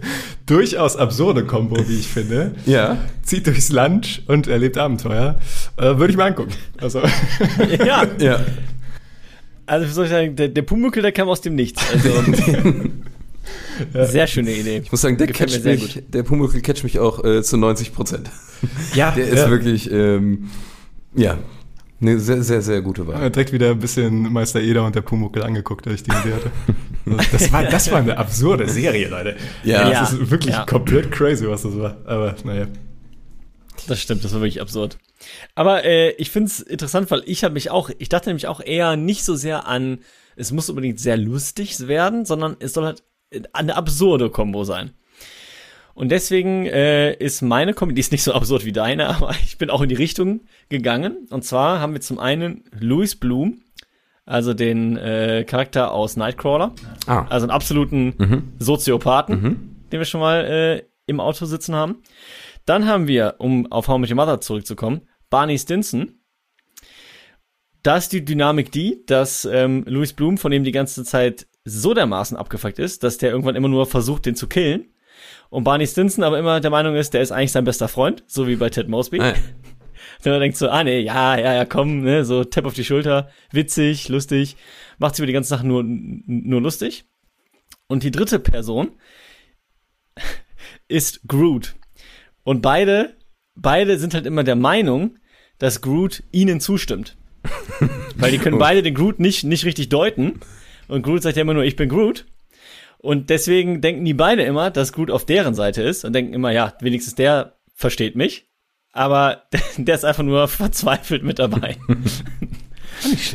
durchaus 0.45 0.95
absurde 0.95 1.43
Kombo, 1.45 1.77
wie 1.89 1.99
ich 1.99 2.07
finde 2.07 2.55
Ja. 2.65 2.97
zieht 3.23 3.47
durchs 3.47 3.69
Land 3.71 4.23
und 4.27 4.47
erlebt 4.47 4.77
Abenteuer. 4.77 5.37
Äh, 5.77 5.97
Würde 5.97 6.11
ich 6.11 6.17
mal 6.17 6.27
angucken. 6.27 6.51
Also, 6.79 7.01
ja, 7.85 8.05
Ja. 8.19 8.39
also 9.65 9.87
wie 9.87 9.91
soll 9.91 10.05
ich 10.05 10.11
sagen, 10.11 10.35
der, 10.35 10.47
der 10.49 10.61
Pumuckel, 10.61 11.01
der 11.01 11.11
kam 11.11 11.27
aus 11.29 11.41
dem 11.41 11.55
Nichts. 11.55 11.83
Also, 11.91 12.09
sehr 13.93 14.27
schöne 14.27 14.51
Idee. 14.51 14.81
Ich 14.83 14.91
muss 14.91 15.01
sagen, 15.01 15.17
der 15.17 15.27
catcht 15.27 15.61
sehr 15.61 15.75
mich, 15.75 16.03
der 16.07 16.23
Pumuckl 16.23 16.61
catcht 16.61 16.83
mich 16.83 16.99
auch 16.99 17.23
äh, 17.23 17.41
zu 17.43 17.57
90 17.57 17.93
Prozent. 17.93 18.29
ja, 18.93 19.11
Der 19.11 19.27
ist 19.27 19.49
wirklich, 19.49 19.89
ähm, 19.91 20.49
ja, 21.15 21.37
eine 21.99 22.19
sehr, 22.19 22.41
sehr, 22.43 22.61
sehr 22.61 22.81
gute 22.81 23.05
Wahl. 23.07 23.29
direkt 23.29 23.51
wieder 23.53 23.71
ein 23.71 23.79
bisschen 23.79 24.33
Meister 24.33 24.59
Eder 24.61 24.85
und 24.85 24.95
der 24.95 25.01
Pumuckel 25.01 25.43
angeguckt, 25.43 25.85
als 25.87 25.97
ich 26.01 26.03
die 26.03 26.11
Idee 26.11 26.33
hatte. 26.35 26.51
Das 27.31 27.51
war, 27.51 27.63
das 27.63 27.89
war 27.91 27.97
eine 27.97 28.15
absurde 28.15 28.69
Serie, 28.69 29.07
Leute. 29.09 29.35
Ja. 29.63 29.89
Das 29.89 30.13
ist 30.13 30.29
wirklich 30.29 30.53
Ja. 30.53 30.65
komplett 30.67 31.11
crazy, 31.11 31.47
was 31.47 31.63
das 31.63 31.75
war. 31.75 31.97
Aber 32.05 32.35
naja. 32.43 32.67
Das 33.87 33.99
stimmt, 33.99 34.23
das 34.23 34.33
war 34.33 34.41
wirklich 34.41 34.61
absurd. 34.61 34.99
Aber 35.55 35.83
äh, 35.83 36.11
ich 36.11 36.29
finde 36.29 36.49
es 36.51 36.59
interessant, 36.59 37.09
weil 37.09 37.23
ich 37.25 37.43
habe 37.43 37.55
mich 37.55 37.71
auch, 37.71 37.89
ich 37.97 38.07
dachte 38.09 38.29
nämlich 38.29 38.45
auch 38.47 38.61
eher 38.63 38.97
nicht 38.97 39.23
so 39.25 39.35
sehr 39.35 39.67
an, 39.67 39.99
es 40.35 40.51
muss 40.51 40.69
unbedingt 40.69 40.99
sehr 40.99 41.17
lustig 41.17 41.87
werden, 41.87 42.23
sondern 42.25 42.55
es 42.59 42.73
soll 42.73 42.85
halt 42.85 43.03
eine 43.53 43.75
absurde 43.75 44.29
Kombo 44.29 44.63
sein. 44.63 44.91
Und 45.93 46.09
deswegen 46.09 46.65
äh, 46.65 47.13
ist 47.13 47.41
meine 47.41 47.73
Kombi, 47.73 47.93
die 47.93 47.99
ist 47.99 48.11
nicht 48.11 48.23
so 48.23 48.33
absurd 48.33 48.65
wie 48.65 48.71
deine, 48.71 49.07
aber 49.15 49.31
ich 49.43 49.57
bin 49.57 49.69
auch 49.69 49.81
in 49.81 49.89
die 49.89 49.95
Richtung 49.95 50.41
gegangen. 50.69 51.27
Und 51.29 51.43
zwar 51.43 51.79
haben 51.79 51.93
wir 51.93 52.01
zum 52.01 52.19
einen 52.19 52.63
Louis 52.71 53.15
Bloom, 53.15 53.61
also 54.25 54.53
den 54.53 54.97
äh, 54.97 55.43
Charakter 55.45 55.91
aus 55.91 56.15
Nightcrawler, 56.15 56.73
Ah. 57.07 57.25
also 57.29 57.45
einen 57.45 57.51
absoluten 57.51 58.53
Soziopathen, 58.59 59.35
den 59.91 59.99
wir 59.99 60.05
schon 60.05 60.21
mal 60.21 60.45
äh, 60.45 60.83
im 61.07 61.19
Auto 61.19 61.45
sitzen 61.45 61.75
haben. 61.75 62.01
Dann 62.65 62.85
haben 62.87 63.07
wir, 63.07 63.35
um 63.39 63.69
auf 63.71 63.87
How 63.87 63.97
Met 63.97 64.09
Your 64.11 64.15
Mother 64.15 64.39
zurückzukommen, 64.39 65.01
Barney 65.29 65.57
Stinson. 65.57 66.19
Da 67.83 67.97
ist 67.97 68.13
die 68.13 68.23
Dynamik 68.23 68.71
die, 68.71 69.03
dass 69.07 69.43
ähm, 69.45 69.83
Louis 69.87 70.13
Bloom 70.13 70.37
von 70.37 70.51
dem 70.51 70.63
die 70.63 70.71
ganze 70.71 71.03
Zeit 71.03 71.47
so 71.63 71.93
dermaßen 71.93 72.37
abgefuckt 72.37 72.79
ist, 72.79 73.03
dass 73.03 73.17
der 73.17 73.31
irgendwann 73.31 73.55
immer 73.55 73.67
nur 73.67 73.85
versucht, 73.85 74.25
den 74.25 74.35
zu 74.35 74.47
killen. 74.47 74.85
Und 75.49 75.63
Barney 75.63 75.85
Stinson 75.85 76.23
aber 76.23 76.39
immer 76.39 76.59
der 76.59 76.71
Meinung 76.71 76.95
ist, 76.95 77.13
der 77.13 77.21
ist 77.21 77.31
eigentlich 77.31 77.51
sein 77.51 77.65
bester 77.65 77.87
Freund, 77.87 78.23
so 78.27 78.47
wie 78.47 78.55
bei 78.55 78.69
Ted 78.69 78.87
Mosby. 78.87 79.19
Ah, 79.19 79.33
Der 80.23 80.39
denkt 80.39 80.57
so, 80.57 80.69
ah 80.69 80.83
nee, 80.83 80.99
ja, 80.99 81.37
ja, 81.37 81.53
ja, 81.53 81.65
komm, 81.65 82.01
ne, 82.01 82.25
so 82.25 82.43
Tap 82.43 82.65
auf 82.65 82.75
die 82.75 82.83
Schulter, 82.83 83.29
witzig, 83.51 84.07
lustig, 84.07 84.55
macht 84.99 85.15
sich 85.15 85.21
über 85.21 85.27
die 85.27 85.33
ganze 85.33 85.49
Sache 85.49 85.65
nur, 85.65 85.83
nur 85.83 86.61
lustig. 86.61 87.05
Und 87.87 88.03
die 88.03 88.11
dritte 88.11 88.39
Person 88.39 88.91
ist 90.87 91.21
Groot. 91.27 91.75
Und 92.43 92.61
beide, 92.61 93.17
beide 93.55 93.97
sind 93.97 94.13
halt 94.13 94.25
immer 94.25 94.43
der 94.43 94.55
Meinung, 94.55 95.17
dass 95.57 95.81
Groot 95.81 96.23
ihnen 96.31 96.59
zustimmt. 96.59 97.17
Weil 98.15 98.31
die 98.31 98.37
können 98.37 98.59
beide 98.59 98.83
den 98.83 98.93
Groot 98.93 99.19
nicht, 99.19 99.43
nicht 99.43 99.65
richtig 99.65 99.89
deuten. 99.89 100.39
Und 100.91 101.03
Groot 101.03 101.23
sagt 101.23 101.37
ja 101.37 101.41
immer 101.43 101.53
nur, 101.53 101.63
ich 101.63 101.77
bin 101.77 101.87
Groot. 101.87 102.25
Und 102.97 103.29
deswegen 103.29 103.79
denken 103.81 104.03
die 104.03 104.13
beide 104.13 104.43
immer, 104.43 104.69
dass 104.71 104.91
Groot 104.91 105.09
auf 105.09 105.25
deren 105.25 105.55
Seite 105.55 105.81
ist 105.81 106.03
und 106.03 106.13
denken 106.13 106.33
immer, 106.33 106.51
ja, 106.51 106.73
wenigstens 106.81 107.15
der 107.15 107.55
versteht 107.73 108.15
mich. 108.15 108.49
Aber 108.91 109.43
der 109.77 109.95
ist 109.95 110.03
einfach 110.05 110.23
nur 110.23 110.47
verzweifelt 110.47 111.23
mit 111.23 111.39
dabei. 111.39 111.77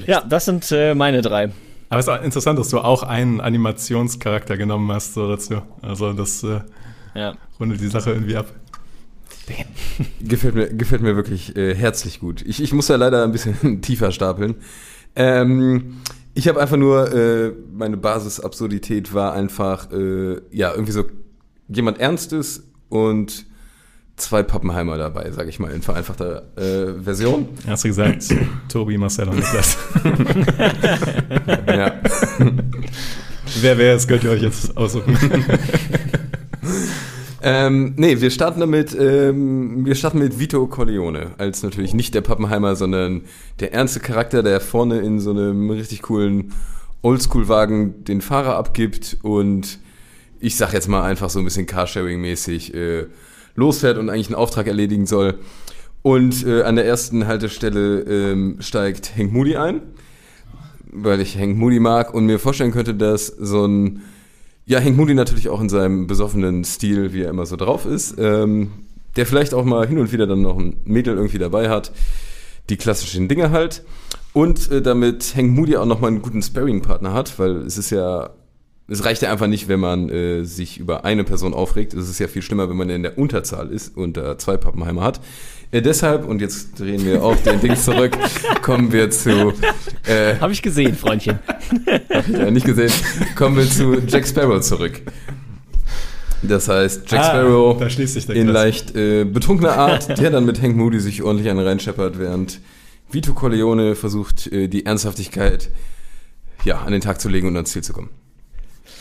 Ja, 0.07 0.21
das 0.21 0.45
sind 0.45 0.71
äh, 0.71 0.95
meine 0.95 1.23
drei. 1.23 1.51
Aber 1.89 1.99
es 1.99 2.07
ist 2.07 2.13
auch 2.13 2.23
interessant, 2.23 2.57
dass 2.59 2.69
du 2.69 2.79
auch 2.79 3.03
einen 3.03 3.41
Animationscharakter 3.41 4.57
genommen 4.57 4.93
hast 4.93 5.15
so 5.15 5.29
dazu. 5.29 5.63
Also 5.83 6.13
das 6.13 6.45
äh, 6.45 6.61
Ja. 7.17 7.35
rundet 7.59 7.81
die 7.81 7.89
Sache 7.89 8.11
irgendwie 8.13 8.37
ab. 8.37 8.47
Gefällt 10.21 10.55
mir, 10.55 10.69
gefällt 10.69 11.03
mir 11.03 11.17
wirklich 11.17 11.57
äh, 11.57 11.75
herzlich 11.75 12.21
gut. 12.21 12.43
Ich, 12.47 12.63
ich 12.63 12.73
muss 12.73 12.87
ja 12.87 12.97
leider 12.97 13.25
ein 13.25 13.33
bisschen 13.33 13.83
tiefer 13.83 14.13
stapeln. 14.13 14.57
Ähm, 15.17 16.01
ich 16.37 16.47
habe 16.49 16.61
einfach 16.61 16.77
nur, 16.77 17.13
äh, 17.15 17.53
meine 17.73 17.97
Basisabsurdität 17.97 19.15
war 19.15 19.33
einfach, 19.33 19.91
äh, 19.91 20.39
ja, 20.51 20.71
irgendwie 20.71 20.93
so 20.93 21.05
jemand 21.67 21.99
Ernstes 21.99 22.63
und 22.91 23.47
zwei 24.17 24.43
Pappenheimer 24.43 24.99
dabei, 24.99 25.31
sage 25.31 25.49
ich 25.49 25.59
mal, 25.59 25.71
in 25.71 25.81
vereinfachter 25.81 26.43
äh, 26.57 27.03
Version. 27.03 27.49
Hast 27.67 27.85
du 27.85 27.89
gesagt, 27.89 28.25
Tobi, 28.69 28.99
Marcel 28.99 29.29
und 29.29 29.37
Niklas. 29.37 29.79
ja. 31.69 31.95
Wer 33.61 33.79
wer 33.79 33.95
ist, 33.95 34.09
könnt 34.09 34.25
ihr 34.25 34.31
euch 34.33 34.43
jetzt 34.43 34.77
aussuchen. 34.77 35.17
Ähm, 37.49 37.95
nee, 37.97 38.21
wir 38.21 38.33
starten 38.33 38.59
damit, 38.59 38.93
ähm, 38.99 39.87
wir 39.87 39.95
starten 39.95 40.19
mit 40.19 40.41
Vito 40.41 40.67
Corleone, 40.67 41.31
als 41.39 41.63
natürlich 41.63 41.95
nicht 41.95 42.13
der 42.13 42.21
Pappenheimer, 42.21 42.75
sondern 42.75 43.23
der 43.61 43.73
ernste 43.73 44.01
Charakter, 44.01 44.43
der 44.43 44.61
vorne 44.61 44.99
in 44.99 45.21
so 45.21 45.31
einem 45.31 45.71
richtig 45.71 46.03
coolen 46.03 46.53
Oldschool-Wagen 47.03 48.03
den 48.03 48.21
Fahrer 48.21 48.57
abgibt 48.57 49.19
und 49.23 49.79
ich 50.41 50.57
sag 50.57 50.73
jetzt 50.73 50.89
mal 50.89 51.05
einfach 51.05 51.31
so 51.31 51.39
ein 51.39 51.45
bisschen 51.45 51.67
Carsharing-mäßig 51.67 52.75
äh, 52.75 53.07
losfährt 53.55 53.99
und 53.99 54.11
eigentlich 54.11 54.27
einen 54.27 54.35
Auftrag 54.35 54.67
erledigen 54.67 55.07
soll. 55.07 55.39
Und 56.03 56.45
äh, 56.45 56.63
an 56.63 56.75
der 56.75 56.85
ersten 56.85 57.29
Haltestelle 57.29 58.01
ähm, 58.01 58.57
steigt 58.59 59.17
Hank 59.17 59.33
Moody 59.33 59.55
ein, 59.55 59.83
weil 60.91 61.21
ich 61.21 61.39
Hank 61.39 61.57
Moody 61.57 61.79
mag 61.79 62.13
und 62.13 62.27
mir 62.27 62.41
vorstellen 62.41 62.73
könnte, 62.73 62.97
dass 62.97 63.29
so 63.29 63.69
ein, 63.69 64.03
ja, 64.67 64.81
Hank 64.81 64.97
Moody 64.97 65.15
natürlich 65.15 65.49
auch 65.49 65.61
in 65.61 65.69
seinem 65.69 66.07
besoffenen 66.07 66.65
Stil, 66.65 67.13
wie 67.13 67.23
er 67.23 67.31
immer 67.31 67.47
so 67.47 67.57
drauf 67.57 67.87
ist, 67.87 68.17
ähm, 68.19 68.73
der 69.15 69.25
vielleicht 69.25 69.55
auch 69.55 69.65
mal 69.65 69.87
hin 69.87 69.99
und 69.99 70.13
wieder 70.13 70.27
dann 70.27 70.43
noch 70.43 70.59
ein 70.59 70.77
Mädel 70.85 71.15
irgendwie 71.15 71.39
dabei 71.39 71.71
hat, 71.71 71.93
die 72.69 72.77
klassischen 72.77 73.29
Dinge 73.29 73.53
halt. 73.53 73.85
Und 74.33 74.71
äh, 74.71 74.83
damit 74.83 75.35
Hank 75.37 75.53
Moody 75.53 75.77
auch 75.77 75.87
nochmal 75.87 76.11
einen 76.11 76.21
guten 76.21 76.43
Sparring-Partner 76.43 77.15
hat, 77.15 77.39
weil 77.39 77.59
es 77.59 77.79
ist 77.79 77.91
ja 77.91 78.31
es 78.89 79.05
reicht 79.05 79.23
ja 79.23 79.33
einfach 79.33 79.49
nicht, 79.49 79.69
wenn 79.69 79.81
man 79.81 80.09
äh, 80.09 80.45
sich 80.45 80.79
über 80.79 81.05
eine 81.05 81.25
Person 81.25 81.55
aufregt. 81.55 81.93
Es 81.95 82.09
ist 82.09 82.19
ja 82.21 82.29
viel 82.29 82.43
schlimmer, 82.43 82.69
wenn 82.69 82.77
man 82.77 82.89
in 82.89 83.03
der 83.03 83.19
Unterzahl 83.19 83.71
ist 83.71 83.97
und 83.97 84.17
äh, 84.17 84.39
zwei 84.39 84.57
Pappenheimer 84.57 85.03
hat. 85.03 85.21
Äh, 85.73 85.83
deshalb, 85.83 86.27
und 86.27 86.41
jetzt 86.41 86.79
drehen 86.79 87.05
wir 87.05 87.23
auf 87.23 87.43
den 87.43 87.61
Ding 87.61 87.77
zurück, 87.77 88.17
kommen 88.63 88.93
wir 88.93 89.11
zu. 89.11 89.53
Äh, 90.07 90.37
Habe 90.39 90.53
ich 90.53 90.63
gesehen, 90.63 90.95
Freundchen. 90.95 91.39
hab 92.13 92.29
ich 92.29 92.37
ja 92.37 92.51
nicht 92.51 92.67
gesehen. 92.67 92.93
Kommen 93.35 93.57
wir 93.57 93.69
zu 93.69 93.99
Jack 94.07 94.27
Sparrow 94.27 94.61
zurück. 94.61 95.03
Das 96.43 96.69
heißt, 96.69 97.11
Jack 97.11 97.21
Ah, 97.21 97.25
Sparrow 97.25 97.79
da 97.79 97.91
schließt 97.91 98.15
sich 98.15 98.27
der 98.27 98.37
in 98.37 98.47
leicht 98.49 98.95
äh, 98.95 99.25
betrunkener 99.25 99.77
Art, 99.77 100.19
der 100.19 100.31
dann 100.31 100.45
mit 100.45 100.63
Hank 100.63 100.77
Moody 100.77 101.01
sich 101.01 101.23
ordentlich 101.23 101.49
einen 101.51 101.61
reinscheppert, 101.67 102.19
während 102.19 102.61
Vito 103.11 103.35
Corleone 103.35 103.95
versucht, 103.95 104.47
äh, 104.53 104.69
die 104.69 104.87
Ernsthaftigkeit 104.87 105.71
ja, 106.65 106.79
an 106.79 106.93
den 106.93 107.01
Tag 107.01 107.21
zu 107.21 107.29
legen 107.29 107.49
und 107.49 107.57
ans 107.57 107.71
Ziel 107.73 107.83
zu 107.83 107.93
kommen. 107.93 108.11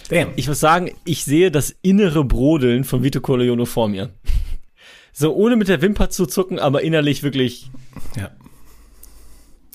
Damn. 0.10 0.30
Ich 0.36 0.48
muss 0.48 0.60
sagen, 0.60 0.92
ich 1.04 1.26
sehe 1.26 1.52
das 1.52 1.76
innere 1.82 2.24
Brodeln 2.24 2.84
von 2.84 3.04
Vito 3.04 3.22
Corleone 3.22 3.66
vor 3.66 3.88
mir. 3.90 4.12
So 5.18 5.34
ohne 5.34 5.56
mit 5.56 5.70
der 5.70 5.82
Wimper 5.82 6.10
zu 6.10 6.26
zucken, 6.26 6.60
aber 6.60 6.82
innerlich 6.82 7.24
wirklich. 7.24 7.72
Ja. 8.18 8.32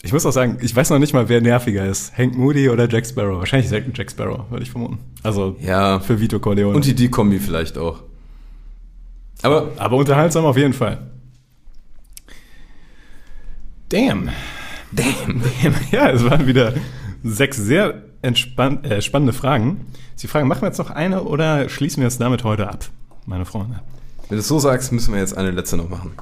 Ich 0.03 0.13
muss 0.13 0.27
auch 0.27 0.33
sagen, 0.33 0.59
ich 0.61 0.77
weiß 0.77 0.91
noch 0.91 0.99
nicht 0.99 1.15
mal, 1.15 1.31
wer 1.31 1.41
nerviger 1.41 1.87
ist. 1.87 2.17
Hank 2.17 2.37
Moody 2.37 2.69
oder 2.69 2.87
Jack 2.87 3.07
Sparrow? 3.07 3.39
Wahrscheinlich 3.39 3.71
selten 3.71 3.93
Jack 3.95 4.11
Sparrow, 4.11 4.51
würde 4.51 4.65
ich 4.65 4.71
vermuten. 4.71 4.99
Also 5.23 5.57
Ja, 5.59 5.99
für 6.01 6.21
Vito 6.21 6.41
Corleone. 6.41 6.77
Und 6.77 6.85
die 6.85 6.95
D-Kombi 6.95 7.39
vielleicht 7.39 7.79
auch. 7.79 8.03
Aber 9.41 9.73
Aber 9.79 9.97
unterhaltsam 9.97 10.45
auf 10.45 10.59
jeden 10.59 10.75
Fall. 10.75 11.11
Damn. 13.89 14.29
Damn. 14.93 15.43
Damn. 15.63 15.75
Ja, 15.91 16.11
es 16.11 16.23
waren 16.23 16.47
wieder 16.47 16.75
sechs 17.23 17.57
sehr 17.57 18.03
entspann 18.21 18.85
äh, 18.85 19.01
spannende 19.01 19.33
Fragen. 19.33 19.87
Sie 20.17 20.29
fragen, 20.29 20.49
machen 20.49 20.61
wir 20.61 20.69
jetzt 20.69 20.79
noch 20.79 20.91
eine 20.91 21.23
oder 21.23 21.71
schließen 21.71 22.03
wir 22.03 22.09
es 22.09 22.19
damit 22.19 22.45
heute 22.45 22.69
ab, 22.69 22.85
meine 23.25 23.47
Freunde? 23.47 23.81
Wenn 24.31 24.37
du 24.37 24.41
es 24.41 24.49
so 24.49 24.61
sagst, 24.61 24.93
müssen 24.93 25.13
wir 25.13 25.21
jetzt 25.21 25.37
eine 25.37 25.51
letzte 25.51 25.77
noch 25.77 25.89
machen. 25.89 26.13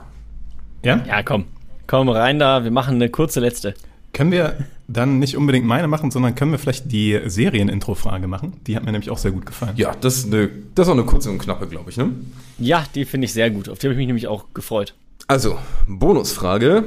Ja? 0.82 1.04
Ja, 1.06 1.22
komm. 1.22 1.44
Komm 1.86 2.08
rein 2.08 2.38
da, 2.38 2.64
wir 2.64 2.70
machen 2.70 2.94
eine 2.94 3.10
kurze 3.10 3.40
letzte. 3.40 3.74
Können 4.14 4.32
wir 4.32 4.56
dann 4.88 5.18
nicht 5.18 5.36
unbedingt 5.36 5.66
meine 5.66 5.88
machen, 5.88 6.10
sondern 6.10 6.34
können 6.34 6.50
wir 6.50 6.58
vielleicht 6.58 6.90
die 6.90 7.20
Serienintro-Frage 7.26 8.26
machen? 8.26 8.54
Die 8.66 8.76
hat 8.76 8.84
mir 8.84 8.92
nämlich 8.92 9.10
auch 9.10 9.18
sehr 9.18 9.30
gut 9.30 9.44
gefallen. 9.44 9.74
Ja, 9.76 9.94
das 10.00 10.16
ist, 10.16 10.32
eine, 10.32 10.48
das 10.74 10.86
ist 10.86 10.90
auch 10.90 10.96
eine 10.96 11.04
kurze 11.04 11.30
und 11.30 11.38
knappe, 11.38 11.66
glaube 11.66 11.90
ich. 11.90 11.98
Ne? 11.98 12.12
Ja, 12.58 12.84
die 12.94 13.04
finde 13.04 13.26
ich 13.26 13.34
sehr 13.34 13.50
gut. 13.50 13.68
Auf 13.68 13.78
die 13.78 13.86
habe 13.86 13.92
ich 13.92 13.98
mich 13.98 14.06
nämlich 14.06 14.26
auch 14.26 14.46
gefreut. 14.54 14.94
Also, 15.26 15.58
Bonusfrage. 15.86 16.84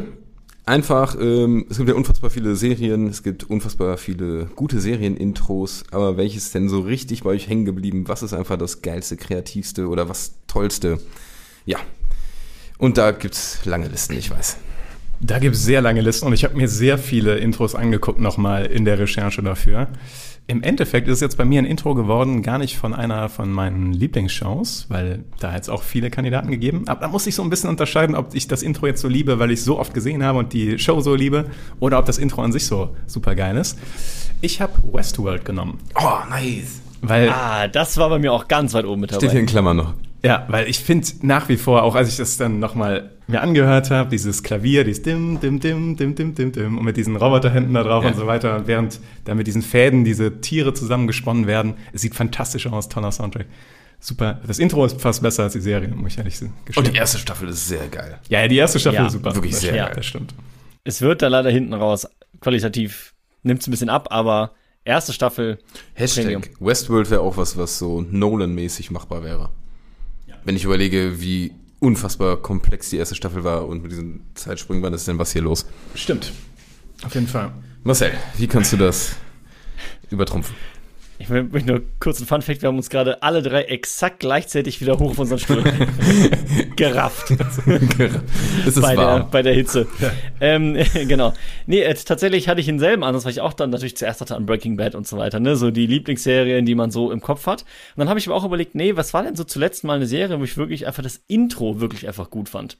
Einfach, 0.65 1.15
ähm, 1.19 1.65
es 1.69 1.77
gibt 1.77 1.89
ja 1.89 1.95
unfassbar 1.95 2.29
viele 2.29 2.55
Serien, 2.55 3.07
es 3.07 3.23
gibt 3.23 3.45
unfassbar 3.45 3.97
viele 3.97 4.45
gute 4.55 4.79
Serienintros, 4.79 5.83
aber 5.91 6.17
welches 6.17 6.51
denn 6.51 6.69
so 6.69 6.81
richtig 6.81 7.23
bei 7.23 7.31
euch 7.31 7.49
hängen 7.49 7.65
geblieben? 7.65 8.07
Was 8.07 8.21
ist 8.21 8.33
einfach 8.33 8.57
das 8.57 8.83
geilste, 8.83 9.17
kreativste 9.17 9.87
oder 9.87 10.07
was 10.07 10.35
tollste? 10.45 10.99
Ja. 11.65 11.79
Und 12.77 12.97
da 12.97 13.11
gibt's 13.11 13.65
lange 13.65 13.87
Listen, 13.87 14.13
ich 14.13 14.29
weiß. 14.29 14.57
Da 15.19 15.39
gibt 15.39 15.55
es 15.55 15.63
sehr 15.63 15.81
lange 15.81 16.01
Listen 16.01 16.25
und 16.25 16.33
ich 16.33 16.43
habe 16.43 16.55
mir 16.55 16.67
sehr 16.67 16.97
viele 16.97 17.37
Intros 17.37 17.75
angeguckt 17.75 18.19
nochmal 18.19 18.65
in 18.65 18.85
der 18.85 18.99
Recherche 18.99 19.41
dafür. 19.43 19.87
Im 20.47 20.63
Endeffekt 20.63 21.07
ist 21.07 21.15
es 21.15 21.21
jetzt 21.21 21.37
bei 21.37 21.45
mir 21.45 21.61
ein 21.61 21.65
Intro 21.65 21.93
geworden, 21.95 22.41
gar 22.41 22.57
nicht 22.57 22.75
von 22.77 22.93
einer 22.93 23.29
von 23.29 23.51
meinen 23.51 23.93
Lieblingsshows, 23.93 24.87
weil 24.89 25.23
da 25.39 25.53
hat 25.53 25.61
es 25.61 25.69
auch 25.69 25.81
viele 25.81 26.09
Kandidaten 26.09 26.51
gegeben. 26.51 26.83
Aber 26.87 26.99
da 27.01 27.07
muss 27.07 27.25
ich 27.25 27.35
so 27.35 27.43
ein 27.43 27.49
bisschen 27.49 27.69
unterscheiden, 27.69 28.15
ob 28.15 28.33
ich 28.35 28.47
das 28.47 28.61
Intro 28.61 28.87
jetzt 28.87 28.99
so 29.01 29.07
liebe, 29.07 29.39
weil 29.39 29.51
ich 29.51 29.59
es 29.59 29.65
so 29.65 29.79
oft 29.79 29.93
gesehen 29.93 30.23
habe 30.23 30.39
und 30.39 30.51
die 30.51 30.77
Show 30.77 30.99
so 30.99 31.15
liebe, 31.15 31.45
oder 31.79 31.99
ob 31.99 32.05
das 32.05 32.17
Intro 32.17 32.41
an 32.41 32.51
sich 32.51 32.65
so 32.65 32.93
super 33.07 33.33
geil 33.35 33.55
ist. 33.55 33.77
Ich 34.41 34.59
habe 34.59 34.73
Westworld 34.91 35.45
genommen, 35.45 35.77
Oh, 35.95 36.17
nice. 36.29 36.81
weil 37.01 37.29
Ah, 37.29 37.69
das 37.69 37.95
war 37.97 38.09
bei 38.09 38.19
mir 38.19 38.33
auch 38.33 38.49
ganz 38.49 38.73
weit 38.73 38.83
oben 38.85 39.01
mit 39.01 39.11
Steht 39.11 39.21
hier 39.21 39.29
dabei. 39.29 39.39
in 39.39 39.45
Klammern 39.45 39.77
noch. 39.77 39.93
Ja, 40.23 40.45
weil 40.49 40.67
ich 40.67 40.79
finde 40.79 41.07
nach 41.21 41.49
wie 41.49 41.57
vor, 41.57 41.81
auch 41.83 41.95
als 41.95 42.09
ich 42.09 42.17
das 42.17 42.37
dann 42.37 42.59
nochmal 42.59 43.09
mir 43.27 43.41
angehört 43.41 43.89
habe, 43.89 44.09
dieses 44.09 44.43
Klavier, 44.43 44.83
dieses 44.83 45.01
Dim, 45.01 45.39
Dim, 45.39 45.59
Dim, 45.59 45.95
Dim, 45.97 46.15
Dim, 46.15 46.35
Dim, 46.35 46.51
Dim 46.51 46.77
und 46.77 46.83
mit 46.85 46.95
diesen 46.97 47.15
Roboterhänden 47.15 47.73
da 47.73 47.81
drauf 47.83 48.03
Ja. 48.03 48.11
und 48.11 48.15
so 48.17 48.27
weiter 48.27 48.55
und 48.57 48.67
während 48.67 48.99
da 49.25 49.33
mit 49.33 49.47
diesen 49.47 49.61
Fäden 49.63 50.03
diese 50.03 50.39
Tiere 50.41 50.73
zusammengesponnen 50.73 51.47
werden, 51.47 51.73
es 51.93 52.01
sieht 52.01 52.13
fantastisch 52.13 52.67
aus, 52.67 52.87
toller 52.89 53.11
Soundtrack. 53.11 53.47
Super. 53.99 54.41
Das 54.45 54.59
Intro 54.59 54.85
ist 54.85 54.99
fast 55.01 55.21
besser 55.21 55.43
als 55.43 55.53
die 55.53 55.61
Serie, 55.61 55.87
muss 55.89 56.13
ich 56.13 56.17
ehrlich 56.17 56.41
Und 56.41 56.51
gestehen. 56.65 56.91
die 56.91 56.97
erste 56.97 57.17
Staffel 57.19 57.49
ist 57.49 57.67
sehr 57.67 57.87
geil. 57.87 58.19
ja, 58.29 58.41
ja, 58.41 58.47
die 58.47 58.57
erste 58.57 58.79
Staffel 58.79 58.95
Ja, 58.99 59.07
ist 59.07 59.13
super. 59.13 59.33
wirklich 59.35 59.51
das 59.53 59.61
sehr 59.61 59.69
stimmt, 59.73 59.85
geil. 59.87 59.95
Das 59.95 60.05
stimmt. 60.05 60.35
Es 60.83 61.01
wird 61.01 61.21
da 61.21 61.27
leider 61.27 61.49
hinten 61.51 61.73
raus 61.73 62.07
qualitativ, 62.41 63.13
nimmt 63.43 63.61
es 63.61 63.67
ein 63.67 63.71
bisschen 63.71 63.89
ab, 63.89 64.07
aber 64.11 64.51
erste 64.85 65.13
Staffel 65.13 65.59
Hashtag 65.93 66.23
Premium. 66.25 66.41
Westworld 66.59 67.09
wäre 67.11 67.21
auch 67.21 67.37
was, 67.37 67.57
was 67.57 67.77
so 67.77 68.01
Nolan-mäßig 68.09 68.89
machbar 68.91 69.23
wäre. 69.23 69.49
Wenn 70.43 70.55
ich 70.55 70.63
überlege, 70.63 71.21
wie 71.21 71.53
unfassbar 71.79 72.37
komplex 72.37 72.89
die 72.89 72.97
erste 72.97 73.15
Staffel 73.15 73.43
war 73.43 73.67
und 73.67 73.83
mit 73.83 73.91
diesen 73.91 74.21
Zeitsprüngen, 74.35 74.83
wann 74.83 74.93
ist 74.93 75.07
denn 75.07 75.17
was 75.19 75.33
hier 75.33 75.41
los? 75.41 75.65
Stimmt. 75.95 76.31
Auf 77.03 77.13
jeden 77.13 77.27
Fall. 77.27 77.51
Marcel, 77.83 78.13
wie 78.37 78.47
kannst 78.47 78.73
du 78.73 78.77
das 78.77 79.15
übertrumpfen? 80.09 80.55
Ich 81.21 81.29
will 81.29 81.43
mich 81.43 81.65
nur 81.65 81.83
kurz 81.99 82.19
ein 82.19 82.25
Fun 82.25 82.41
Fact, 82.41 82.63
wir 82.63 82.67
haben 82.67 82.77
uns 82.77 82.89
gerade 82.89 83.21
alle 83.21 83.43
drei 83.43 83.61
exakt 83.63 84.19
gleichzeitig 84.21 84.81
wieder 84.81 84.97
hoch 84.97 85.11
auf 85.11 85.19
unseren 85.19 85.37
Stuhl 85.37 85.63
gerafft 86.75 87.31
es 88.65 88.77
ist 88.77 88.81
bei, 88.81 88.95
der, 88.95 89.05
warm. 89.05 89.27
bei 89.29 89.43
der 89.43 89.53
Hitze. 89.53 89.85
Ähm, 90.39 90.77
genau. 91.07 91.33
Nee, 91.67 91.81
äh, 91.81 91.93
tatsächlich 91.93 92.47
hatte 92.47 92.59
ich 92.59 92.65
denselben 92.65 93.03
Ansatz, 93.03 93.25
weil 93.25 93.33
ich 93.33 93.41
auch 93.41 93.53
dann 93.53 93.69
natürlich 93.69 93.95
zuerst 93.95 94.21
hatte 94.21 94.35
an 94.35 94.47
Breaking 94.47 94.77
Bad 94.77 94.95
und 94.95 95.07
so 95.07 95.17
weiter, 95.17 95.39
ne? 95.39 95.55
So 95.55 95.69
die 95.69 95.85
Lieblingsserien, 95.85 96.65
die 96.65 96.73
man 96.73 96.89
so 96.89 97.11
im 97.11 97.21
Kopf 97.21 97.45
hat. 97.45 97.61
Und 97.61 97.99
dann 97.99 98.09
habe 98.09 98.17
ich 98.17 98.25
mir 98.25 98.33
auch 98.33 98.43
überlegt, 98.43 98.73
nee, 98.73 98.95
was 98.95 99.13
war 99.13 99.21
denn 99.21 99.35
so 99.35 99.43
zuletzt 99.43 99.83
mal 99.83 99.97
eine 99.97 100.07
Serie, 100.07 100.39
wo 100.39 100.43
ich 100.43 100.57
wirklich 100.57 100.87
einfach 100.87 101.03
das 101.03 101.21
Intro 101.27 101.79
wirklich 101.79 102.07
einfach 102.07 102.31
gut 102.31 102.49
fand. 102.49 102.79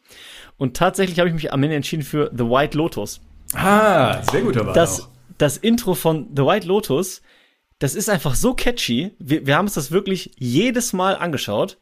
Und 0.58 0.76
tatsächlich 0.76 1.20
habe 1.20 1.30
ich 1.30 1.36
mich 1.36 1.54
am 1.54 1.62
Ende 1.62 1.76
entschieden 1.76 2.04
für 2.04 2.32
The 2.36 2.46
White 2.46 2.76
Lotus. 2.76 3.22
Ah, 3.54 4.24
sehr 4.24 4.42
guter 4.42 4.66
Wahl 4.66 4.74
das, 4.74 5.10
das 5.38 5.58
Intro 5.58 5.94
von 5.94 6.30
The 6.36 6.44
White 6.44 6.68
Lotus, 6.68 7.22
das 7.82 7.96
ist 7.96 8.10
einfach 8.10 8.36
so 8.36 8.54
catchy. 8.54 9.16
Wir, 9.18 9.48
wir 9.48 9.58
haben 9.58 9.66
uns 9.66 9.74
das 9.74 9.90
wirklich 9.90 10.36
jedes 10.38 10.94
Mal 10.94 11.16
angeschaut. 11.16 11.80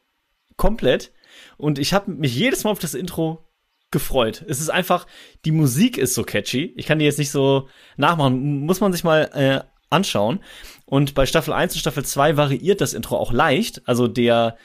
Komplett. 0.56 1.12
Und 1.58 1.78
ich 1.78 1.94
habe 1.94 2.10
mich 2.12 2.34
jedes 2.34 2.64
Mal 2.64 2.72
auf 2.72 2.80
das 2.80 2.94
Intro 2.94 3.46
gefreut. 3.92 4.46
Es 4.48 4.62
ist 4.62 4.70
einfach, 4.70 5.08
die 5.44 5.52
Musik 5.52 5.98
ist 5.98 6.14
so 6.14 6.24
catchy. 6.24 6.74
Ich 6.78 6.86
kann 6.86 7.00
die 7.00 7.06
jetzt 7.06 7.20
nicht 7.20 7.32
so 7.32 7.68
nachmachen. 7.98 8.62
Muss 8.66 8.80
man 8.80 8.94
sich 8.94 9.04
mal 9.04 9.30
äh, 9.34 9.60
anschauen. 9.90 10.40
Und 10.86 11.16
bei 11.16 11.26
Staffel 11.26 11.54
1 11.54 11.74
und 11.74 11.80
Staffel 11.80 12.06
2 12.06 12.38
variiert 12.38 12.80
das 12.80 12.94
Intro 12.94 13.18
auch 13.18 13.34
leicht. 13.34 13.82
Also 13.86 14.08
der, 14.08 14.56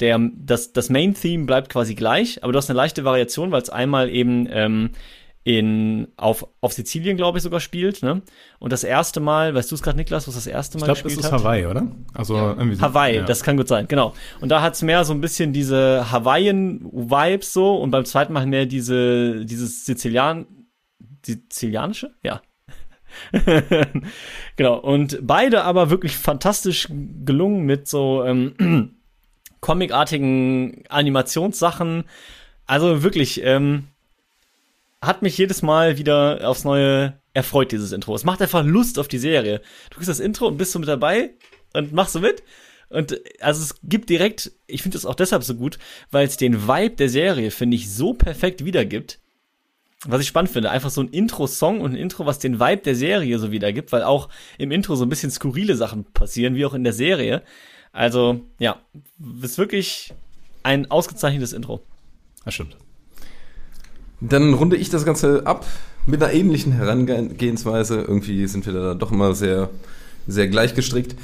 der, 0.00 0.18
das, 0.34 0.72
das 0.72 0.90
Main-Theme 0.90 1.46
bleibt 1.46 1.70
quasi 1.70 1.94
gleich, 1.94 2.42
aber 2.42 2.52
du 2.52 2.56
hast 2.58 2.68
eine 2.68 2.76
leichte 2.76 3.04
Variation, 3.04 3.52
weil 3.52 3.62
es 3.62 3.70
einmal 3.70 4.10
eben 4.10 4.48
ähm, 4.50 4.90
in, 5.42 6.08
auf, 6.16 6.46
auf 6.60 6.72
Sizilien, 6.72 7.16
glaube 7.16 7.38
ich, 7.38 7.42
sogar 7.44 7.60
spielt. 7.60 8.02
Ne? 8.02 8.22
Und 8.58 8.72
das 8.72 8.84
erste 8.84 9.20
Mal, 9.20 9.54
weißt 9.54 9.70
du 9.70 9.74
es 9.74 9.82
gerade, 9.82 9.96
Niklas, 9.96 10.28
was 10.28 10.34
das 10.34 10.46
erste 10.46 10.78
Mal 10.78 10.82
Ich 10.82 10.84
glaube, 10.86 10.96
das 10.98 11.04
gespielt 11.04 11.24
ist 11.24 11.32
hat? 11.32 11.40
Hawaii, 11.40 11.66
oder? 11.66 11.90
Also 12.12 12.36
irgendwie 12.36 12.74
so- 12.74 12.82
Hawaii, 12.82 13.16
ja. 13.16 13.22
das 13.24 13.42
kann 13.42 13.56
gut 13.56 13.68
sein, 13.68 13.88
genau. 13.88 14.14
Und 14.40 14.50
da 14.50 14.60
hat's 14.60 14.82
mehr 14.82 15.04
so 15.04 15.14
ein 15.14 15.20
bisschen 15.20 15.52
diese 15.52 16.10
Hawaiian-Vibes 16.10 17.52
so 17.52 17.76
und 17.76 17.90
beim 17.90 18.04
zweiten 18.04 18.34
Mal 18.34 18.46
mehr 18.46 18.66
diese, 18.66 19.44
dieses 19.46 19.86
Sizilian, 19.86 20.46
Sizilianische? 21.24 22.14
Ja. 22.22 22.42
genau. 24.56 24.78
Und 24.78 25.18
beide 25.22 25.64
aber 25.64 25.90
wirklich 25.90 26.16
fantastisch 26.16 26.88
gelungen 27.24 27.64
mit 27.64 27.88
so 27.88 28.24
ähm, 28.24 28.94
comicartigen 29.60 30.84
Animationssachen. 30.88 32.04
Also 32.66 33.02
wirklich, 33.02 33.42
ähm, 33.42 33.88
hat 35.02 35.22
mich 35.22 35.38
jedes 35.38 35.62
Mal 35.62 35.98
wieder 35.98 36.48
aufs 36.48 36.64
Neue 36.64 37.18
erfreut, 37.32 37.72
dieses 37.72 37.92
Intro. 37.92 38.14
Es 38.14 38.24
macht 38.24 38.42
einfach 38.42 38.64
Lust 38.64 38.98
auf 38.98 39.08
die 39.08 39.18
Serie. 39.18 39.62
Du 39.90 39.96
kriegst 39.96 40.08
das 40.08 40.20
Intro 40.20 40.46
und 40.46 40.58
bist 40.58 40.72
so 40.72 40.78
mit 40.78 40.88
dabei 40.88 41.30
und 41.72 41.92
machst 41.92 42.12
so 42.12 42.20
mit. 42.20 42.42
Und 42.90 43.12
äh, 43.12 43.20
also 43.40 43.62
es 43.62 43.76
gibt 43.82 44.10
direkt, 44.10 44.52
ich 44.66 44.82
finde 44.82 44.98
es 44.98 45.06
auch 45.06 45.14
deshalb 45.14 45.42
so 45.42 45.54
gut, 45.54 45.78
weil 46.10 46.26
es 46.26 46.36
den 46.36 46.68
Vibe 46.68 46.96
der 46.96 47.08
Serie, 47.08 47.50
finde 47.50 47.76
ich, 47.76 47.92
so 47.92 48.14
perfekt 48.14 48.64
wiedergibt. 48.64 49.18
Was 50.06 50.22
ich 50.22 50.28
spannend 50.28 50.50
finde, 50.50 50.70
einfach 50.70 50.90
so 50.90 51.02
ein 51.02 51.08
Intro-Song 51.08 51.80
und 51.80 51.92
ein 51.92 51.96
Intro, 51.96 52.24
was 52.24 52.38
den 52.38 52.58
Vibe 52.58 52.82
der 52.82 52.94
Serie 52.94 53.38
so 53.38 53.52
wiedergibt, 53.52 53.92
weil 53.92 54.02
auch 54.02 54.30
im 54.56 54.70
Intro 54.70 54.96
so 54.96 55.04
ein 55.04 55.10
bisschen 55.10 55.30
skurrile 55.30 55.76
Sachen 55.76 56.04
passieren, 56.04 56.54
wie 56.54 56.64
auch 56.64 56.72
in 56.72 56.84
der 56.84 56.94
Serie. 56.94 57.42
Also, 57.92 58.40
ja, 58.58 58.80
ist 59.42 59.58
wirklich 59.58 60.14
ein 60.62 60.90
ausgezeichnetes 60.90 61.52
Intro. 61.52 61.82
Das 62.44 62.54
stimmt. 62.54 62.76
Dann 64.20 64.54
runde 64.54 64.76
ich 64.76 64.90
das 64.90 65.04
Ganze 65.04 65.46
ab 65.46 65.66
mit 66.06 66.22
einer 66.22 66.32
ähnlichen 66.32 66.72
Herangehensweise. 66.72 68.00
Irgendwie 68.00 68.46
sind 68.46 68.66
wir 68.66 68.72
da 68.72 68.94
doch 68.94 69.12
immer 69.12 69.34
sehr, 69.34 69.70
sehr 70.26 70.48
gleich 70.48 70.74
gestrickt. 70.74 71.16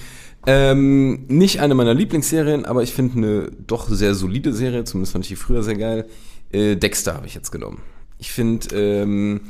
Ähm, 0.46 1.24
nicht 1.26 1.60
eine 1.60 1.74
meiner 1.74 1.94
Lieblingsserien, 1.94 2.64
aber 2.64 2.82
ich 2.82 2.92
finde 2.92 3.18
eine 3.18 3.50
doch 3.66 3.88
sehr 3.88 4.14
solide 4.14 4.52
Serie, 4.52 4.84
zumindest 4.84 5.12
fand 5.12 5.24
ich 5.24 5.30
die 5.30 5.36
früher 5.36 5.62
sehr 5.62 5.76
geil. 5.76 6.06
Äh, 6.52 6.76
Dexter 6.76 7.14
habe 7.14 7.26
ich 7.26 7.34
jetzt 7.34 7.50
genommen. 7.50 7.82
Ich 8.18 8.30
finde, 8.30 8.68
ähm, 8.74 9.40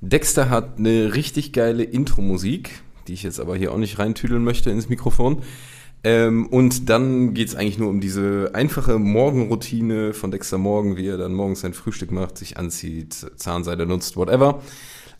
Dexter 0.00 0.48
hat 0.48 0.78
eine 0.78 1.14
richtig 1.14 1.52
geile 1.52 1.82
Intro-Musik, 1.82 2.70
die 3.06 3.12
ich 3.12 3.22
jetzt 3.22 3.40
aber 3.40 3.56
hier 3.56 3.72
auch 3.72 3.78
nicht 3.78 3.98
reintüdeln 3.98 4.42
möchte 4.42 4.70
ins 4.70 4.88
Mikrofon. 4.88 5.42
Ähm, 6.04 6.46
und 6.46 6.88
dann 6.88 7.34
geht's 7.34 7.54
eigentlich 7.54 7.78
nur 7.78 7.90
um 7.90 8.00
diese 8.00 8.50
einfache 8.54 8.98
Morgenroutine 8.98 10.14
von 10.14 10.30
Dexter 10.30 10.58
Morgan, 10.58 10.96
wie 10.96 11.08
er 11.08 11.18
dann 11.18 11.34
morgens 11.34 11.60
sein 11.60 11.74
Frühstück 11.74 12.12
macht, 12.12 12.38
sich 12.38 12.56
anzieht, 12.56 13.14
Zahnseide 13.36 13.86
nutzt, 13.86 14.16
whatever. 14.16 14.62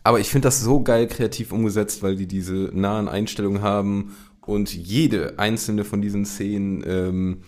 Aber 0.04 0.20
ich 0.20 0.28
finde 0.28 0.46
das 0.46 0.60
so 0.60 0.82
geil 0.82 1.08
kreativ 1.08 1.52
umgesetzt, 1.52 2.02
weil 2.02 2.16
die 2.16 2.28
diese 2.28 2.70
nahen 2.72 3.08
Einstellungen 3.08 3.62
haben 3.62 4.16
und 4.40 4.72
jede 4.72 5.38
einzelne 5.38 5.84
von 5.84 6.00
diesen 6.00 6.24
Szenen 6.24 6.84
ähm, 6.86 7.38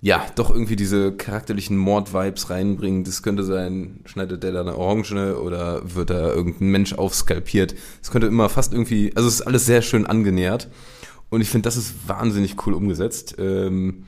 ja, 0.00 0.26
doch 0.34 0.50
irgendwie 0.50 0.74
diese 0.74 1.12
charakterlichen 1.12 1.76
Mord-Vibes 1.76 2.50
reinbringen. 2.50 3.04
Das 3.04 3.22
könnte 3.22 3.44
sein, 3.44 4.00
schneidet 4.04 4.42
der 4.42 4.50
da 4.50 4.62
eine 4.62 4.76
Orange 4.76 5.40
oder 5.40 5.94
wird 5.94 6.10
da 6.10 6.34
irgendein 6.34 6.70
Mensch 6.70 6.92
aufskalpiert. 6.94 7.76
Es 8.02 8.10
könnte 8.10 8.26
immer 8.26 8.48
fast 8.48 8.72
irgendwie, 8.72 9.12
also 9.14 9.28
es 9.28 9.34
ist 9.36 9.42
alles 9.42 9.64
sehr 9.64 9.80
schön 9.80 10.04
angenähert. 10.04 10.68
Und 11.32 11.40
ich 11.40 11.48
finde, 11.48 11.66
das 11.66 11.78
ist 11.78 11.94
wahnsinnig 12.06 12.66
cool 12.66 12.74
umgesetzt. 12.74 13.36
Ähm, 13.38 14.04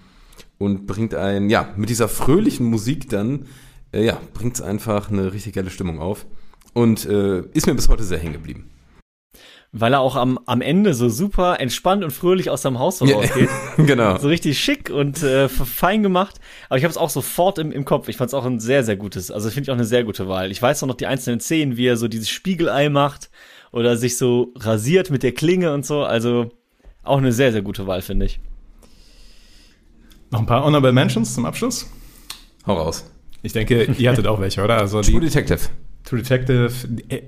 und 0.59 0.87
bringt 0.87 1.15
ein, 1.15 1.49
ja, 1.49 1.73
mit 1.75 1.89
dieser 1.89 2.07
fröhlichen 2.07 2.67
Musik 2.67 3.09
dann, 3.09 3.47
äh, 3.95 4.05
ja, 4.05 4.21
bringt 4.35 4.57
es 4.57 4.61
einfach 4.61 5.11
eine 5.11 5.33
richtig 5.33 5.55
geile 5.55 5.71
Stimmung 5.71 6.01
auf. 6.01 6.27
Und 6.75 7.07
äh, 7.07 7.41
ist 7.55 7.67
mir 7.67 7.75
bis 7.75 7.89
heute 7.89 8.05
sehr 8.05 8.19
hängen 8.19 8.35
geblieben. 8.35 8.69
Weil 9.73 9.95
er 9.95 10.01
auch 10.01 10.17
am, 10.17 10.39
am 10.45 10.61
Ende 10.61 10.93
so 10.93 11.09
super 11.09 11.61
entspannt 11.61 12.05
und 12.05 12.11
fröhlich 12.11 12.51
aus 12.51 12.61
seinem 12.61 12.79
Haus 12.79 12.99
so 12.99 13.07
Ja, 13.07 13.17
rausgeht. 13.17 13.49
genau. 13.79 14.19
So 14.19 14.29
richtig 14.29 14.59
schick 14.59 14.91
und 14.91 15.23
äh, 15.23 15.49
fein 15.49 16.03
gemacht. 16.03 16.41
Aber 16.69 16.77
ich 16.77 16.85
habe 16.85 16.93
es 16.93 16.99
auch 16.99 17.09
sofort 17.09 17.59
im, 17.59 17.73
im 17.73 17.87
Kopf. 17.87 18.09
Ich 18.09 18.19
fand 18.19 18.29
es 18.29 18.35
auch 18.35 18.45
ein 18.45 18.61
sehr, 18.61 18.85
sehr 18.85 18.97
gutes. 18.97 19.31
Also 19.31 19.49
finde 19.49 19.63
ich 19.63 19.71
auch 19.71 19.77
eine 19.77 19.87
sehr 19.87 20.05
gute 20.05 20.29
Wahl. 20.29 20.51
Ich 20.51 20.61
weiß 20.61 20.83
auch 20.83 20.89
noch 20.89 20.95
die 20.95 21.07
einzelnen 21.07 21.41
Szenen, 21.41 21.79
wie 21.79 21.87
er 21.87 21.97
so 21.97 22.07
dieses 22.07 22.29
Spiegelei 22.29 22.91
macht 22.91 23.31
oder 23.73 23.97
sich 23.97 24.19
so 24.19 24.53
rasiert 24.57 25.11
mit 25.11 25.23
der 25.23 25.33
Klinge 25.33 25.73
und 25.73 25.87
so. 25.87 26.03
Also 26.03 26.51
auch 27.05 27.19
eine 27.19 27.33
sehr, 27.33 27.53
sehr 27.53 27.63
gute 27.63 27.87
Wahl, 27.87 28.03
finde 28.03 28.27
ich. 28.27 28.41
Noch 30.31 30.41
ein 30.41 30.47
paar 30.47 30.65
Honorable 30.65 30.93
Mentions 30.93 31.35
zum 31.35 31.47
Abschluss. 31.47 31.91
Hau 32.67 32.75
raus. 32.75 33.05
Ich 33.43 33.53
denke, 33.53 33.85
ihr 33.99 34.11
hattet 34.11 34.27
auch 34.27 34.41
welche, 34.41 34.63
oder? 34.65 34.79
Also 34.79 35.01
True 35.03 35.21
die 35.21 35.27
Detective. 35.27 35.61
True 36.05 36.21
Detective, 36.23 36.71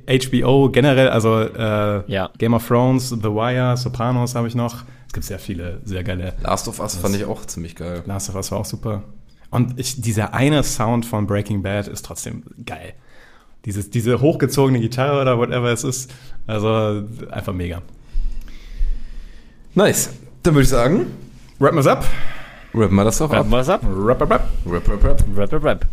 HBO 0.08 0.70
generell, 0.70 1.08
also 1.08 1.40
äh, 1.40 2.10
Ja. 2.10 2.30
Game 2.38 2.54
of 2.54 2.66
Thrones, 2.66 3.10
The 3.10 3.22
Wire, 3.22 3.76
Sopranos 3.76 4.34
habe 4.34 4.48
ich 4.48 4.54
noch. 4.54 4.84
Es 5.06 5.12
gibt 5.12 5.24
sehr 5.24 5.38
viele 5.38 5.80
sehr 5.84 6.04
geile. 6.04 6.34
Last 6.42 6.68
of 6.68 6.80
Us 6.80 6.96
fand 6.96 7.16
ich 7.16 7.24
auch 7.24 7.44
ziemlich 7.46 7.74
geil. 7.74 8.02
Last 8.06 8.28
of 8.28 8.34
Us 8.34 8.50
war 8.50 8.60
auch 8.60 8.64
super. 8.64 9.02
Und 9.50 9.78
ich, 9.78 10.00
dieser 10.00 10.34
eine 10.34 10.62
Sound 10.62 11.06
von 11.06 11.26
Breaking 11.26 11.62
Bad 11.62 11.88
ist 11.88 12.04
trotzdem 12.04 12.42
geil. 12.64 12.94
Dieses, 13.64 13.90
diese 13.90 14.20
hochgezogene 14.20 14.80
Gitarre 14.80 15.20
oder 15.22 15.38
whatever 15.38 15.72
es 15.72 15.84
ist. 15.84 16.12
Also 16.46 17.04
einfach 17.30 17.52
mega. 17.52 17.82
Nice. 19.76 20.08
Dann 20.42 20.54
würde 20.54 20.62
ich 20.62 20.70
sagen, 20.70 21.06
Wrappen 21.58 21.76
wir's 21.76 21.86
up. 21.86 22.02
rappen 22.72 22.96
wir 22.96 23.04
das 23.04 23.18
doch 23.18 23.30
ab. 23.30 23.40
Rappen 23.40 23.50
wir 23.50 23.60
es 23.60 23.68
ab? 23.68 23.82
Wrap, 23.84 24.20
wrap, 24.20 24.30
wrap. 24.30 24.48
Rap, 24.64 24.88
rap, 24.88 25.04
rap. 25.04 25.24
Rap, 25.36 25.52
rap, 25.52 25.64
rap. 25.64 25.86